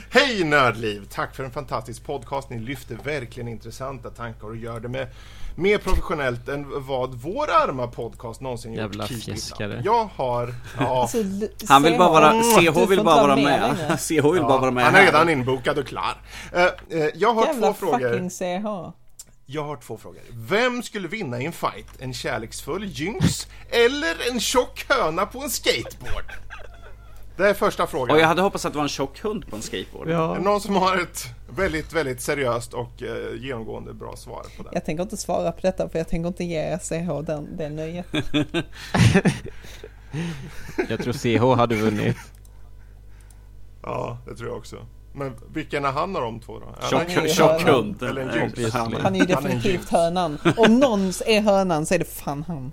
[0.10, 1.06] Hej Nördliv!
[1.10, 2.50] Tack för en fantastisk podcast.
[2.50, 5.08] Ni lyfter verkligen intressanta tankar och gör det med
[5.54, 8.78] mer professionellt än vad vår arma podcast någonsin gjort.
[8.80, 9.82] Jävla fjäskare.
[9.84, 10.54] Jag har...
[10.78, 11.18] Ja, Alltså,
[11.68, 13.76] Han vill bara vara, CH vill bara vara med.
[13.78, 13.96] längre.
[13.98, 16.16] CH vill bara vara med han är redan inbokad och klar.
[16.52, 16.70] Eh, eh,
[17.14, 18.10] jag har Jävla två frågor.
[18.10, 18.92] fucking CH.
[19.46, 20.20] Jag har två frågor.
[20.32, 21.86] Vem skulle vinna i en fight?
[21.98, 26.24] En kärleksfull Jinx eller en tjock höna på en skateboard?
[27.36, 28.16] Det är första frågan.
[28.16, 30.08] Och jag hade hoppats att det var en tjock hund på en skateboard.
[30.10, 30.38] Ja.
[30.40, 31.24] någon som har ett
[31.56, 34.68] väldigt, väldigt seriöst och eh, genomgående bra svar på det?
[34.72, 38.06] Jag tänker inte svara på detta för jag tänker inte ge CH den, det nöjet.
[40.88, 42.16] Jag tror CH hade vunnit.
[43.82, 44.76] Ja, det tror jag också.
[45.12, 46.86] Men vilken är han av de två då?
[47.28, 48.02] Tjock, hund.
[48.02, 48.74] Eller en Jinx.
[48.74, 50.38] han- är ju definitivt hönan.
[50.56, 52.72] Om någon är hönan så är det fan han.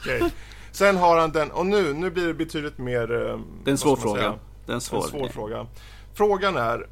[0.00, 0.30] Okej.
[0.72, 3.02] Sen har han den, och nu, nu blir det betydligt mer...
[3.30, 4.34] Eh, Det är en svår fråga.
[4.66, 5.02] Det är en svår.
[5.04, 5.66] En svår fråga.
[6.14, 6.86] Frågan är,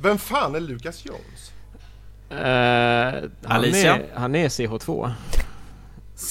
[0.00, 1.52] vem fan är Lucas Jones?
[2.30, 3.94] Eh, han, Alicia?
[3.96, 5.12] är, han är CH2.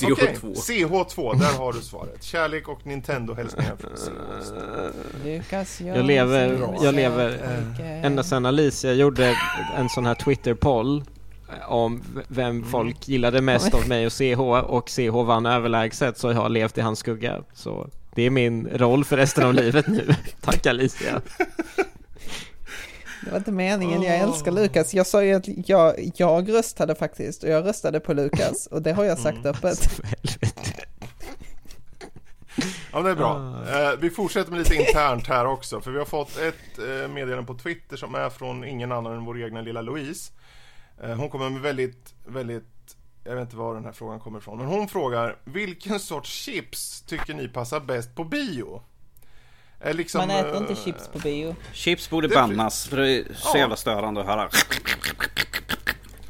[0.03, 0.53] Okej, CO2.
[0.55, 2.23] CH2, där har du svaret.
[2.23, 4.09] Kärlek och Nintendo-hälsningar från CH.
[5.25, 7.39] Lukas Jones, Jag lever, jag lever
[8.03, 9.37] ända sedan Alicia gjorde
[9.77, 11.03] en sån här Twitter-poll
[11.67, 14.39] om v- vem folk gillade mest av mig och CH
[14.69, 17.43] och CH vann överlägset så jag har levt i hans skugga.
[17.53, 20.07] Så det är min roll för resten av livet nu.
[20.41, 21.21] Tack Alicia.
[23.25, 24.93] Det var inte meningen, jag älskar Lukas.
[24.93, 28.91] Jag sa ju att jag, jag röstade faktiskt och jag röstade på Lukas och det
[28.93, 29.79] har jag sagt öppet.
[29.79, 30.85] För helvete.
[32.91, 33.63] Ja, det är bra.
[33.69, 37.43] Eh, vi fortsätter med lite internt här också, för vi har fått ett eh, meddelande
[37.43, 40.31] på Twitter som är från ingen annan än vår egna lilla Louise.
[41.03, 44.57] Eh, hon kommer med väldigt, väldigt, jag vet inte var den här frågan kommer ifrån,
[44.57, 48.81] men hon frågar vilken sorts chips tycker ni passar bäst på bio?
[49.85, 51.55] Eh, liksom, Man äter eh, inte chips på bio.
[51.73, 53.59] Chips borde Det- bannas för det är så Ja.
[53.59, 54.49] jävla störande att höra.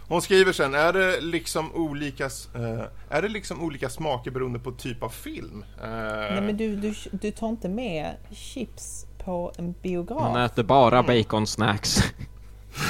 [0.07, 4.71] Hon skriver sen, är det liksom olika, eh, är det liksom olika smaker beroende på
[4.71, 5.65] typ av film?
[5.83, 10.21] Eh, Nej men du, du, du tar inte med chips på en biograf.
[10.21, 12.03] Man äter bara baconsnacks.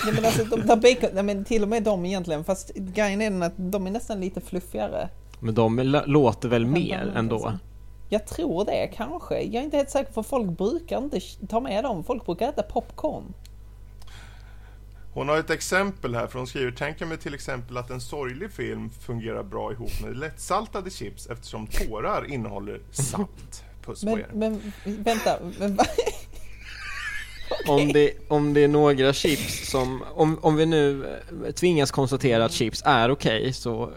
[0.06, 3.22] Nej, men alltså, de där bacon, nej, men till och med de egentligen, fast grejen
[3.22, 5.10] är den att de är nästan lite fluffigare.
[5.40, 7.18] Men de låter väl mer Alltså.
[7.20, 7.54] ändå?
[8.10, 9.42] Jag tror det kanske.
[9.42, 12.04] Jag är inte helt säker för folk brukar inte ta med dem.
[12.04, 13.34] Folk brukar äta popcorn.
[15.14, 18.52] Hon har ett exempel här, för hon skriver Tänker mig till exempel att en sorglig
[18.52, 23.64] film fungerar bra ihop med lättsaltade chips eftersom tårar innehåller salt.
[23.86, 24.28] Puss på Men, er.
[24.34, 24.72] men
[25.04, 25.78] vänta, men,
[27.68, 31.06] Om det, om det är några chips som, om, om vi nu
[31.46, 33.90] eh, tvingas konstatera att chips är okej så eh,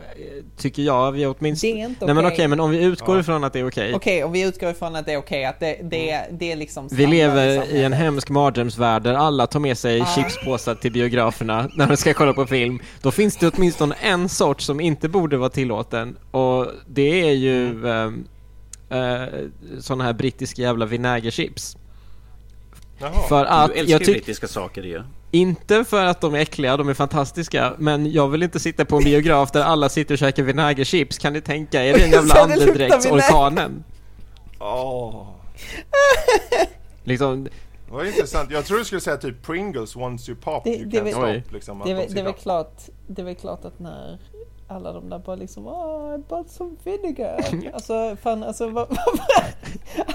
[0.56, 1.72] tycker jag vi åtminstone...
[1.72, 2.34] Det är inte Nej men okej.
[2.34, 3.20] okej, men om vi utgår Ja.
[3.20, 3.94] ifrån att det är okej.
[3.94, 6.88] Okej, om vi utgår ifrån att det är okej, att det, det, det är liksom
[6.92, 10.06] Vi lever i en hemsk mardrömsvärld där alla tar med sig Ja.
[10.14, 12.80] chipspåsar till biograferna när de ska kolla på film.
[13.02, 17.68] Då finns det åtminstone en sort som inte borde vara tillåten och det är ju
[17.68, 18.24] Mm.
[18.90, 19.28] eh, eh,
[19.80, 21.76] såna här brittiska jävla vinägerchips.
[22.98, 23.28] Jaha.
[23.28, 25.02] För att Du älskar jag brittiska saker ju.
[25.30, 28.96] Inte för att de är äckliga, de är fantastiska, men jag vill inte sitta på
[28.96, 31.18] en biograf där alla sitter och käkar vinägerchips.
[31.18, 33.84] Kan ni tänka er den jävla det andedräktsorkanen?
[34.60, 35.26] Åh,
[37.04, 37.48] Liksom,
[37.90, 38.50] vad intressant.
[38.50, 41.52] Jag tror du skulle säga typ Pringles once you pop, Det- you det can't stop.
[41.54, 44.18] Liksom, Det är, väl- det, klart, det är klart att när
[44.68, 47.44] alla de där bara liksom Åh, I bought some vinegar.
[47.74, 48.98] Alltså fan alltså vad,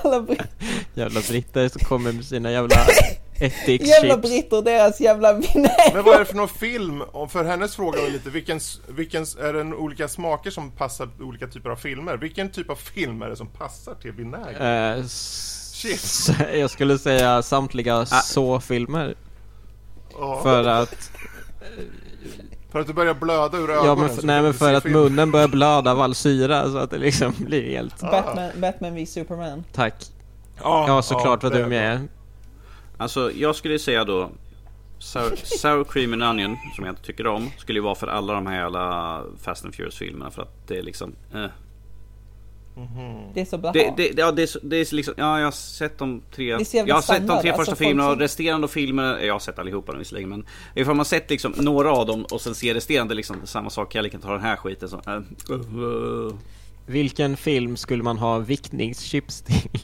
[0.04, 0.46] alla br-
[0.94, 2.76] jävla britter som kommer med sina jävla
[3.40, 4.22] jävla ättikschips.
[4.22, 5.94] britter och deras jävla vinäger.
[5.94, 7.04] Men vad är det för någon film?
[7.30, 11.70] För hennes fråga var lite, vilken, vilken, är det olika smaker som passar olika typer
[11.70, 12.18] av filmer?
[12.18, 15.04] Vilken typ av film är det som passar till vinäger?
[15.08, 16.30] Shit.
[16.54, 19.16] jag skulle säga samtliga så-filmer.
[20.20, 21.12] Ja, För att,
[22.74, 23.86] för att du börjar blöda ur ögonen?
[23.86, 24.94] ja, men, nej, men för att film.
[24.94, 28.02] munnen börjar blöda av all syra så att det liksom blir helt...
[28.02, 29.64] Batman, Batman v Superman.
[29.74, 29.94] Tack.
[30.64, 32.02] Ja, såklart vad det du är.
[32.98, 34.30] Alltså jag skulle säga då
[35.00, 38.34] Sour, sour cream and onion, som jag inte tycker om, skulle ju vara för alla
[38.34, 41.16] de här jävla Fast and Furious filmerna för att det är liksom...
[41.34, 41.46] Eh.
[43.34, 43.74] Det är så blaha.
[43.74, 46.46] Det, det, ja, det, är, det är liksom, ja jag har sett de tre...
[46.48, 49.60] Jag har sett de tre alltså, första folk filmerna och resterande filmer, jag har sett
[49.60, 50.46] allihopa dem visserligen men
[50.76, 54.12] ifall man sett liksom några av dem och sen ser resterande liksom samma sak, jag
[54.12, 55.02] kan ta den här skiten så...
[55.08, 56.34] eh, uh,
[56.86, 59.82] Vilken film skulle man ha vickningschips till?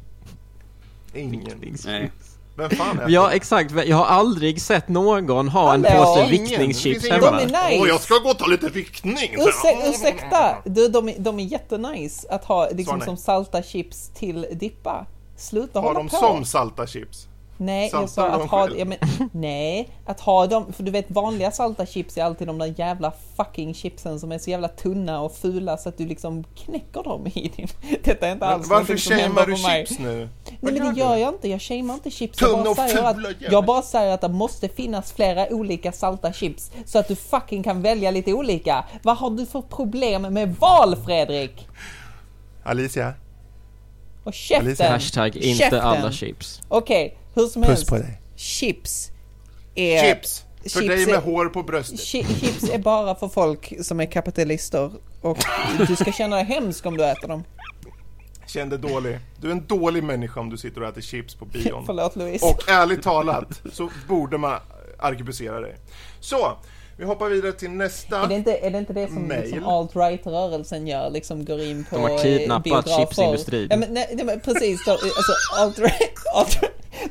[1.13, 1.75] Ingen.
[1.85, 2.11] Nej.
[2.59, 6.73] Vem fan är Ja exakt, jag har aldrig sett någon ha en påse ingen.
[7.11, 7.31] hemma.
[7.31, 7.81] De är nice!
[7.81, 9.35] Åh, jag ska gå och ta lite vickning!
[9.37, 10.55] Ursäk, ursäkta!
[10.65, 15.05] Du, de, är, de är jättenice att ha liksom som salta chips till dippa.
[15.37, 16.15] Sluta Har hålla de på!
[16.15, 17.28] som salta chips?
[17.61, 18.97] Nej, jag sa att ha, ja, men,
[19.31, 23.13] nej, att ha dem, för du vet vanliga salta chips är alltid de där jävla
[23.37, 27.27] fucking chipsen som är så jävla tunna och fula så att du liksom knäcker dem
[27.27, 27.67] i din.
[28.03, 30.29] Detta är inte Men alls varför som händer shamear du chips nu?
[30.45, 32.37] Nej men det gör jag inte, jag shamear inte chips.
[32.37, 33.47] Tunna Jag bara, och säger att, fula jävel.
[33.51, 37.63] jag bara säger att det måste finnas flera olika salta chips så att du fucking
[37.63, 38.85] kan välja lite olika.
[39.03, 41.67] Vad har du för problem med val Fredrik?
[42.63, 43.13] Alicia?
[44.23, 44.67] Och käften!
[44.67, 44.89] Alicia.
[44.91, 45.79] Hashtag inte Käften.
[45.81, 46.61] alla chips.
[46.67, 47.87] Okej, hur som Puss helst.
[47.89, 48.21] på dig.
[48.35, 49.11] Chips
[49.75, 50.03] är...
[50.13, 50.43] Chips!
[50.63, 51.99] För chips dig med är- hår på bröstet.
[51.99, 54.91] Chi- Chips är bara för folk som är kapitalister
[55.21, 55.37] och
[55.87, 57.43] du ska känna dig hemsk om du äter dem.
[58.47, 59.19] Kände dålig.
[59.41, 61.83] Du är en dålig människa om du sitter och äter chips på bion.
[61.85, 62.45] Förlåt Louise.
[62.45, 64.59] Och ärligt talat så borde man
[64.99, 65.75] arkebusera dig.
[66.19, 66.57] Så,
[66.99, 68.23] vi hoppar vidare till nästa.
[68.23, 69.41] Är det inte, är det, inte det som Mail.
[69.41, 71.09] liksom alt-right-rörelsen gör?
[71.09, 72.99] Liksom går in på De har kidnappat eh, biografer.
[73.05, 73.67] chipsindustrin.
[73.71, 74.85] Ja, men, nej, nej, men precis.
[74.85, 76.57] De, alltså, alt-right, alt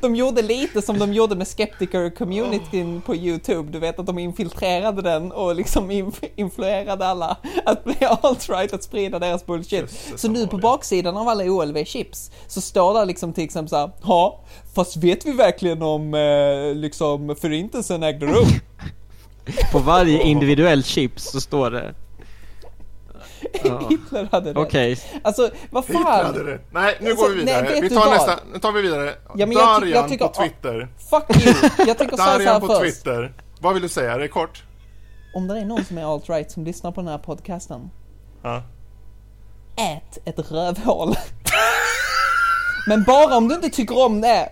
[0.00, 3.72] de gjorde lite som de gjorde med skeptiker-communityn på YouTube.
[3.72, 8.82] Du vet att de infiltrerade den och liksom inf- influerade alla att bli alt-right, att
[8.82, 9.72] sprida deras bullshit.
[9.80, 10.62] Jösses, så nu på Amalia.
[10.62, 14.40] baksidan av alla OLV-chips så står där liksom till exempel såhär, ja,
[14.74, 18.46] fast vet vi verkligen om eh, liksom förintelsen ägde rum?
[19.72, 21.94] På varje individuell chips så står det...
[23.88, 24.60] Hitler hade det.
[24.60, 26.26] Okej, Alltså, vad Hitler fan?
[26.26, 26.58] hade det.
[26.70, 27.62] Nej, nu Alltså, går vi vidare.
[27.70, 28.38] nej, vi tar nästa.
[28.52, 29.14] Nu tar vi vidare.
[29.34, 30.88] Ja, men jag jag tycker- på Twitter.
[31.10, 31.54] Fuck you!
[31.86, 32.80] Jag tänker säga Darian på först.
[32.82, 33.32] Twitter.
[33.60, 34.12] Vad vill du säga?
[34.12, 34.62] Är det kort?
[35.34, 37.90] Om det är någon som är alt-right som lyssnar på den här podcasten.
[38.42, 38.62] Ja.
[39.76, 41.14] Ät ett rövhål.
[42.86, 44.48] Men bara om du inte tycker om det.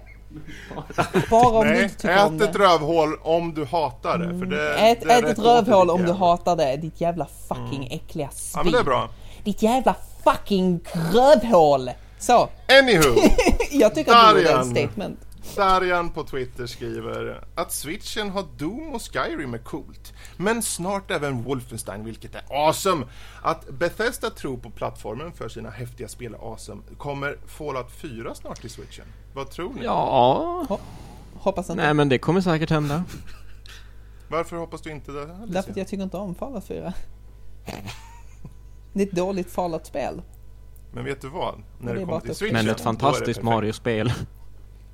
[1.31, 2.59] Bara om du Nej, inte tycker om ät ett det.
[2.59, 4.39] rövhål om du hatar det.
[4.39, 6.77] För det Ät, det är ät rätt ett rövhål om det, du hatar det.
[6.77, 8.53] Ditt jävla fucking äckliga svin.
[8.59, 9.09] Ja, men det är bra.
[9.45, 9.95] Ditt jävla
[10.25, 10.81] fucking
[11.13, 11.91] rövhål.
[12.19, 12.49] Så,
[12.81, 13.15] Anywho.
[13.71, 14.61] jag tycker att du gjorde Darian.
[14.73, 15.19] ett statement.
[15.57, 20.13] Darian på Twitter skriver att switchen har Doom och Skyrim är coolt.
[20.37, 23.07] Men snart även Wolfenstein, vilket är awesome.
[23.43, 26.83] Att Bethesda tror på plattformen för sina häftiga spel är awesome.
[26.99, 29.07] Kommer Fallout 4 snart till switchen?
[29.35, 29.85] Vad tror ni?
[29.85, 30.79] ja...
[31.35, 31.83] Hoppas inte.
[31.83, 33.05] Nej men det kommer säkert hända.
[34.29, 35.23] Varför hoppas du inte det?
[35.23, 35.47] Alicia?
[35.47, 36.93] Därför att jag tycker inte om Fallout 4.
[38.93, 40.23] Det är ett dåligt Fallout-spel.
[40.93, 41.55] Men vet du vad?
[41.79, 43.43] När det det är kommer till switchen, Men ett fantastiskt.
[43.43, 44.13] Mario-spel.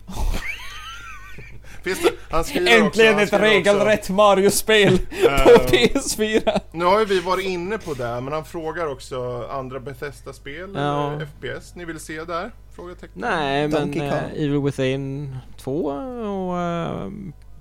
[1.83, 6.61] Finns det, han skriver också, han skriver också, Mario-spel Eh, PS4.
[6.73, 11.13] Nu har ju vi varit inne på det, men han frågar också andra Bethesda-spel, Ja.
[11.13, 12.51] eller FPS ni vill se där?
[12.77, 13.13] Frågetecken.
[13.21, 14.31] Nej men uh, Kong.
[14.37, 17.13] Evil Within 2 och uh,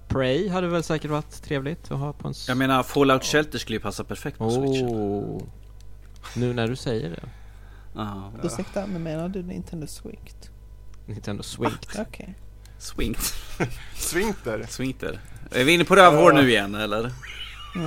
[0.07, 2.33] Prey hade väl säkert varit trevligt att ha på en...
[2.47, 4.87] Jag menar Fallout Shelter skulle ju passa perfekt på switchen.
[4.89, 5.41] oh.
[6.35, 7.23] Nu när du säger det.
[8.43, 10.31] Ursäkta, men menar du Nintendo Switch?
[11.11, 11.95] Nintendo Swingt.
[11.99, 12.35] Okej.
[12.77, 13.33] swingt.
[13.95, 14.65] Swinkter.
[14.69, 15.19] Swingter.
[15.51, 17.11] Är vi inne på rövhår nu igen eller?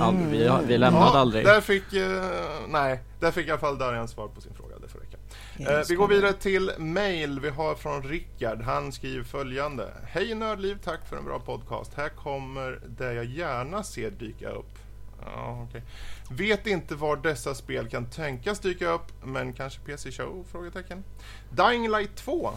[0.01, 1.45] Aldrig, vi, har- vi lämnade Ja, aldrig.
[1.45, 2.23] där fick, eh,
[2.67, 5.17] nej, där fick i alla fall Darian svar på sin fråga, det får räcka.
[5.57, 8.61] Ja, Eh, vi går vidare till mail vi har från Rickard.
[8.61, 9.89] Han skriver följande.
[10.07, 11.93] Hej Nördliv, tack för en bra podcast.
[11.93, 14.79] Här kommer det jag gärna ser dyka upp.
[15.25, 15.81] Ja, okej.
[16.29, 20.45] Vet inte var dessa spel kan tänkas dyka upp, men kanske PC Show?
[20.51, 21.03] Frågetecken.
[21.49, 22.53] Dying Light 2 eh,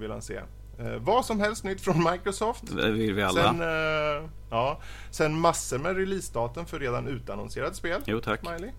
[0.00, 0.40] vill han se.
[0.78, 2.76] Eh, vad som helst nytt från Microsoft.
[2.76, 3.42] Det vill vi alla.
[3.42, 4.80] Sen, eh, ja,
[5.10, 8.00] sen massor med releasedatum för redan utannonserade spel.
[8.06, 8.40] Jo tack.
[8.40, 8.70] Smiley.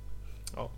[0.56, 0.72] Ja.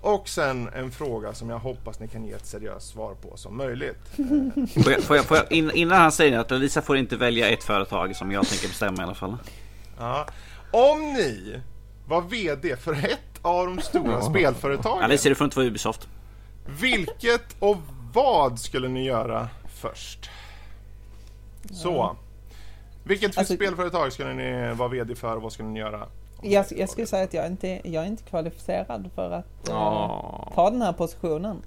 [0.00, 3.56] Och sen en fråga som jag hoppas ni kan ge ett seriöst svar på som
[3.56, 3.98] möjligt.
[4.84, 7.48] Får jag, får jag, får jag, in, innan han säger att Lisa får inte välja
[7.48, 9.36] ett företag som jag tänker bestämma i alla fall.
[9.98, 10.26] Ja.
[10.70, 11.60] Om ni
[12.06, 16.08] var VD för ett av de stora spelföretagen, Alicia, du får inte vara Ubisoft.
[16.80, 17.76] vilket och
[18.16, 20.30] vad skulle ni göra först?
[21.70, 22.16] Så.
[23.04, 26.06] Vilket Alltså- spelföretag skulle ni vara VD för och vad skulle ni göra?
[26.42, 30.52] Jag, jag skulle säga att jag inte jag är inte kvalificerad för att Ja.
[30.54, 31.62] ta den här positionen.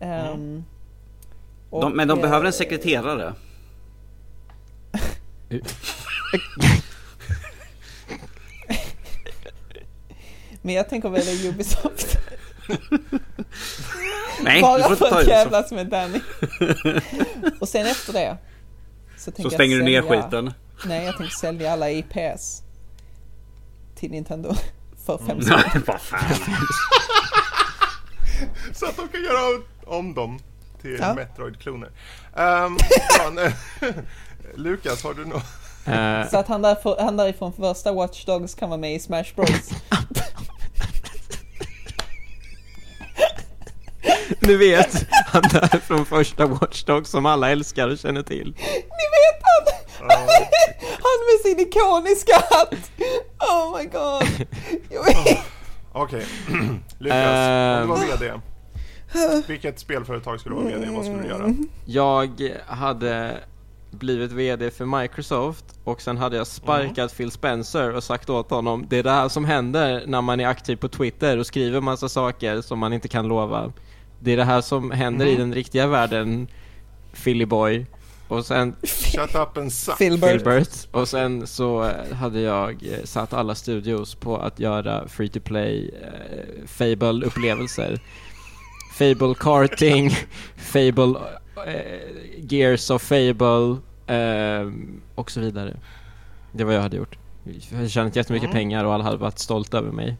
[0.00, 0.64] Ehm,
[1.70, 3.34] och, De, men de eh, behöver en sekreterare.
[10.62, 12.18] Men jag tänker välja Ubisoft.
[14.52, 16.20] Nej, Bara för att jävlas med Danny.
[17.60, 18.36] och sen efter det.
[19.18, 20.54] Så, Så jag stänger du ner skiten.
[20.84, 22.62] Nej, jag tänker sälja alla IPs.
[23.96, 24.54] Till Nintendo.
[25.06, 25.42] För fem Mm.
[25.42, 25.82] spänn.
[25.86, 26.20] Vad fan.
[28.72, 30.38] Så att de kan göra om dem
[30.82, 31.14] till Ja.
[31.14, 31.88] Metroid-kloner.
[32.32, 32.78] Um,
[33.32, 33.54] nej.
[34.54, 35.44] Lukas, har du något?
[35.86, 39.24] Eh, Så att han, därför, han därifrån första Watch Dogs kan vara med i Smash
[39.36, 39.70] Bros.
[44.42, 48.54] Du vet, han där från första Watch Dogs som alla älskar och känner till.
[48.58, 49.74] Ni vet han!
[51.02, 52.90] Han med sin ikoniska hatt!
[53.40, 54.46] Oh my god!
[55.92, 56.24] Okej,
[56.98, 57.18] Lukas,
[57.78, 58.20] om du var Ehm.
[58.20, 58.32] VD.
[59.46, 60.90] Vilket spelföretag skulle du vara VD?
[60.96, 61.54] Vad skulle du göra?
[61.86, 63.36] Jag hade
[63.90, 68.86] blivit VD för Microsoft och sen hade jag sparkat Phil Spencer och sagt åt honom
[68.88, 72.08] Det är det här som händer när man är aktiv på Twitter och skriver massa
[72.08, 73.72] saker som man inte kan lova
[74.22, 76.48] Det är det här som händer i den riktiga världen
[77.24, 77.86] Philly Boy
[78.28, 79.96] och sen Shut up and suck.
[79.96, 80.30] Filbert.
[80.30, 85.28] Filbert och sen så eh, hade jag eh, satt alla studios på att göra free
[85.28, 88.00] to play eh, Fable upplevelser
[88.98, 90.10] Fable karting,
[90.56, 91.14] Fable
[91.66, 92.00] eh,
[92.38, 93.76] Gears of Fable
[94.16, 94.72] eh,
[95.14, 95.76] och så vidare.
[96.52, 97.18] Det var jag hade gjort.
[97.70, 98.54] Jag hade tjänat jättemycket Mm.
[98.54, 100.16] pengar och alla hade varit stolta över mig.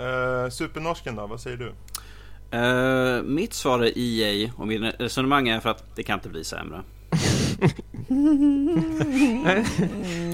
[0.00, 1.72] Uh, supernorsken då, vad säger du?
[2.54, 6.44] Eh, mitt svar är EA och min resonemang är för att det kan inte bli
[6.44, 6.78] sämre.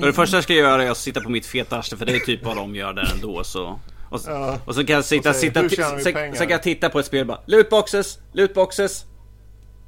[0.00, 2.16] och det första jag ska göra är att sitta på mitt feta arsle för det
[2.16, 3.80] är typ vad de gör där ändå så.
[4.10, 4.58] Och, Ja.
[4.64, 6.52] och så kan jag sitta, säger, sitta "Hur ti- tjänar vi sen, pengar?" sen kan
[6.52, 9.04] jag titta på ett spel och bara Lootboxes, lootboxes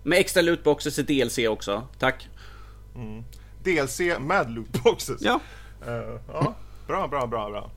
[0.03, 2.29] Med extra lootboxes i DLC också, tack
[3.65, 5.23] DLC med lootboxes.
[5.23, 5.41] Ja,
[5.87, 5.93] Eh,
[6.33, 6.55] ja,
[6.87, 7.71] bra, bra, bra, bra.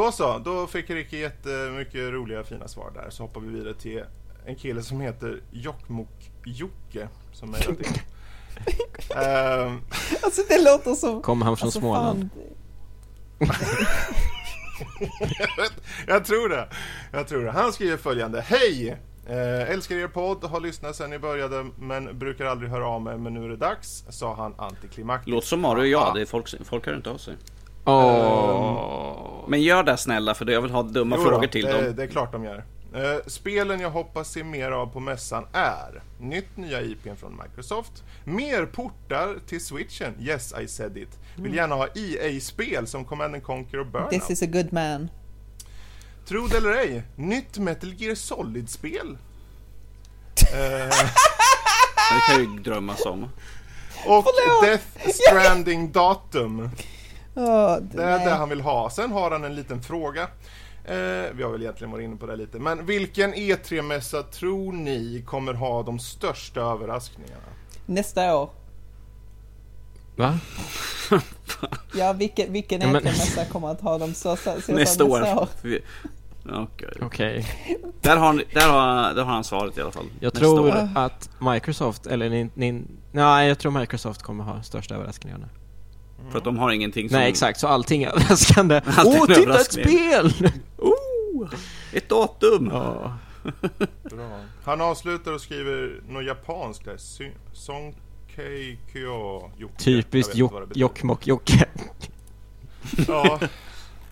[0.00, 3.10] Då så, då fick Ricky jättemycket roliga fina svar där.
[3.10, 4.02] Så hoppar vi vidare till
[4.46, 7.92] en kille som heter Jokkmokk-Jocke som mejlat in.
[9.16, 9.80] Ehm,
[10.22, 11.22] Alltså det låter som...
[11.22, 12.28] Kommer han från Alltså, Småland?
[13.38, 13.48] jag,
[15.62, 15.72] vet,
[16.06, 16.68] jag tror det.
[17.12, 17.50] Jag tror det.
[17.50, 18.40] Han skriver följande.
[18.40, 18.88] Hej!
[19.26, 23.18] Eh, älskar er podd, har lyssnat sedan ni började men brukar aldrig höra av mig
[23.18, 25.30] men nu är det dags, sa han antiklimaktiskt.
[25.30, 27.34] låt som Mario och jag, det är folk, folk hör inte av sig
[27.84, 29.39] Åh.
[29.50, 31.96] Men gör det snälla för jag vill ha dumma Jo frågor till det, dem.
[31.96, 32.64] Det är klart de gör.
[32.94, 38.04] Eh, spelen jag hoppas se mer av på mässan är Nytt nya IPn från Microsoft
[38.24, 41.18] Mer portar till switchen, yes I said it.
[41.36, 44.10] Vill gärna ha EA-spel som Command and Conquer och Burnout.
[44.10, 45.10] This is a good man.
[46.28, 49.18] Tro det eller ej, nytt Metal Gear Solid-spel.
[52.10, 53.28] Det kan ju drömmas om.
[54.06, 54.24] Och.
[54.62, 56.70] Death Stranding-datum
[57.34, 58.24] Åh, Det är nej.
[58.26, 58.90] det han vill ha.
[58.90, 60.22] Sen har han en liten fråga.
[60.84, 60.96] Eh,
[61.34, 62.58] vi har väl egentligen varit inne på det lite.
[62.58, 67.42] Men vilken E3-mässa tror ni kommer ha de största överraskningarna?
[67.86, 68.50] Nästa år.
[70.16, 70.38] Va?
[71.94, 74.60] Ja, vilken, vilken Ja, men- E3-mässa kommer att ha de största?
[74.60, 75.48] sa Nästa år
[76.52, 76.88] Okej.
[77.02, 77.46] Okej.
[78.00, 80.60] Där, har, han- där, har, där har han svaret i alla fall Jag Nästa tror
[80.68, 80.88] år.
[80.94, 85.48] att Microsoft, eller nin, nin, nej jag tror Microsoft kommer ha största överraskningarna.
[86.30, 87.18] För att de har ingenting som...
[87.18, 88.80] Nej exakt, så allting är överraskande.
[89.04, 90.32] Åh, en titta ett spel!
[90.76, 91.48] Oh,
[91.92, 92.70] ett datum!
[92.72, 93.18] Ja.
[94.10, 94.40] Bra.
[94.64, 96.96] Han avslutar och skriver något japanskt där.
[97.52, 99.74] Sonkei Kyo Jocke.
[99.84, 100.34] Typiskt.
[100.74, 101.64] Jokkmokk-Jocke.
[103.08, 103.38] Ja.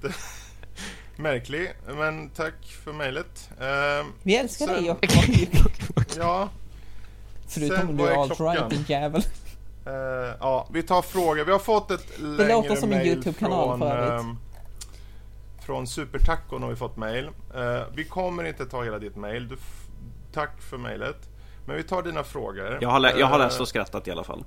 [0.03, 0.13] Det...
[1.17, 2.55] Märklig, men tack
[2.85, 3.51] för mejlet.
[3.61, 6.07] Ehm, Vi älskar dig Sen- Jokkmokk.
[6.19, 6.49] ja,
[7.49, 8.17] Förutom Sen, om du är
[8.93, 9.23] är
[9.89, 11.45] Eh, ja, vi tar frågor.
[11.45, 14.21] Vi har fått ett längre låter som en mail YouTube-kanal från, för övrigt.
[14.25, 14.37] ehm,
[15.67, 17.31] från Supertacon har vi fått mail.
[17.55, 19.49] Eh, vi kommer inte ta hela ditt mail.
[19.49, 19.57] Du
[20.33, 21.17] tack för mailet.
[21.67, 22.79] Men vi tar dina frågor.
[22.81, 24.45] Jag har, lä- jag har Eh, läst och skrattat i alla fall.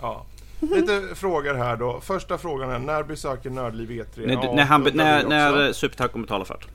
[0.00, 0.24] Ja.
[0.60, 2.00] Lite frågor här då.
[2.00, 4.26] Första frågan är, när besöker Nördliv E3?
[4.26, 6.66] När, Ja, när, han, när, när Supertaco betalar för det.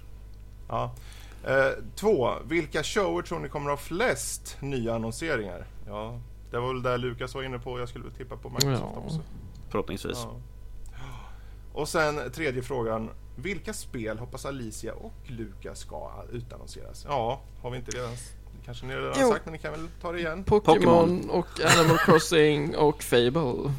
[0.70, 0.94] Ja.
[1.48, 5.66] Eh, två, vilka shower tror ni kommer ha flest nya annonseringar?
[5.88, 6.20] Ja,
[6.54, 7.80] det var väl där Lukas var inne på.
[7.80, 9.02] Jag skulle tippa på Microsoft Ja.
[9.06, 9.20] också.
[9.70, 10.18] Förhoppningsvis.
[10.24, 10.36] Ja.
[11.74, 13.10] Och sen tredje frågan.
[13.36, 17.06] Vilka spel hoppas Alicia och Lukas ska utannonseras?
[17.10, 18.12] Ja, har vi inte redan...
[18.66, 19.30] Kanske ni redan Jo.
[19.32, 20.44] sagt, men ni kan väl ta det igen?
[20.44, 21.48] Pokémon och
[21.78, 23.74] Animal Crossing och Fable.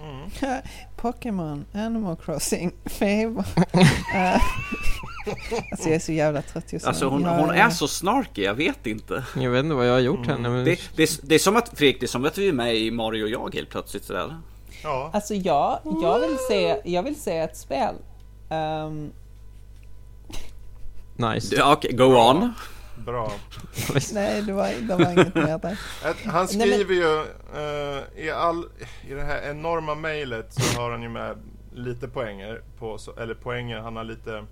[0.00, 0.30] Mm.
[0.96, 3.44] Pokémon, Animal Crossing, Fable.
[4.14, 4.40] Eh,
[5.72, 6.88] alltså jag är så jävla trött just nu.
[6.88, 9.24] Alltså hon, hon är så snarky, jag vet inte.
[9.36, 10.64] Jag vet inte vad jag har gjort henne men...
[10.64, 12.90] Det, det, det är som att, Fredrik, det är som att vi är med i
[12.90, 14.36] Mario och jag helt plötsligt sådär.
[14.82, 17.94] Ja, Alltså jag, jag, vill se, jag vill se ett spel.
[18.50, 19.12] Ehm,
[21.16, 21.54] Nice.
[21.56, 22.52] Ja, Okej, go on.
[22.98, 23.32] Bra.
[24.12, 25.78] nej, det var, det var inget mer där.
[26.02, 27.20] Han Nej, men- skriver ju
[27.56, 28.64] eh, i, all,
[29.08, 31.36] i det här enorma mejlet så har han ju med
[31.74, 34.44] lite poänger på, eller poänger, han har lite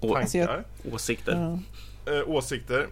[0.00, 0.20] Och- tankar.
[0.20, 1.58] Alltså, jag- Åsikter.
[2.06, 2.86] Eh, åsikter.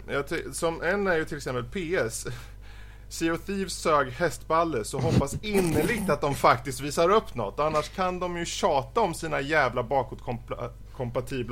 [0.53, 2.27] Som en är ju till exempel PS.
[3.09, 7.61] Sea of Thieves sög hästballe så hoppas innerligt att de faktiskt visar upp något.
[7.61, 10.71] Annars kan de ju tjata om sina jävla bakåtkompatibla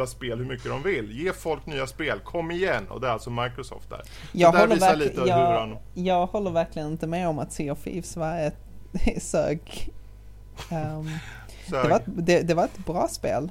[0.07, 1.13] spel hur mycket de vill.
[1.13, 2.89] Ge folk nya spel, kom igen!
[2.89, 4.03] Och det är alltså Microsoft där.
[4.33, 5.77] Jag där håller, hur jag, han...
[5.95, 8.59] jag håller verkligen inte med om att Sea of Thieves var ett
[9.23, 9.91] sög.
[10.71, 11.09] Ehm,
[11.71, 11.85] sög.
[11.85, 13.51] det, var ett, det, det var ett bra spel.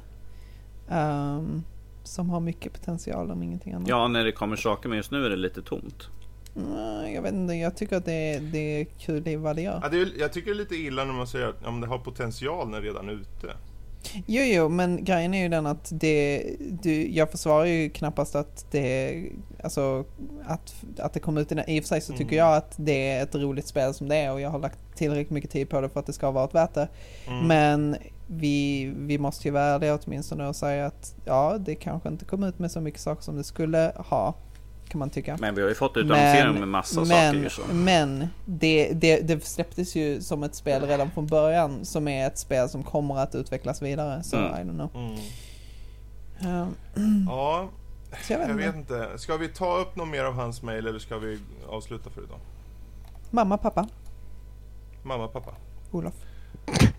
[0.90, 1.64] Ehm,
[2.04, 3.88] som har mycket potential om ingenting annat.
[3.88, 6.10] Ja, när det kommer saker, men just nu är det lite tomt.
[6.56, 9.80] Mm, jag vet inte, jag tycker att det, det är kul i vad det gör.
[9.84, 11.88] Ja, det är, jag tycker det är lite illa när man säger att ja, det
[11.88, 13.54] har potential när det redan är ute.
[14.26, 18.66] Jo, jo, men grejen är ju den att det, du, jag försvarar ju knappast att
[18.72, 19.24] det,
[19.64, 20.06] alltså
[20.46, 22.38] att, att det kom ut i och för sig så tycker Mm.
[22.38, 25.30] jag att det är ett roligt spel som det är och jag har lagt tillräckligt
[25.30, 26.88] mycket tid på det för att det ska vara värt det.
[27.28, 27.48] Mm.
[27.48, 27.96] Men
[28.28, 32.44] vi, vi måste ju vara ärliga åtminstone och säga att ja, det kanske inte kom
[32.44, 34.34] ut med så mycket saker som det skulle ha,
[34.90, 35.38] kan man tycka.
[35.40, 37.62] Men vi har ju fått utannonsering med massa saker ju men, så.
[37.74, 42.38] men det, det, det släpptes ju som ett spel redan från början som är ett
[42.38, 44.24] spel som kommer att utvecklas vidare.
[44.24, 44.52] Så Mm.
[44.52, 44.90] I don't know.
[44.96, 46.68] Mm.
[46.96, 47.70] Um, Ja,
[48.28, 48.68] så jag vet, jag inte.
[48.68, 49.18] vet inte.
[49.18, 51.40] Ska vi ta upp något mer av hans mail eller ska vi
[51.70, 52.40] avsluta för idag?
[53.32, 53.88] Mamma, pappa,
[55.04, 55.56] Mamma, pappa.
[55.92, 56.14] Olof.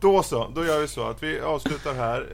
[0.00, 2.26] Då så, då gör vi så att vi avslutar här.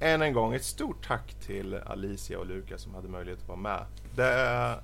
[0.00, 3.58] Än en gång ett stort tack till Alicia och Lukas som hade möjlighet att vara
[3.58, 3.84] med.
[4.14, 4.80] Det är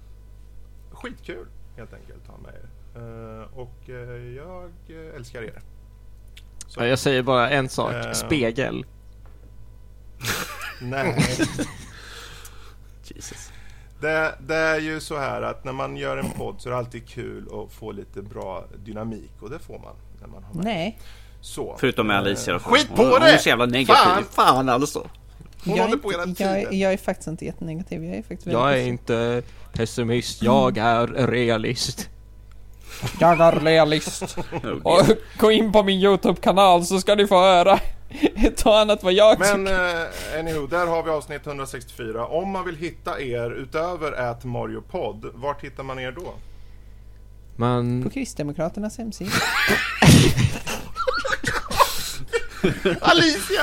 [0.90, 2.68] skitkul helt enkelt att ha med er.
[2.94, 4.70] Eh, och eh, jag
[5.16, 5.60] älskar er.
[6.66, 8.12] Så, Ja, jag säger bara en sak, Eh.
[8.12, 8.86] spegel.
[10.82, 11.16] nej.
[13.04, 13.52] Jesus.
[14.00, 16.78] Det, det är ju så här att när man gör en podd så är det
[16.78, 20.64] alltid kul att få lite bra dynamik och det får man när man har med.
[20.64, 20.98] Nej,
[21.42, 21.76] Så.
[21.80, 22.58] Förutom med Eh, Alicia då.
[22.58, 23.38] Skit Hon- på Hon är det!
[23.38, 23.94] så jävla negativ.
[23.94, 24.24] Fan!
[24.32, 24.98] Fan, alltså.
[25.64, 26.78] Hon jag, är håller på hela inte, jag, tiden.
[26.78, 28.04] jag är faktiskt inte jättenegativ.
[28.04, 29.42] Jag är faktiskt väldigt Jag är inte
[29.72, 32.08] pessimist, jag är realist.
[33.20, 34.22] Jag är realist.
[34.82, 35.00] Och
[35.38, 37.80] gå in på min YouTube-kanal så ska ni få höra
[38.36, 40.06] ett och annat vad jag Men eh,
[40.38, 42.26] anywho, där har vi avsnitt 164.
[42.26, 46.20] Om man vill hitta er utöver att Mario Podd, vart hittar man er då?
[46.22, 46.32] På
[47.56, 49.30] Man, Kristdemokraternas hemsida.
[53.00, 53.62] Alicia!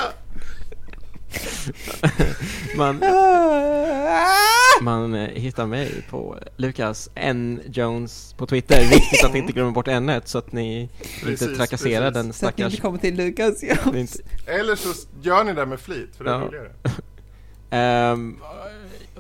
[2.78, 3.00] man,
[4.82, 8.82] man eh, hittar mig på Lukas N Jones på Twitter.
[8.90, 10.94] Viktigt att inte glömma bort n så att ni inte
[11.26, 12.14] Precis, trakasserar precis.
[12.24, 12.74] den Så att ni stackars...
[12.74, 13.64] inte kommer till Lukas.
[13.64, 14.90] Inte- Eller så
[15.22, 16.46] gör ni det med flit, för det är Ja.
[16.46, 16.72] roligare.
[17.72, 18.38] Ehm,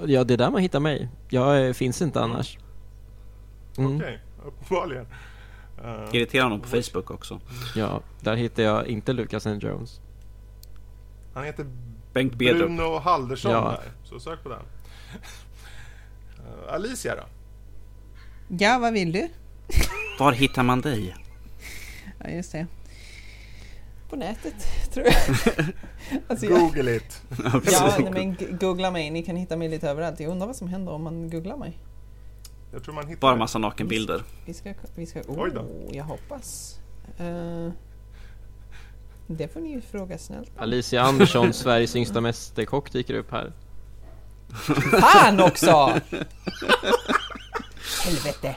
[0.05, 1.09] ja, det är där man hittar mig.
[1.29, 2.57] Jag eh, finns inte annars.
[3.77, 3.95] Mm.
[3.95, 5.05] Okej, uppenbarligen.
[5.83, 7.39] Eh, Irritera honom på Facebook också.
[7.75, 9.99] Ja, där hittar jag inte Lukas N Jones.
[11.33, 11.65] han heter
[12.13, 12.57] Bengt Bedrup.
[12.59, 13.61] Bruno Haldersson Ja.
[13.83, 14.59] där, så sök på den.
[16.37, 17.23] Eh, Alicia då?
[18.57, 19.29] ja, vad vill du?
[20.19, 21.15] Var hittar man dig?
[22.23, 22.67] Ja, just det.
[24.09, 24.53] På nätet,
[24.93, 25.15] tror jag.
[26.27, 27.21] alltså, jag Google it.
[27.71, 29.09] ja, nej, men googla mig.
[29.09, 30.19] Ni kan hitta mig lite överallt.
[30.19, 31.77] Jag undrar vad som händer om man googlar mig.
[32.71, 34.23] Jag tror man hittar Bara massa nakenbilder.
[34.45, 35.59] Vi ska, vi ska, Oj då.
[35.59, 36.79] oh, jag hoppas.
[37.17, 37.69] Eh,
[39.27, 40.51] det får ni ju fråga snällt.
[40.57, 43.53] Alicia Andersson, Sveriges yngsta mästerkock, dyker upp här.
[45.01, 45.93] Fan också!
[48.05, 48.55] Helvete.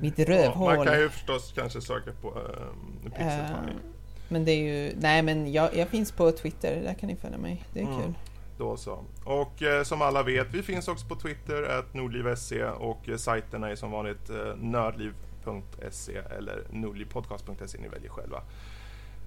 [0.00, 0.76] Mitt Ja, rövhål.
[0.76, 3.74] man kan ju förstås kanske söka på um, Pixel Eh, Pie.
[4.28, 7.38] men det är ju, nej men jag, jag finns på Twitter, där kan ni följa
[7.38, 7.64] mig.
[7.72, 8.02] Det är Mm.
[8.02, 8.14] kul.
[8.58, 9.04] Då så.
[9.24, 13.70] Och eh, som alla vet, vi finns också på Twitter, att nordliv.se och eh, sajterna
[13.70, 18.42] är som vanligt eh, nördliv.se eller nordlivpodcast.se, ni väljer själva.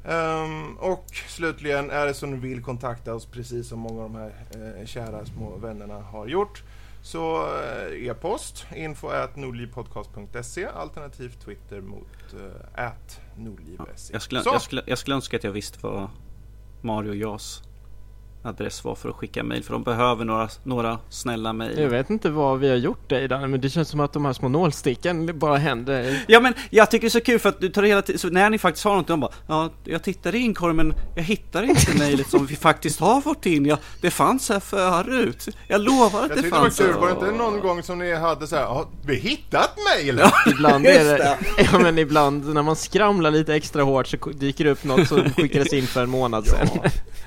[0.06, 4.20] Ehm, och slutligen, är det så ni vill kontakta oss, precis som många av de
[4.20, 4.34] här
[4.80, 6.64] eh, kära små vännerna har gjort,
[7.02, 14.14] så eh, e-post, info at nordlivpodcast.se, alternativt Twitter mot eh, at nordliv.se.
[14.14, 14.50] Jag skulle, Så.
[14.50, 16.10] jag, skulle, jag skulle önska att jag visste vad
[16.82, 17.64] Mario Jas
[18.48, 19.64] adress var för att skicka mail.
[19.64, 21.88] För de behöver några, några snälla Jag mail.
[21.88, 24.34] vet inte vad vi har gjort dig där, men det känns som att de här
[24.34, 26.24] små nålsticken bara händer.
[26.28, 28.30] Ja men jag tycker det är så kul för att du tar hela tiden, så
[28.30, 31.64] när ni faktiskt har något, de bara Ja, jag tittar i inkorgen men jag hittar
[31.64, 33.66] inte mejlet som vi faktiskt har fått in.
[33.66, 35.48] Ja, det fanns här förut.
[35.68, 37.84] Jag lovar att Jag det tyckte det var fanns kul, var det inte någon gång
[37.84, 40.22] som ni hade så här, "Ja, vi hittat mejl?
[40.52, 41.38] Ibland är det,
[41.72, 45.30] ja men ibland när man skramlar lite extra hårt så dyker det upp något som
[45.38, 46.68] skickades in för en månad sedan.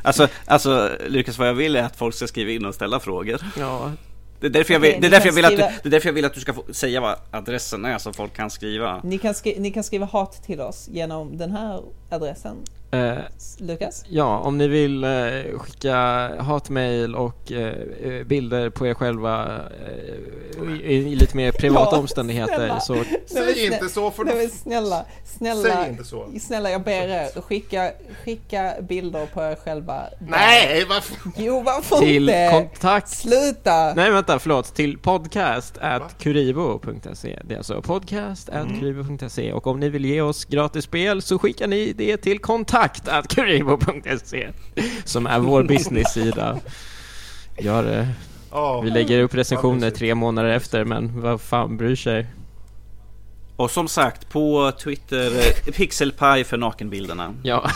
[0.02, 3.40] Alltså, alltså Lukas vad jag vill är att folk ska skriva in och ställa frågor.
[3.58, 3.92] Ja,
[4.40, 6.08] Det är därför jag vill, det är därför jag vill att du, det är därför
[6.08, 9.00] jag vill att du ska få säga vad adressen är så folk kan skriva.
[9.04, 11.80] Ni kan, skri- ni kan skriva hat till oss genom den här
[12.10, 12.56] adressen?
[12.92, 13.12] Eh,
[13.58, 14.04] Lukas?
[14.08, 15.10] ja, om ni vill eh,
[15.58, 15.96] skicka
[16.42, 21.98] hatmejl och eh, eh, bilder på er själva eh, i, i lite mer privata Ja,
[22.00, 22.80] omständigheter snälla.
[22.80, 26.26] så Säg inte så för Nej snälla, snälla, Säg inte så.
[26.40, 27.92] snälla jag ber er, skicka,
[28.24, 30.02] skicka bilder på er själva.
[30.28, 31.16] Nej, varför?
[31.36, 32.48] Jo varför till inte?
[32.52, 33.94] kontakt Sluta!
[33.94, 34.74] Nej vänta, förlåt.
[34.74, 37.38] Till podcast at kuribo.se.
[37.44, 39.52] Det är alltså podcast at kuribo.se.
[39.52, 43.08] Och om ni vill ge oss gratis spel så skickar ni det till kontakt.
[45.04, 46.58] Som är vår business-sida.
[47.58, 48.08] Gör det.
[48.50, 48.80] Ja.
[48.80, 52.26] Vi lägger upp recensioner tre månader efter, men vad fan bryr sig?
[53.56, 55.30] Och som sagt, på Twitter,
[55.72, 57.34] pixelpaj för nakenbilderna.
[57.42, 57.70] Ja,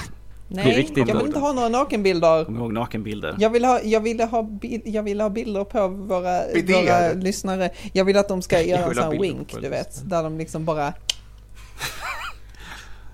[0.48, 2.44] Nej, jag vill inte ha några nakenbilder.
[2.44, 3.36] Kom ihåg nakenbilder.
[3.38, 7.70] Jag vill ha, jag vill ha, bil, jag vill ha bilder på våra, våra lyssnare.
[7.92, 10.10] Jag vill att de ska göra en sån här wink, du vet.
[10.10, 10.92] Där de liksom bara...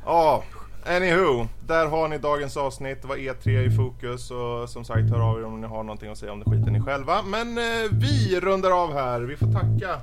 [0.04, 0.42] Ja,
[0.86, 1.47] anywho.
[1.66, 3.02] Där har ni dagens avsnitt.
[3.02, 6.11] Det var E3 i fokus och som sagt hör av er om ni har någonting
[6.11, 7.23] att säga om det skiter ni själva.
[7.23, 9.20] Men eh, vi rundar av här.
[9.20, 10.01] Vi får tacka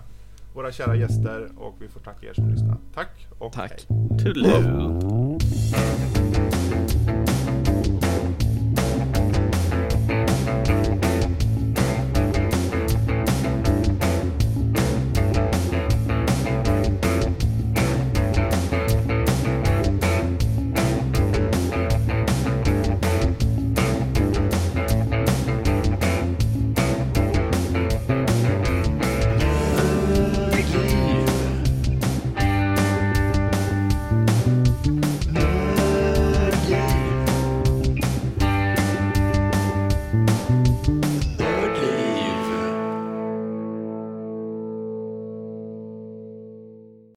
[0.55, 2.77] våra kära gäster och vi får tacka er som lyssnar.
[2.93, 3.71] Tack och Tack.
[3.71, 4.19] hej.
[4.23, 5.37] Toodaloo.